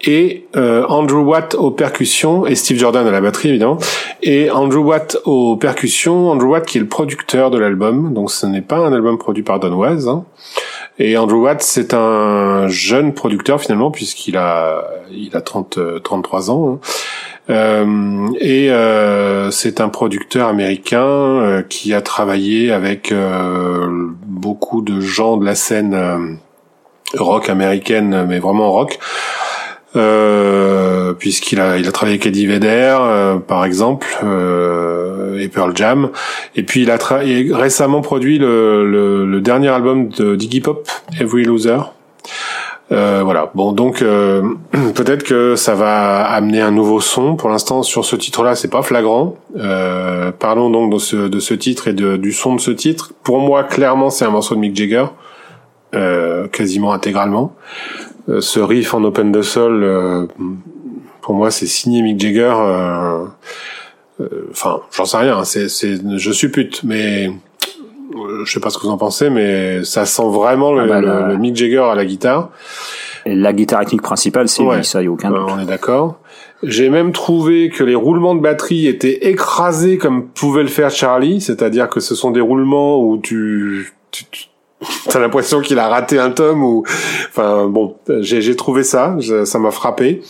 et 0.00 0.46
euh, 0.56 0.84
Andrew 0.86 1.24
Watt 1.24 1.54
aux 1.56 1.72
percussions 1.72 2.46
et 2.46 2.54
Steve 2.54 2.78
Jordan 2.78 3.06
à 3.06 3.10
la 3.10 3.20
batterie 3.20 3.48
évidemment 3.48 3.78
et 4.22 4.50
Andrew 4.50 4.78
Watt 4.78 5.18
aux 5.24 5.56
percussions 5.56 6.30
Andrew 6.30 6.50
Watt 6.50 6.66
qui 6.66 6.78
est 6.78 6.80
le 6.80 6.86
producteur 6.86 7.50
de 7.50 7.58
l'album 7.58 8.14
donc 8.14 8.30
ce 8.30 8.46
n'est 8.46 8.62
pas 8.62 8.78
un 8.78 8.92
album 8.92 9.18
produit 9.18 9.42
par 9.42 9.58
Don 9.58 9.72
Was 9.74 10.08
hein. 10.08 10.24
et 11.00 11.16
Andrew 11.16 11.42
Watt 11.42 11.62
c'est 11.62 11.94
un 11.94 12.68
jeune 12.68 13.12
producteur 13.12 13.60
finalement 13.60 13.90
puisqu'il 13.90 14.36
a 14.36 14.84
il 15.10 15.36
a 15.36 15.40
30 15.40 15.80
33 16.04 16.50
ans 16.52 16.74
hein. 16.74 16.78
euh, 17.50 18.28
et 18.38 18.70
euh, 18.70 19.50
c'est 19.50 19.80
un 19.80 19.88
producteur 19.88 20.46
américain 20.46 21.04
euh, 21.04 21.62
qui 21.62 21.92
a 21.92 22.02
travaillé 22.02 22.70
avec 22.70 23.10
euh, 23.10 23.88
beaucoup 24.26 24.80
de 24.82 25.00
gens 25.00 25.38
de 25.38 25.44
la 25.44 25.56
scène 25.56 26.38
rock 27.16 27.48
américaine, 27.48 28.26
mais 28.28 28.38
vraiment 28.38 28.70
rock. 28.72 28.98
Euh, 29.96 31.14
puisqu'il 31.14 31.58
a 31.60 31.78
il 31.78 31.88
a 31.88 31.92
travaillé 31.92 32.16
avec 32.16 32.26
Eddie 32.26 32.46
Vedder 32.46 32.94
euh, 33.00 33.38
par 33.38 33.64
exemple 33.64 34.06
euh, 34.22 35.38
et 35.40 35.48
Pearl 35.48 35.74
Jam. 35.74 36.10
Et 36.56 36.62
puis 36.62 36.82
il 36.82 36.90
a 36.90 36.98
récemment 37.56 38.02
produit 38.02 38.38
le, 38.38 38.88
le, 38.88 39.24
le, 39.24 39.40
dernier 39.40 39.68
album 39.68 40.08
de 40.10 40.36
Diggy 40.36 40.60
Pop 40.60 40.86
Every 41.18 41.44
Loser. 41.44 41.78
Euh, 42.92 43.22
voilà. 43.24 43.50
Bon 43.54 43.72
donc 43.72 44.02
euh, 44.02 44.42
peut-être 44.94 45.22
que 45.22 45.56
ça 45.56 45.74
va 45.74 46.22
amener 46.22 46.60
un 46.60 46.70
nouveau 46.70 47.00
son. 47.00 47.36
Pour 47.36 47.48
l'instant 47.48 47.82
sur 47.82 48.04
ce 48.04 48.14
titre 48.14 48.42
là 48.42 48.54
c'est 48.56 48.68
pas 48.70 48.82
flagrant. 48.82 49.36
Parlons 50.38 50.68
donc 50.68 50.92
de 50.92 50.98
ce, 50.98 51.16
de 51.16 51.40
ce 51.40 51.54
titre 51.54 51.88
et 51.88 51.94
du 51.94 52.32
son 52.32 52.56
de 52.56 52.60
ce 52.60 52.72
titre. 52.72 53.12
Pour 53.22 53.38
moi 53.40 53.64
clairement 53.64 54.10
c'est 54.10 54.26
un 54.26 54.30
morceau 54.30 54.54
de 54.54 54.60
Mick 54.60 54.76
Jagger. 54.76 55.06
euh, 55.06 55.27
quasiment 55.92 56.92
intégralement. 56.92 57.54
Euh, 58.28 58.40
ce 58.40 58.60
riff 58.60 58.94
en 58.94 59.02
open 59.04 59.32
de 59.32 59.42
sol, 59.42 59.82
euh, 59.82 60.26
pour 61.22 61.34
moi, 61.34 61.50
c'est 61.50 61.66
signé 61.66 62.02
Mick 62.02 62.20
Jagger. 62.20 62.54
Enfin, 64.50 64.80
j'en 64.92 65.04
sais 65.04 65.16
rien. 65.16 65.44
C'est, 65.44 65.68
c'est, 65.68 65.96
je 66.16 66.32
suppute, 66.32 66.82
mais 66.82 67.30
je 68.44 68.52
sais 68.52 68.60
pas 68.60 68.70
ce 68.70 68.78
que 68.78 68.82
vous 68.82 68.92
en 68.92 68.98
pensez, 68.98 69.30
mais 69.30 69.84
ça 69.84 70.04
sent 70.06 70.28
vraiment 70.28 70.72
le, 70.72 70.92
ah 70.92 71.00
bah, 71.00 71.36
Mick 71.36 71.56
Jagger 71.56 71.84
à 71.90 71.94
la 71.94 72.04
guitare. 72.04 72.50
la 73.24 73.52
guitare 73.52 73.80
rythmique 73.80 74.02
principale, 74.02 74.48
c'est 74.48 74.62
lui, 74.62 74.84
ça, 74.84 75.02
y 75.02 75.06
a 75.06 75.10
aucun 75.10 75.30
doute. 75.30 75.48
on 75.48 75.60
est 75.60 75.66
d'accord. 75.66 76.18
J'ai 76.64 76.90
même 76.90 77.12
trouvé 77.12 77.70
que 77.70 77.84
les 77.84 77.94
roulements 77.94 78.34
de 78.34 78.40
batterie 78.40 78.88
étaient 78.88 79.28
écrasés 79.28 79.96
comme 79.96 80.26
pouvait 80.26 80.62
le 80.62 80.68
faire 80.68 80.90
Charlie, 80.90 81.40
c'est-à-dire 81.40 81.88
que 81.88 82.00
ce 82.00 82.16
sont 82.16 82.32
des 82.32 82.40
roulements 82.40 83.00
où 83.00 83.16
tu, 83.16 83.92
tu, 84.10 84.24
T'as 85.08 85.18
l'impression 85.18 85.60
qu'il 85.60 85.78
a 85.78 85.88
raté 85.88 86.18
un 86.18 86.30
tome 86.30 86.62
ou, 86.62 86.84
enfin 87.30 87.66
bon, 87.66 87.96
j'ai 88.20 88.54
trouvé 88.54 88.84
ça, 88.84 89.16
ça 89.44 89.58
m'a 89.58 89.70
frappé. 89.70 90.22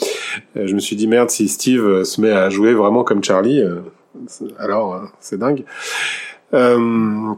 Je 0.55 0.75
me 0.75 0.81
suis 0.81 0.97
dit 0.97 1.07
merde 1.07 1.31
si 1.31 1.49
Steve 1.49 2.05
se 2.05 2.21
met 2.21 2.31
à 2.31 2.49
jouer 2.49 2.73
vraiment 2.73 3.05
comme 3.05 3.23
Charlie, 3.23 3.61
euh, 3.61 3.81
alors 4.59 4.95
euh, 4.95 5.01
c'est 5.21 5.39
dingue. 5.39 5.65
Euh, 6.55 7.35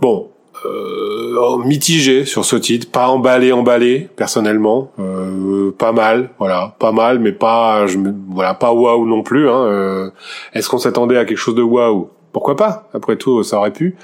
bon, 0.00 0.30
euh, 0.64 1.58
mitigé 1.64 2.24
sur 2.24 2.44
ce 2.44 2.56
titre, 2.56 2.90
pas 2.90 3.08
emballé, 3.08 3.52
emballé 3.52 4.08
personnellement, 4.16 4.90
euh, 4.98 5.70
pas 5.72 5.92
mal, 5.92 6.30
voilà, 6.38 6.74
pas 6.78 6.92
mal, 6.92 7.18
mais 7.18 7.32
pas, 7.32 7.86
je 7.86 7.98
voilà, 8.30 8.54
pas 8.54 8.72
waouh 8.72 9.06
non 9.06 9.22
plus. 9.22 9.48
Hein, 9.48 9.64
euh. 9.64 10.10
Est-ce 10.54 10.68
qu'on 10.68 10.78
s'attendait 10.78 11.18
à 11.18 11.24
quelque 11.24 11.38
chose 11.38 11.54
de 11.54 11.62
waouh? 11.62 12.10
Pourquoi 12.32 12.56
pas? 12.56 12.88
Après 12.94 13.16
tout, 13.16 13.42
ça 13.42 13.58
aurait 13.58 13.72
pu. 13.72 13.96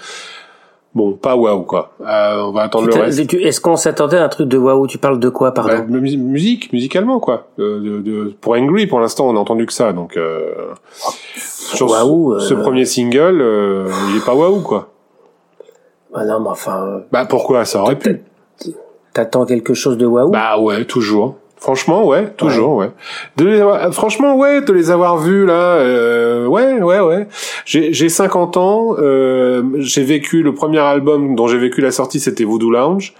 Bon, 0.94 1.12
pas 1.14 1.36
waouh 1.36 1.62
quoi. 1.62 1.92
Euh, 2.02 2.42
on 2.42 2.52
va 2.52 2.62
attendre 2.62 2.88
le 2.88 2.94
reste. 2.94 3.34
Est-ce 3.34 3.60
qu'on 3.60 3.76
s'attendait 3.76 4.18
à 4.18 4.24
un 4.24 4.28
truc 4.28 4.48
de 4.48 4.58
waouh? 4.58 4.86
Tu 4.86 4.98
parles 4.98 5.18
de 5.18 5.30
quoi, 5.30 5.54
pardon? 5.54 5.86
Bah, 5.88 6.00
Musique, 6.00 6.72
musicalement 6.72 7.18
quoi. 7.18 7.46
De, 7.56 7.78
de, 7.78 8.34
pour 8.40 8.54
Angry, 8.54 8.86
pour 8.86 9.00
l'instant, 9.00 9.28
on 9.28 9.36
a 9.36 9.38
entendu 9.38 9.64
que 9.64 9.72
ça, 9.72 9.92
donc. 9.92 10.16
Euh, 10.16 10.74
sur 11.36 11.88
ce, 11.88 12.38
ce, 12.40 12.54
premier 12.54 12.84
single, 12.84 13.42
il 14.10 14.16
est 14.16 14.24
pas 14.24 14.34
waouh 14.34 14.60
quoi. 14.60 14.92
Bah 16.12 16.24
non, 16.24 16.40
mais 16.40 16.50
enfin. 16.50 16.84
Euh, 16.84 17.00
bah 17.10 17.24
pourquoi? 17.24 17.64
Ça 17.64 17.80
aurait 17.80 17.98
pu. 17.98 18.22
T'attends 19.14 19.46
quelque 19.46 19.74
chose 19.74 19.96
de 19.96 20.06
waouh? 20.06 20.30
Bah 20.30 20.58
ouais, 20.58 20.84
toujours. 20.84 21.36
Franchement, 21.62 22.04
ouais, 22.04 22.28
toujours, 22.36 22.74
ouais. 22.74 22.90
De 23.36 23.44
les 23.44 23.60
avoir, 23.60 23.94
franchement, 23.94 24.36
ouais, 24.36 24.62
de 24.62 24.72
les 24.72 24.90
avoir 24.90 25.18
vus 25.18 25.46
là, 25.46 25.76
euh, 25.76 26.44
ouais, 26.44 26.82
ouais, 26.82 26.98
ouais. 26.98 27.28
J'ai 27.66 27.92
j'ai 27.92 28.08
50 28.08 28.56
ans, 28.56 28.96
euh, 28.98 29.62
j'ai 29.78 30.02
vécu 30.02 30.42
le 30.42 30.52
premier 30.54 30.80
album 30.80 31.36
dont 31.36 31.46
j'ai 31.46 31.58
vécu 31.58 31.80
la 31.80 31.92
sortie, 31.92 32.18
c'était 32.18 32.42
Voodoo 32.42 32.68
Lounge. 32.68 33.14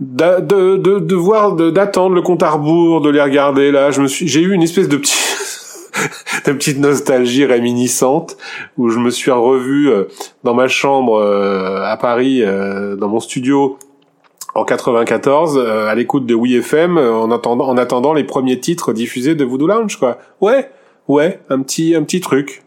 De, 0.00 0.42
de, 0.42 0.76
de, 0.76 0.98
de 0.98 1.14
voir, 1.14 1.52
d'attendre 1.54 2.14
le 2.14 2.20
compte 2.20 2.42
à 2.42 2.50
rebours, 2.50 3.00
de 3.00 3.08
les 3.08 3.22
regarder 3.22 3.72
là, 3.72 3.90
je 3.90 4.02
me 4.02 4.06
suis, 4.06 4.28
j'ai 4.28 4.42
eu 4.42 4.52
une 4.52 4.62
espèce 4.62 4.90
de 4.90 4.98
petit 4.98 5.16
de 6.46 6.52
petite 6.52 6.78
nostalgie 6.78 7.46
réminiscente 7.46 8.36
où 8.76 8.90
je 8.90 8.98
me 8.98 9.08
suis 9.08 9.30
revu 9.30 9.88
euh, 9.88 10.04
dans 10.44 10.52
ma 10.52 10.68
chambre 10.68 11.14
euh, 11.14 11.90
à 11.90 11.96
Paris, 11.96 12.42
euh, 12.42 12.96
dans 12.96 13.08
mon 13.08 13.20
studio 13.20 13.78
en 14.56 14.64
94 14.64 15.58
à 15.58 15.94
l'écoute 15.94 16.26
de 16.26 16.34
WeFM 16.34 16.98
en 16.98 17.30
attendant 17.30 17.68
en 17.68 17.76
attendant 17.76 18.12
les 18.12 18.24
premiers 18.24 18.58
titres 18.58 18.92
diffusés 18.92 19.34
de 19.34 19.44
Voodoo 19.44 19.66
Lounge 19.66 19.96
quoi. 19.96 20.18
Ouais, 20.40 20.70
ouais, 21.08 21.40
un 21.48 21.60
petit 21.62 21.94
un 21.94 22.02
petit 22.02 22.20
truc. 22.20 22.62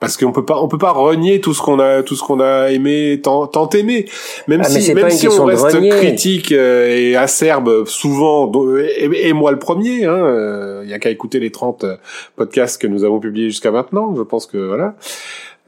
Parce 0.00 0.16
qu'on 0.16 0.32
peut 0.32 0.44
pas 0.44 0.60
on 0.60 0.68
peut 0.68 0.78
pas 0.78 0.90
renier 0.90 1.40
tout 1.40 1.54
ce 1.54 1.62
qu'on 1.62 1.78
a 1.78 2.02
tout 2.02 2.16
ce 2.16 2.22
qu'on 2.22 2.40
a 2.40 2.70
aimé 2.72 3.20
tant, 3.22 3.46
tant 3.46 3.68
aimé. 3.70 4.06
Même 4.48 4.62
ah, 4.62 4.68
si 4.68 4.92
même 4.92 5.10
si 5.10 5.28
on 5.28 5.44
reste 5.44 5.70
critique 5.90 6.52
euh, 6.52 6.88
et 6.88 7.16
acerbe 7.16 7.86
souvent 7.86 8.50
et, 8.98 9.32
moi 9.32 9.52
le 9.52 9.58
premier 9.58 10.00
il 10.00 10.04
hein, 10.04 10.82
il 10.82 10.90
y 10.90 10.92
a 10.92 10.98
qu'à 10.98 11.10
écouter 11.10 11.38
les 11.40 11.50
30 11.50 11.84
euh, 11.84 11.96
podcasts 12.36 12.80
que 12.80 12.86
nous 12.86 13.04
avons 13.04 13.20
publiés 13.20 13.48
jusqu'à 13.48 13.70
maintenant 13.70 14.14
je 14.16 14.22
pense 14.22 14.46
que 14.46 14.58
voilà. 14.58 14.94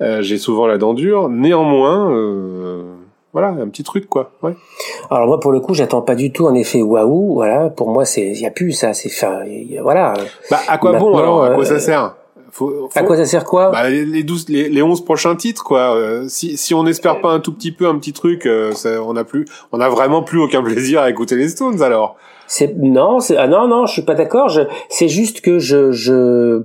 Euh, 0.01 0.21
j'ai 0.21 0.39
souvent 0.39 0.67
la 0.67 0.79
dent 0.79 0.95
dure. 0.95 1.29
Néanmoins 1.29 2.13
euh, 2.13 2.83
voilà 3.37 3.49
un 3.49 3.69
petit 3.69 3.83
truc 3.83 4.09
quoi 4.09 4.31
ouais 4.43 4.55
alors 5.11 5.27
moi 5.27 5.39
pour 5.41 5.53
le 5.53 5.61
coup 5.61 5.75
j'attends 5.75 6.01
pas 6.01 6.15
du 6.15 6.33
tout 6.33 6.47
un 6.47 6.55
effet 6.55 6.81
waouh 6.81 7.35
voilà 7.35 7.69
pour 7.69 7.91
moi 7.91 8.07
c'est 8.07 8.29
il 8.29 8.41
y 8.41 8.47
a 8.47 8.51
plus 8.51 8.73
ça 8.73 8.95
c'est 8.95 9.11
enfin 9.13 9.41
voilà 9.83 10.15
bah 10.51 10.61
à 10.67 10.79
quoi 10.79 10.95
bon 10.95 11.15
alors 11.19 11.45
à 11.45 11.51
quoi 11.51 11.67
ça 11.67 11.79
sert? 11.79 12.15
Faut, 12.51 12.89
À 12.95 13.03
quoi 13.03 13.19
ça 13.19 13.27
sert 13.27 13.45
quoi? 13.45 13.71
Bah, 13.71 13.91
les, 13.91 14.23
12, 14.23 14.49
les, 14.49 14.71
les 14.71 14.81
11 14.81 15.05
prochains 15.05 15.37
titres, 15.37 15.63
quoi. 15.63 15.95
Euh, 15.95 16.25
si, 16.27 16.57
si 16.57 16.73
on 16.73 16.85
n'espère 16.85 17.21
pas 17.21 17.29
un 17.29 17.39
tout 17.39 17.53
petit 17.53 17.71
peu, 17.71 17.87
un 17.87 17.99
petit 17.99 18.15
truc, 18.15 18.47
euh, 18.47 18.73
ça, 18.73 19.03
on 19.03 19.15
a 19.15 19.25
plus, 19.25 19.45
on 19.73 19.81
a 19.81 19.91
vraiment 19.91 20.23
plus 20.23 20.41
aucun 20.41 20.63
plaisir 20.65 21.03
à 21.03 21.11
écouter 21.11 21.37
les 21.37 21.51
Stones, 21.51 21.83
alors. 21.83 22.17
C'est 22.47 22.75
non, 22.79 23.21
c'est 23.21 23.37
ah 23.37 23.47
non 23.47 23.69
non, 23.69 23.85
je 23.85 23.93
suis 23.93 24.07
pas 24.07 24.15
d'accord. 24.15 24.51
C'est 24.89 25.09
juste 25.09 25.43
que 25.43 25.59
je 25.59 25.93
je 25.93 26.63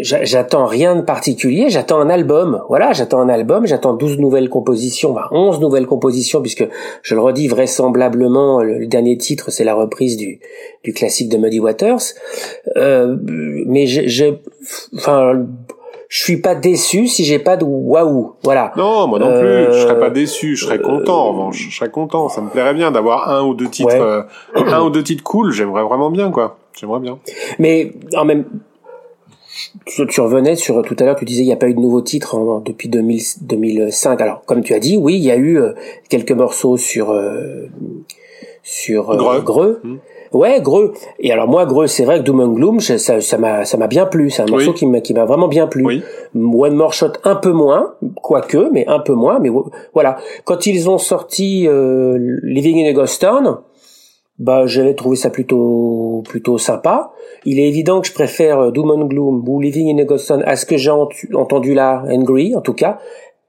j'attends 0.00 0.66
rien 0.66 0.96
de 0.96 1.02
particulier, 1.02 1.68
j'attends 1.68 2.00
un 2.00 2.08
album. 2.08 2.62
Voilà, 2.68 2.92
j'attends 2.92 3.20
un 3.20 3.28
album, 3.28 3.66
j'attends 3.66 3.94
12 3.94 4.18
nouvelles 4.18 4.48
compositions, 4.48 5.10
enfin 5.10 5.28
11 5.32 5.60
nouvelles 5.60 5.86
compositions 5.86 6.40
puisque 6.40 6.66
je 7.02 7.14
le 7.14 7.20
redis 7.20 7.48
vraisemblablement 7.48 8.62
le, 8.62 8.86
dernier 8.86 9.18
titre 9.18 9.50
c'est 9.50 9.64
la 9.64 9.74
reprise 9.74 10.16
du 10.16 10.40
du 10.82 10.92
classique 10.92 11.28
de 11.28 11.36
Muddy 11.36 11.60
Waters. 11.60 12.00
Euh, 12.76 13.16
mais 13.66 13.86
je, 13.86 14.34
enfin 14.96 15.46
je 16.08 16.22
suis 16.22 16.38
pas 16.38 16.54
déçu 16.54 17.06
si 17.06 17.24
j'ai 17.24 17.38
pas 17.38 17.58
de 17.58 17.64
waouh. 17.64 18.32
Voilà. 18.42 18.72
Non, 18.76 19.06
moi 19.06 19.18
non 19.18 19.38
plus. 19.38 19.66
je 19.74 19.82
serais 19.82 20.00
pas 20.00 20.06
euh, 20.06 20.10
déçu. 20.10 20.56
Je 20.56 20.64
serais 20.64 20.78
content. 20.78 21.18
En 21.18 21.32
revanche, 21.32 21.68
je 21.68 21.76
serais 21.76 21.90
content. 21.90 22.30
Ça 22.30 22.40
me 22.40 22.48
plairait 22.48 22.72
bien 22.72 22.90
d'avoir 22.90 23.28
un 23.28 23.44
ou 23.44 23.52
deux 23.52 23.68
titres, 23.68 23.94
euh, 23.94 24.22
un 24.54 24.80
ou 24.80 24.88
deux 24.88 25.02
titres 25.02 25.22
cool. 25.22 25.52
J'aimerais 25.52 25.82
vraiment 25.82 26.10
bien, 26.10 26.30
quoi. 26.30 26.56
J'aimerais 26.80 27.00
bien. 27.00 27.18
Mais 27.58 27.92
en 28.16 28.24
même 28.24 28.46
tu, 29.84 30.20
revenais 30.20 30.56
sur 30.56 30.82
tout 30.82 30.96
à 30.98 31.04
l'heure, 31.04 31.16
tu 31.16 31.24
disais 31.24 31.42
il 31.42 31.46
n'y 31.46 31.52
a 31.52 31.56
pas 31.56 31.68
eu 31.68 31.74
de 31.74 31.80
nouveaux 31.80 32.00
titres 32.02 32.62
depuis 32.64 32.88
2000, 32.88 33.20
2005. 33.42 34.20
Alors 34.20 34.42
comme 34.44 34.62
tu 34.62 34.74
as 34.74 34.78
dit, 34.78 34.96
oui, 34.96 35.14
il 35.14 35.22
y 35.22 35.30
a 35.30 35.36
eu 35.36 35.58
euh, 35.58 35.72
quelques 36.08 36.32
morceaux 36.32 36.76
sur 36.76 37.10
euh, 37.10 37.66
sur 38.62 39.10
euh, 39.10 39.40
Greux. 39.40 39.80
Hmm. 39.82 39.96
Ouais, 40.32 40.60
Greux. 40.60 40.92
Et 41.20 41.32
alors 41.32 41.48
moi, 41.48 41.64
Greux, 41.64 41.86
c'est 41.86 42.04
vrai 42.04 42.18
que 42.18 42.24
Doom 42.24 42.40
and 42.40 42.52
Gloom, 42.52 42.80
ça, 42.80 42.98
ça 42.98 43.38
m'a, 43.38 43.64
ça 43.64 43.78
m'a 43.78 43.86
bien 43.86 44.04
plu. 44.04 44.28
C'est 44.28 44.42
un 44.42 44.46
morceau 44.46 44.74
qui 44.74 44.86
m'a, 44.86 45.00
qui 45.00 45.14
m'a 45.14 45.24
vraiment 45.24 45.48
bien 45.48 45.66
plu. 45.66 45.84
Oui. 45.84 46.02
One 46.34 46.74
More 46.74 46.92
Shot, 46.92 47.12
un 47.24 47.36
peu 47.36 47.52
moins, 47.52 47.94
quoique, 48.22 48.68
mais 48.70 48.86
un 48.88 48.98
peu 48.98 49.14
moins. 49.14 49.38
Mais 49.38 49.48
voilà. 49.94 50.18
Quand 50.44 50.66
ils 50.66 50.90
ont 50.90 50.98
sorti 50.98 51.66
Living 52.42 52.84
in 52.84 52.90
a 52.90 52.92
Ghost 52.92 53.22
Town, 53.22 53.58
bah 54.38 54.66
j'avais 54.66 54.94
trouvé 54.94 55.16
ça 55.16 55.30
plutôt 55.30 56.22
plutôt 56.28 56.58
sympa. 56.58 57.10
Il 57.44 57.58
est 57.58 57.68
évident 57.68 58.00
que 58.00 58.06
je 58.06 58.12
préfère 58.12 58.60
euh, 58.60 58.70
Doom 58.70 58.90
and 58.90 59.04
Gloom 59.06 59.48
ou 59.48 59.60
Living 59.60 59.94
in 59.94 60.02
a 60.02 60.04
Ghost 60.04 60.28
Town 60.28 60.42
à 60.46 60.56
ce 60.56 60.66
que 60.66 60.76
j'ai 60.76 60.90
entendu 60.90 61.74
là, 61.74 62.04
Angry 62.10 62.54
en 62.54 62.60
tout 62.60 62.74
cas. 62.74 62.98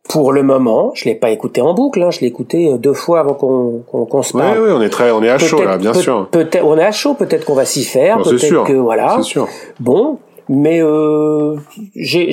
Pour 0.08 0.32
le 0.32 0.42
moment, 0.42 0.92
je 0.96 1.06
l'ai 1.06 1.14
pas 1.14 1.30
écouté 1.30 1.62
en 1.62 1.76
boucle, 1.76 2.02
hein, 2.02 2.10
je 2.10 2.22
l'ai 2.22 2.28
écouté 2.28 2.72
euh, 2.72 2.78
deux 2.78 2.94
fois 2.94 3.20
avant 3.20 3.36
qu'on 3.36 3.84
qu'on 3.88 4.24
se 4.24 4.34
parle. 4.34 4.58
Oui, 4.58 4.66
oui, 4.68 4.74
on 4.76 4.82
est 4.82 4.90
très, 4.90 5.12
on 5.12 5.22
est 5.22 5.30
à 5.30 5.38
chaud 5.38 5.62
là, 5.64 5.78
bien 5.78 5.94
sûr. 5.94 6.28
Peut-être, 6.32 6.66
on 6.66 6.78
est 6.78 6.84
à 6.84 6.92
chaud, 6.92 7.14
peut-être 7.14 7.46
qu'on 7.46 7.54
va 7.54 7.66
s'y 7.66 7.84
faire, 7.84 8.18
peut-être 8.24 8.64
que 8.64 8.74
voilà. 8.74 9.22
Sûr. 9.22 9.48
Bon, 9.80 10.18
mais 10.48 10.82
euh, 10.82 11.58
j'ai, 11.96 12.32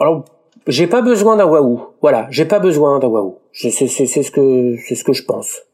alors 0.00 0.24
j'ai 0.66 0.86
pas 0.86 1.02
besoin 1.02 1.36
d'un 1.36 1.44
waouh. 1.44 1.80
Voilà, 2.00 2.26
j'ai 2.30 2.46
pas 2.46 2.60
besoin 2.60 2.98
d'un 2.98 3.08
waouh. 3.08 3.36
C'est 3.52 3.70
ce 3.70 3.84
que 4.30 4.76
c'est 4.86 4.94
ce 4.94 5.04
que 5.04 5.12
je 5.12 5.24
pense 5.24 5.67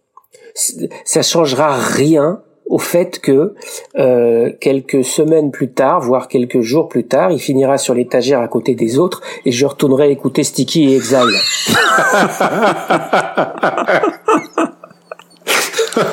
ça 0.54 1.22
changera 1.22 1.76
rien 1.76 2.40
au 2.66 2.78
fait 2.78 3.20
que 3.20 3.54
euh, 3.96 4.50
quelques 4.60 5.04
semaines 5.04 5.50
plus 5.50 5.70
tard, 5.70 6.00
voire 6.00 6.28
quelques 6.28 6.62
jours 6.62 6.88
plus 6.88 7.04
tard, 7.06 7.30
il 7.30 7.38
finira 7.38 7.76
sur 7.78 7.94
l'étagère 7.94 8.40
à 8.40 8.48
côté 8.48 8.74
des 8.74 8.98
autres 8.98 9.20
et 9.44 9.52
je 9.52 9.66
retournerai 9.66 10.10
écouter 10.10 10.44
Sticky 10.44 10.92
et 10.92 10.96
Exile. 10.96 11.18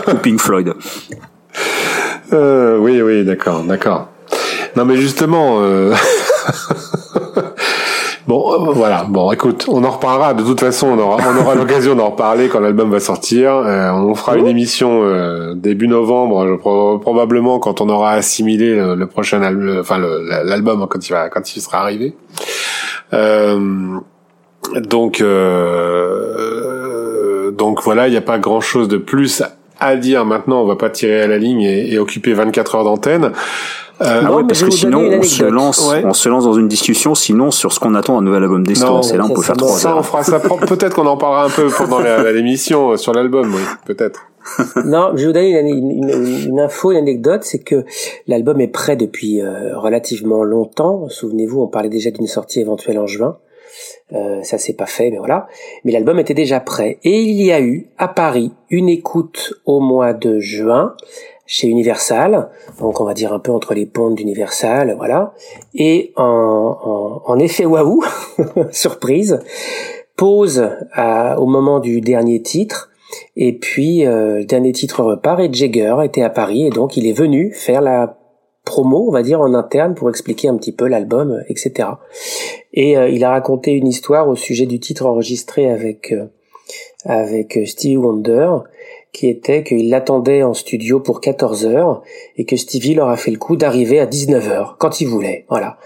Ou 0.08 0.16
Pink 0.22 0.40
Floyd. 0.40 0.74
Euh, 2.34 2.78
oui, 2.78 3.02
oui, 3.02 3.24
d'accord, 3.26 3.64
d'accord. 3.64 4.10
Non, 4.76 4.86
mais 4.86 4.98
justement, 4.98 5.62
euh... 5.62 5.94
Bon, 8.32 8.54
euh, 8.54 8.72
voilà. 8.72 9.06
Bon, 9.10 9.30
écoute, 9.34 9.66
on 9.68 9.84
en 9.84 9.92
reparlera. 9.92 10.34
De 10.34 10.42
toute 10.42 10.62
façon, 10.62 10.88
on 10.88 10.98
aura, 10.98 11.18
on 11.30 11.42
aura 11.42 11.54
l'occasion 11.62 11.96
d'en 11.96 12.12
reparler 12.12 12.48
quand 12.48 12.62
l'album 12.62 12.90
va 12.90 13.02
sortir. 13.02 13.52
Euh, 13.52 13.92
on 13.92 14.16
fera 14.16 14.38
une 14.38 14.48
émission 14.48 15.02
euh, 15.04 15.54
début 15.54 15.90
novembre, 15.90 16.48
je, 16.48 16.54
probablement 16.56 17.60
quand 17.60 17.82
on 17.82 17.90
aura 17.90 18.12
assimilé 18.12 18.74
le, 18.96 19.06
prochain 19.06 19.42
album, 19.42 19.80
enfin 19.82 20.00
l'album 20.46 20.88
quand 20.90 21.10
il 21.10 21.12
va, 21.12 21.28
quand 21.28 21.58
il 21.58 21.60
sera 21.60 21.82
arrivé. 21.82 22.16
donc, 23.12 25.22
donc 27.58 27.84
voilà, 27.84 28.08
il 28.08 28.12
n'y 28.12 28.18
a 28.18 28.22
pas 28.22 28.40
grand 28.40 28.62
chose 28.62 28.88
de 28.88 28.96
plus 28.96 29.44
à 29.82 29.98
dire 29.98 30.24
maintenant. 30.24 30.62
On 30.62 30.66
va 30.66 30.78
pas 30.78 30.90
tirer 30.90 31.22
à 31.22 31.28
la 31.28 31.38
ligne 31.38 31.64
et, 31.64 31.94
et 31.94 32.00
occuper 32.00 32.32
24 32.32 32.76
heures 32.76 32.86
d'antenne. 32.86 33.34
Euh, 34.02 34.22
ah 34.26 34.34
ouais, 34.34 34.44
parce 34.48 34.64
que 34.64 34.72
sinon 34.72 35.00
on 35.00 35.22
se 35.22 35.44
lance, 35.44 35.94
on 36.04 36.14
se 36.14 36.30
lance 36.30 36.46
dans 36.46 36.54
une 36.54 36.68
discussion. 36.68 37.14
Sinon 37.14 37.52
sur 37.52 37.72
ce 37.72 37.80
qu'on 37.80 37.94
attend 37.96 38.18
un 38.18 38.22
nouvel 38.22 38.44
album 38.44 38.66
des 38.66 38.76
Stones. 38.76 39.02
Et 39.14 39.18
là 39.18 39.26
on 39.30 39.34
peut 39.34 39.42
faire 39.42 39.58
trois 39.58 39.88
heures. 39.88 39.98
on 39.98 40.04
fera 40.04 40.24
ça. 40.24 40.40
Peut-être 40.40 40.96
qu'on 40.96 41.06
en 41.08 41.18
parlera 41.18 41.46
un 41.46 41.50
peu 41.50 41.70
pendant 41.70 42.00
l'émission 42.00 42.98
sur 42.98 43.14
l'album, 43.14 43.54
oui, 43.54 43.62
peut-être. 43.86 44.28
non, 44.86 45.12
je 45.16 45.22
vais 45.22 45.28
vous 45.28 45.34
donner 45.34 45.70
une, 45.70 46.10
une, 46.48 46.60
info, 46.60 46.92
une 46.92 46.98
anecdote, 46.98 47.44
c'est 47.44 47.60
que 47.60 47.86
l'album 48.28 48.60
est 48.60 48.68
prêt 48.68 48.96
depuis 48.96 49.42
euh, 49.42 49.78
relativement 49.78 50.44
longtemps. 50.44 51.08
Souvenez-vous, 51.10 51.62
on 51.62 51.68
parlait 51.68 51.90
déjà 51.90 52.12
d'une 52.12 52.28
sortie 52.28 52.60
éventuelle 52.60 53.00
en 53.00 53.08
juin. 53.08 53.38
Euh, 54.14 54.44
ça 54.44 54.58
s'est 54.58 54.74
pas 54.74 54.86
fait, 54.86 55.10
mais 55.12 55.18
voilà. 55.18 55.48
Mais 55.86 55.92
l'album 55.92 56.20
était 56.20 56.34
déjà 56.34 56.60
prêt. 56.60 57.00
Et 57.04 57.22
il 57.22 57.42
y 57.42 57.52
a 57.52 57.62
eu 57.62 57.88
à 57.98 58.08
Paris 58.08 58.52
une 58.70 58.90
écoute 58.90 59.54
au 59.66 59.80
mois 59.80 60.14
de 60.14 60.40
juin 60.40 60.96
chez 61.54 61.68
Universal, 61.68 62.50
donc 62.80 63.02
on 63.02 63.04
va 63.04 63.14
dire 63.14 63.34
un 63.34 63.40
peu 63.40 63.52
entre 63.52 63.74
les 63.74 63.86
ponts 63.86 64.12
d'Universal, 64.12 64.96
voilà. 64.96 65.34
Et 65.76 66.14
en, 66.16 67.22
en, 67.26 67.40
effet 67.40 67.66
waouh, 67.66 68.02
surprise, 68.72 69.38
pause 70.16 70.70
au 70.96 71.46
moment 71.46 71.82
du 71.82 72.00
dernier 72.00 72.42
titre, 72.42 72.90
et 73.36 73.52
puis 73.52 74.06
euh, 74.06 74.38
le 74.38 74.46
dernier 74.46 74.72
titre 74.72 75.04
repart 75.04 75.42
et 75.42 75.52
Jagger 75.52 75.98
était 76.06 76.22
à 76.22 76.30
Paris 76.30 76.68
et 76.68 76.70
donc 76.70 76.96
il 76.96 77.06
est 77.06 77.12
venu 77.12 77.52
faire 77.52 77.82
la 77.82 78.18
promo, 78.64 79.10
on 79.10 79.12
va 79.12 79.22
dire 79.22 79.42
en 79.42 79.54
interne 79.54 79.94
pour 79.94 80.10
expliquer 80.10 80.48
un 80.48 80.56
petit 80.56 80.72
peu 80.72 80.88
l'album, 80.88 81.44
etc. 81.50 81.90
Et 82.72 82.98
euh, 82.98 83.10
il 83.10 83.26
a 83.26 83.32
raconté 83.32 83.72
une 83.72 83.88
histoire 83.88 84.30
au 84.30 84.38
sujet 84.38 84.68
du 84.68 84.80
titre 84.80 85.06
enregistré 85.06 85.70
avec 85.70 86.14
euh, 86.14 86.28
avec 87.04 87.60
Stevie 87.66 87.98
Wonder 87.98 88.52
qui 89.12 89.28
était 89.28 89.64
qu'il 89.64 89.90
l'attendait 89.90 90.42
en 90.42 90.54
studio 90.54 91.02
pour 91.02 91.20
14 91.20 91.66
heures 91.66 92.02
et 92.38 92.46
que 92.46 92.56
Stevie 92.56 92.94
leur 92.94 93.10
a 93.10 93.18
fait 93.18 93.32
le 93.32 93.38
coup 93.38 93.58
d'arriver 93.58 94.00
à 94.00 94.06
19 94.06 94.48
heures 94.48 94.76
quand 94.80 95.02
il 95.02 95.08
voulait. 95.08 95.46
Voilà. 95.50 95.78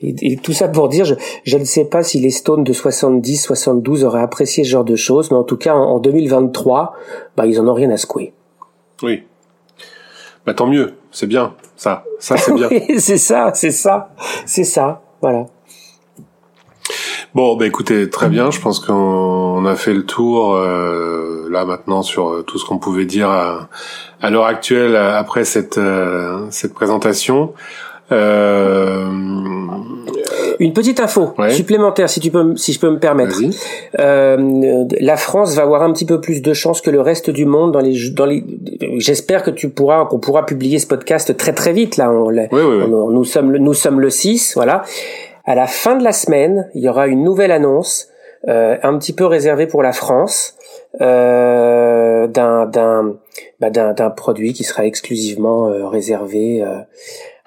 Et, 0.00 0.36
tout 0.36 0.54
ça 0.54 0.66
pour 0.68 0.88
dire, 0.88 1.04
je, 1.04 1.14
je, 1.44 1.58
ne 1.58 1.64
sais 1.64 1.84
pas 1.84 2.02
si 2.02 2.20
les 2.20 2.30
Stones 2.30 2.64
de 2.64 2.72
70, 2.72 3.36
72 3.36 4.04
auraient 4.04 4.22
apprécié 4.22 4.64
ce 4.64 4.70
genre 4.70 4.84
de 4.84 4.96
choses, 4.96 5.30
mais 5.30 5.36
en 5.36 5.44
tout 5.44 5.58
cas 5.58 5.74
en, 5.74 5.98
2023, 5.98 6.94
bah 7.36 7.46
ils 7.46 7.60
en 7.60 7.68
ont 7.68 7.74
rien 7.74 7.90
à 7.90 7.98
secouer. 7.98 8.32
Oui. 9.02 9.24
Bah 10.46 10.54
tant 10.54 10.66
mieux, 10.66 10.94
c'est 11.10 11.26
bien. 11.26 11.54
Ça, 11.76 12.04
ça 12.18 12.38
c'est 12.38 12.54
bien. 12.54 12.70
c'est 12.98 13.18
ça, 13.18 13.52
c'est 13.54 13.72
ça, 13.72 14.14
c'est 14.46 14.64
ça. 14.64 15.02
Voilà. 15.20 15.46
Bon, 17.34 17.56
bah 17.56 17.66
écoutez, 17.66 18.10
très 18.10 18.28
bien. 18.28 18.50
Je 18.50 18.60
pense 18.60 18.80
qu'on 18.80 19.64
a 19.64 19.76
fait 19.76 19.94
le 19.94 20.04
tour 20.04 20.54
euh, 20.54 21.48
là 21.50 21.64
maintenant 21.64 22.02
sur 22.02 22.28
euh, 22.28 22.42
tout 22.42 22.58
ce 22.58 22.64
qu'on 22.64 22.78
pouvait 22.78 23.04
dire 23.04 23.28
à, 23.28 23.68
à 24.20 24.30
l'heure 24.30 24.46
actuelle 24.46 24.96
après 24.96 25.44
cette 25.44 25.78
euh, 25.78 26.46
cette 26.50 26.74
présentation. 26.74 27.52
Euh... 28.12 29.06
Une 30.58 30.72
petite 30.72 31.00
info 31.00 31.32
supplémentaire, 31.48 32.10
si 32.10 32.20
tu 32.20 32.30
peux, 32.30 32.54
si 32.56 32.72
je 32.72 32.80
peux 32.80 32.90
me 32.90 32.98
permettre. 32.98 33.40
Euh, 33.98 34.84
la 35.00 35.16
France 35.16 35.54
va 35.54 35.62
avoir 35.62 35.82
un 35.82 35.92
petit 35.92 36.04
peu 36.04 36.20
plus 36.20 36.42
de 36.42 36.52
chance 36.52 36.80
que 36.80 36.90
le 36.90 37.00
reste 37.00 37.30
du 37.30 37.46
monde 37.46 37.72
dans 37.72 37.80
les, 37.80 38.10
dans 38.10 38.26
les. 38.26 38.44
J'espère 38.98 39.42
que 39.42 39.50
tu 39.50 39.70
pourras, 39.70 40.04
qu'on 40.06 40.18
pourra 40.18 40.44
publier 40.44 40.78
ce 40.78 40.86
podcast 40.86 41.34
très 41.36 41.54
très 41.54 41.72
vite 41.72 41.96
là. 41.96 42.10
On, 42.10 42.26
oui, 42.26 42.46
oui, 42.52 42.62
on, 42.62 43.10
nous 43.10 43.24
sommes, 43.24 43.56
nous 43.56 43.74
sommes 43.74 44.00
le 44.00 44.10
6, 44.10 44.54
voilà. 44.54 44.82
À 45.50 45.56
la 45.56 45.66
fin 45.66 45.96
de 45.96 46.04
la 46.04 46.12
semaine, 46.12 46.70
il 46.74 46.82
y 46.84 46.88
aura 46.88 47.08
une 47.08 47.24
nouvelle 47.24 47.50
annonce, 47.50 48.06
euh, 48.46 48.76
un 48.84 48.96
petit 48.98 49.12
peu 49.12 49.26
réservée 49.26 49.66
pour 49.66 49.82
la 49.82 49.90
France, 49.90 50.54
euh, 51.00 52.28
d'un 52.28 52.66
d'un 52.66 53.16
bah, 53.58 53.70
d'un 53.70 54.10
produit 54.10 54.52
qui 54.52 54.62
sera 54.62 54.86
exclusivement 54.86 55.66
euh, 55.66 55.88
réservé 55.88 56.62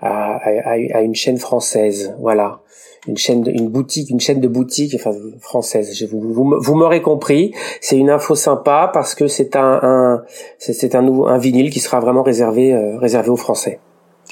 à, 0.01 0.35
à, 0.35 1.01
une 1.01 1.15
chaîne 1.15 1.37
française. 1.37 2.13
Voilà, 2.19 2.59
une 3.07 3.15
chaîne, 3.15 3.41
de, 3.41 3.51
une 3.51 3.69
boutique, 3.69 4.09
une 4.09 4.19
chaîne 4.19 4.41
de 4.41 4.49
boutique, 4.49 4.93
enfin 4.95 5.13
française. 5.39 6.05
Vous, 6.11 6.19
vous, 6.19 6.55
vous 6.59 6.75
m'aurez 6.75 7.01
compris. 7.01 7.53
C'est 7.79 7.95
une 7.95 8.09
info 8.09 8.35
sympa 8.35 8.91
parce 8.93 9.15
que 9.15 9.27
c'est 9.27 9.55
un, 9.55 10.23
c'est 10.57 10.93
nouveau 10.95 11.27
un 11.27 11.37
vinyle 11.37 11.69
qui 11.69 11.79
sera 11.79 12.01
vraiment 12.01 12.23
réservé 12.23 12.75
réservé 12.97 13.29
aux 13.29 13.37
Français. 13.37 13.79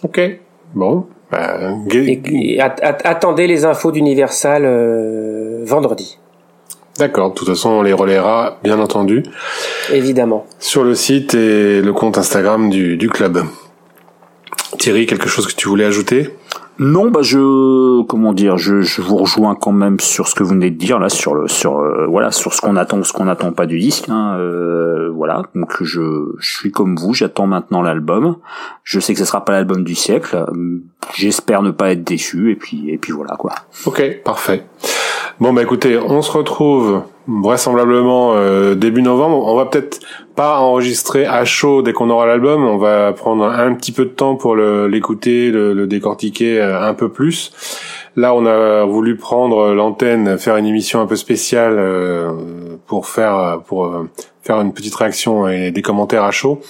Ok, 0.03 0.19
bon. 0.75 1.05
Bah, 1.31 1.57
attendez 3.03 3.47
les 3.47 3.63
infos 3.63 3.91
d'Universal 3.91 4.63
euh, 4.65 5.59
vendredi. 5.63 6.17
D'accord, 6.99 7.29
de 7.29 7.35
toute 7.35 7.47
façon 7.47 7.69
on 7.69 7.81
les 7.81 7.93
relaiera 7.93 8.59
bien 8.63 8.79
entendu. 8.79 9.23
Évidemment. 9.93 10.45
Sur 10.59 10.83
le 10.83 10.93
site 10.93 11.33
et 11.33 11.81
le 11.81 11.93
compte 11.93 12.17
Instagram 12.17 12.69
du, 12.69 12.97
du 12.97 13.09
club. 13.09 13.43
Thierry, 14.77 15.05
quelque 15.05 15.29
chose 15.29 15.47
que 15.47 15.53
tu 15.53 15.67
voulais 15.67 15.85
ajouter? 15.85 16.29
Non, 16.79 17.11
bah 17.11 17.21
je 17.21 18.01
comment 18.03 18.33
dire, 18.33 18.57
je, 18.57 18.81
je, 18.81 19.01
vous 19.01 19.17
rejoins 19.17 19.55
quand 19.55 19.71
même 19.71 19.99
sur 19.99 20.27
ce 20.27 20.33
que 20.33 20.41
vous 20.41 20.51
venez 20.51 20.71
de 20.71 20.77
dire 20.77 20.97
là, 20.97 21.09
sur 21.09 21.35
le 21.35 21.47
sur 21.47 21.77
euh, 21.77 22.07
voilà 22.07 22.31
sur 22.31 22.53
ce 22.53 22.61
qu'on 22.61 22.75
attend, 22.75 23.03
ce 23.03 23.13
qu'on 23.13 23.25
n'attend 23.25 23.51
pas 23.51 23.67
du 23.67 23.77
disque. 23.77 24.09
Hein, 24.09 24.35
euh, 24.39 25.11
voilà, 25.13 25.43
donc 25.53 25.83
je, 25.83 26.33
je 26.39 26.55
suis 26.57 26.71
comme 26.71 26.95
vous, 26.95 27.13
j'attends 27.13 27.45
maintenant 27.45 27.83
l'album. 27.83 28.37
Je 28.83 28.99
sais 28.99 29.13
que 29.13 29.19
ce 29.19 29.25
sera 29.25 29.45
pas 29.45 29.51
l'album 29.51 29.83
du 29.83 29.93
siècle. 29.93 30.43
J'espère 31.13 31.61
ne 31.61 31.71
pas 31.71 31.91
être 31.91 32.03
déçu 32.03 32.51
et 32.51 32.55
puis 32.55 32.89
et 32.89 32.97
puis 32.97 33.11
voilà 33.11 33.35
quoi. 33.35 33.53
Ok, 33.85 34.23
parfait. 34.23 34.65
Bon 35.41 35.53
bah 35.53 35.63
écoutez, 35.63 35.97
on 35.97 36.21
se 36.21 36.31
retrouve 36.31 37.01
vraisemblablement 37.27 38.35
euh, 38.35 38.75
début 38.75 39.01
novembre. 39.01 39.43
On 39.47 39.55
va 39.55 39.65
peut-être 39.65 39.99
pas 40.35 40.59
enregistrer 40.59 41.25
à 41.25 41.45
chaud 41.45 41.81
dès 41.81 41.93
qu'on 41.93 42.11
aura 42.11 42.27
l'album. 42.27 42.63
On 42.63 42.77
va 42.77 43.11
prendre 43.11 43.45
un 43.45 43.73
petit 43.73 43.91
peu 43.91 44.05
de 44.05 44.11
temps 44.11 44.35
pour 44.35 44.55
l'écouter, 44.55 45.49
le, 45.49 45.87
décortiquer 45.87 46.61
euh, 46.61 46.87
un 46.87 46.93
peu 46.93 47.09
plus. 47.09 47.51
Là, 48.15 48.35
on 48.35 48.45
a 48.45 48.85
voulu 48.85 49.15
prendre 49.15 49.73
l'antenne, 49.73 50.37
faire 50.37 50.57
une 50.57 50.67
émission 50.67 51.01
un 51.01 51.07
peu 51.07 51.15
spéciale 51.15 51.73
euh, 51.75 52.33
pour 52.85 53.07
faire 53.07 53.61
pour 53.65 53.91
faire 54.43 54.61
une 54.61 54.73
petite 54.73 54.93
réaction 54.93 55.47
et 55.47 55.71
des 55.71 55.81
commentaires 55.81 56.23
à 56.23 56.29
chaud. 56.29 56.61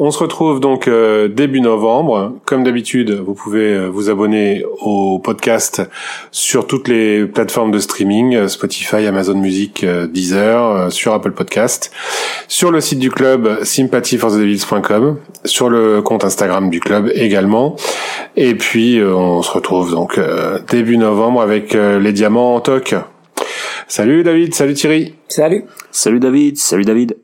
On 0.00 0.12
se 0.12 0.18
retrouve 0.20 0.60
donc 0.60 0.86
euh, 0.86 1.26
début 1.26 1.60
novembre. 1.60 2.34
Comme 2.44 2.62
d'habitude, 2.62 3.10
vous 3.10 3.34
pouvez 3.34 3.74
euh, 3.74 3.88
vous 3.88 4.10
abonner 4.10 4.64
au 4.80 5.18
podcast 5.18 5.82
sur 6.30 6.68
toutes 6.68 6.86
les 6.86 7.26
plateformes 7.26 7.72
de 7.72 7.80
streaming, 7.80 8.36
euh, 8.36 8.46
Spotify, 8.46 9.08
Amazon 9.08 9.34
Music, 9.34 9.84
Deezer, 9.84 10.92
sur 10.92 11.14
Apple 11.14 11.32
Podcast, 11.32 11.90
sur 12.46 12.70
le 12.70 12.80
site 12.80 13.00
du 13.00 13.10
club 13.10 13.64
sympathyforthedevils.com, 13.64 15.18
sur 15.44 15.68
le 15.68 16.00
compte 16.00 16.22
Instagram 16.22 16.70
du 16.70 16.78
club 16.78 17.10
également. 17.12 17.74
Et 18.36 18.54
puis 18.54 19.02
on 19.02 19.42
se 19.42 19.50
retrouve 19.50 19.90
donc 19.90 20.20
début 20.70 20.96
novembre 20.96 21.40
avec 21.40 21.74
les 21.74 22.12
diamants 22.12 22.54
en 22.54 22.60
toc. 22.60 22.94
Salut 23.88 24.22
David, 24.22 24.54
salut 24.54 24.74
Thierry. 24.74 25.14
Salut. 25.26 25.64
Salut 25.90 26.20
David, 26.20 26.56
salut 26.56 26.84
David. 26.84 27.16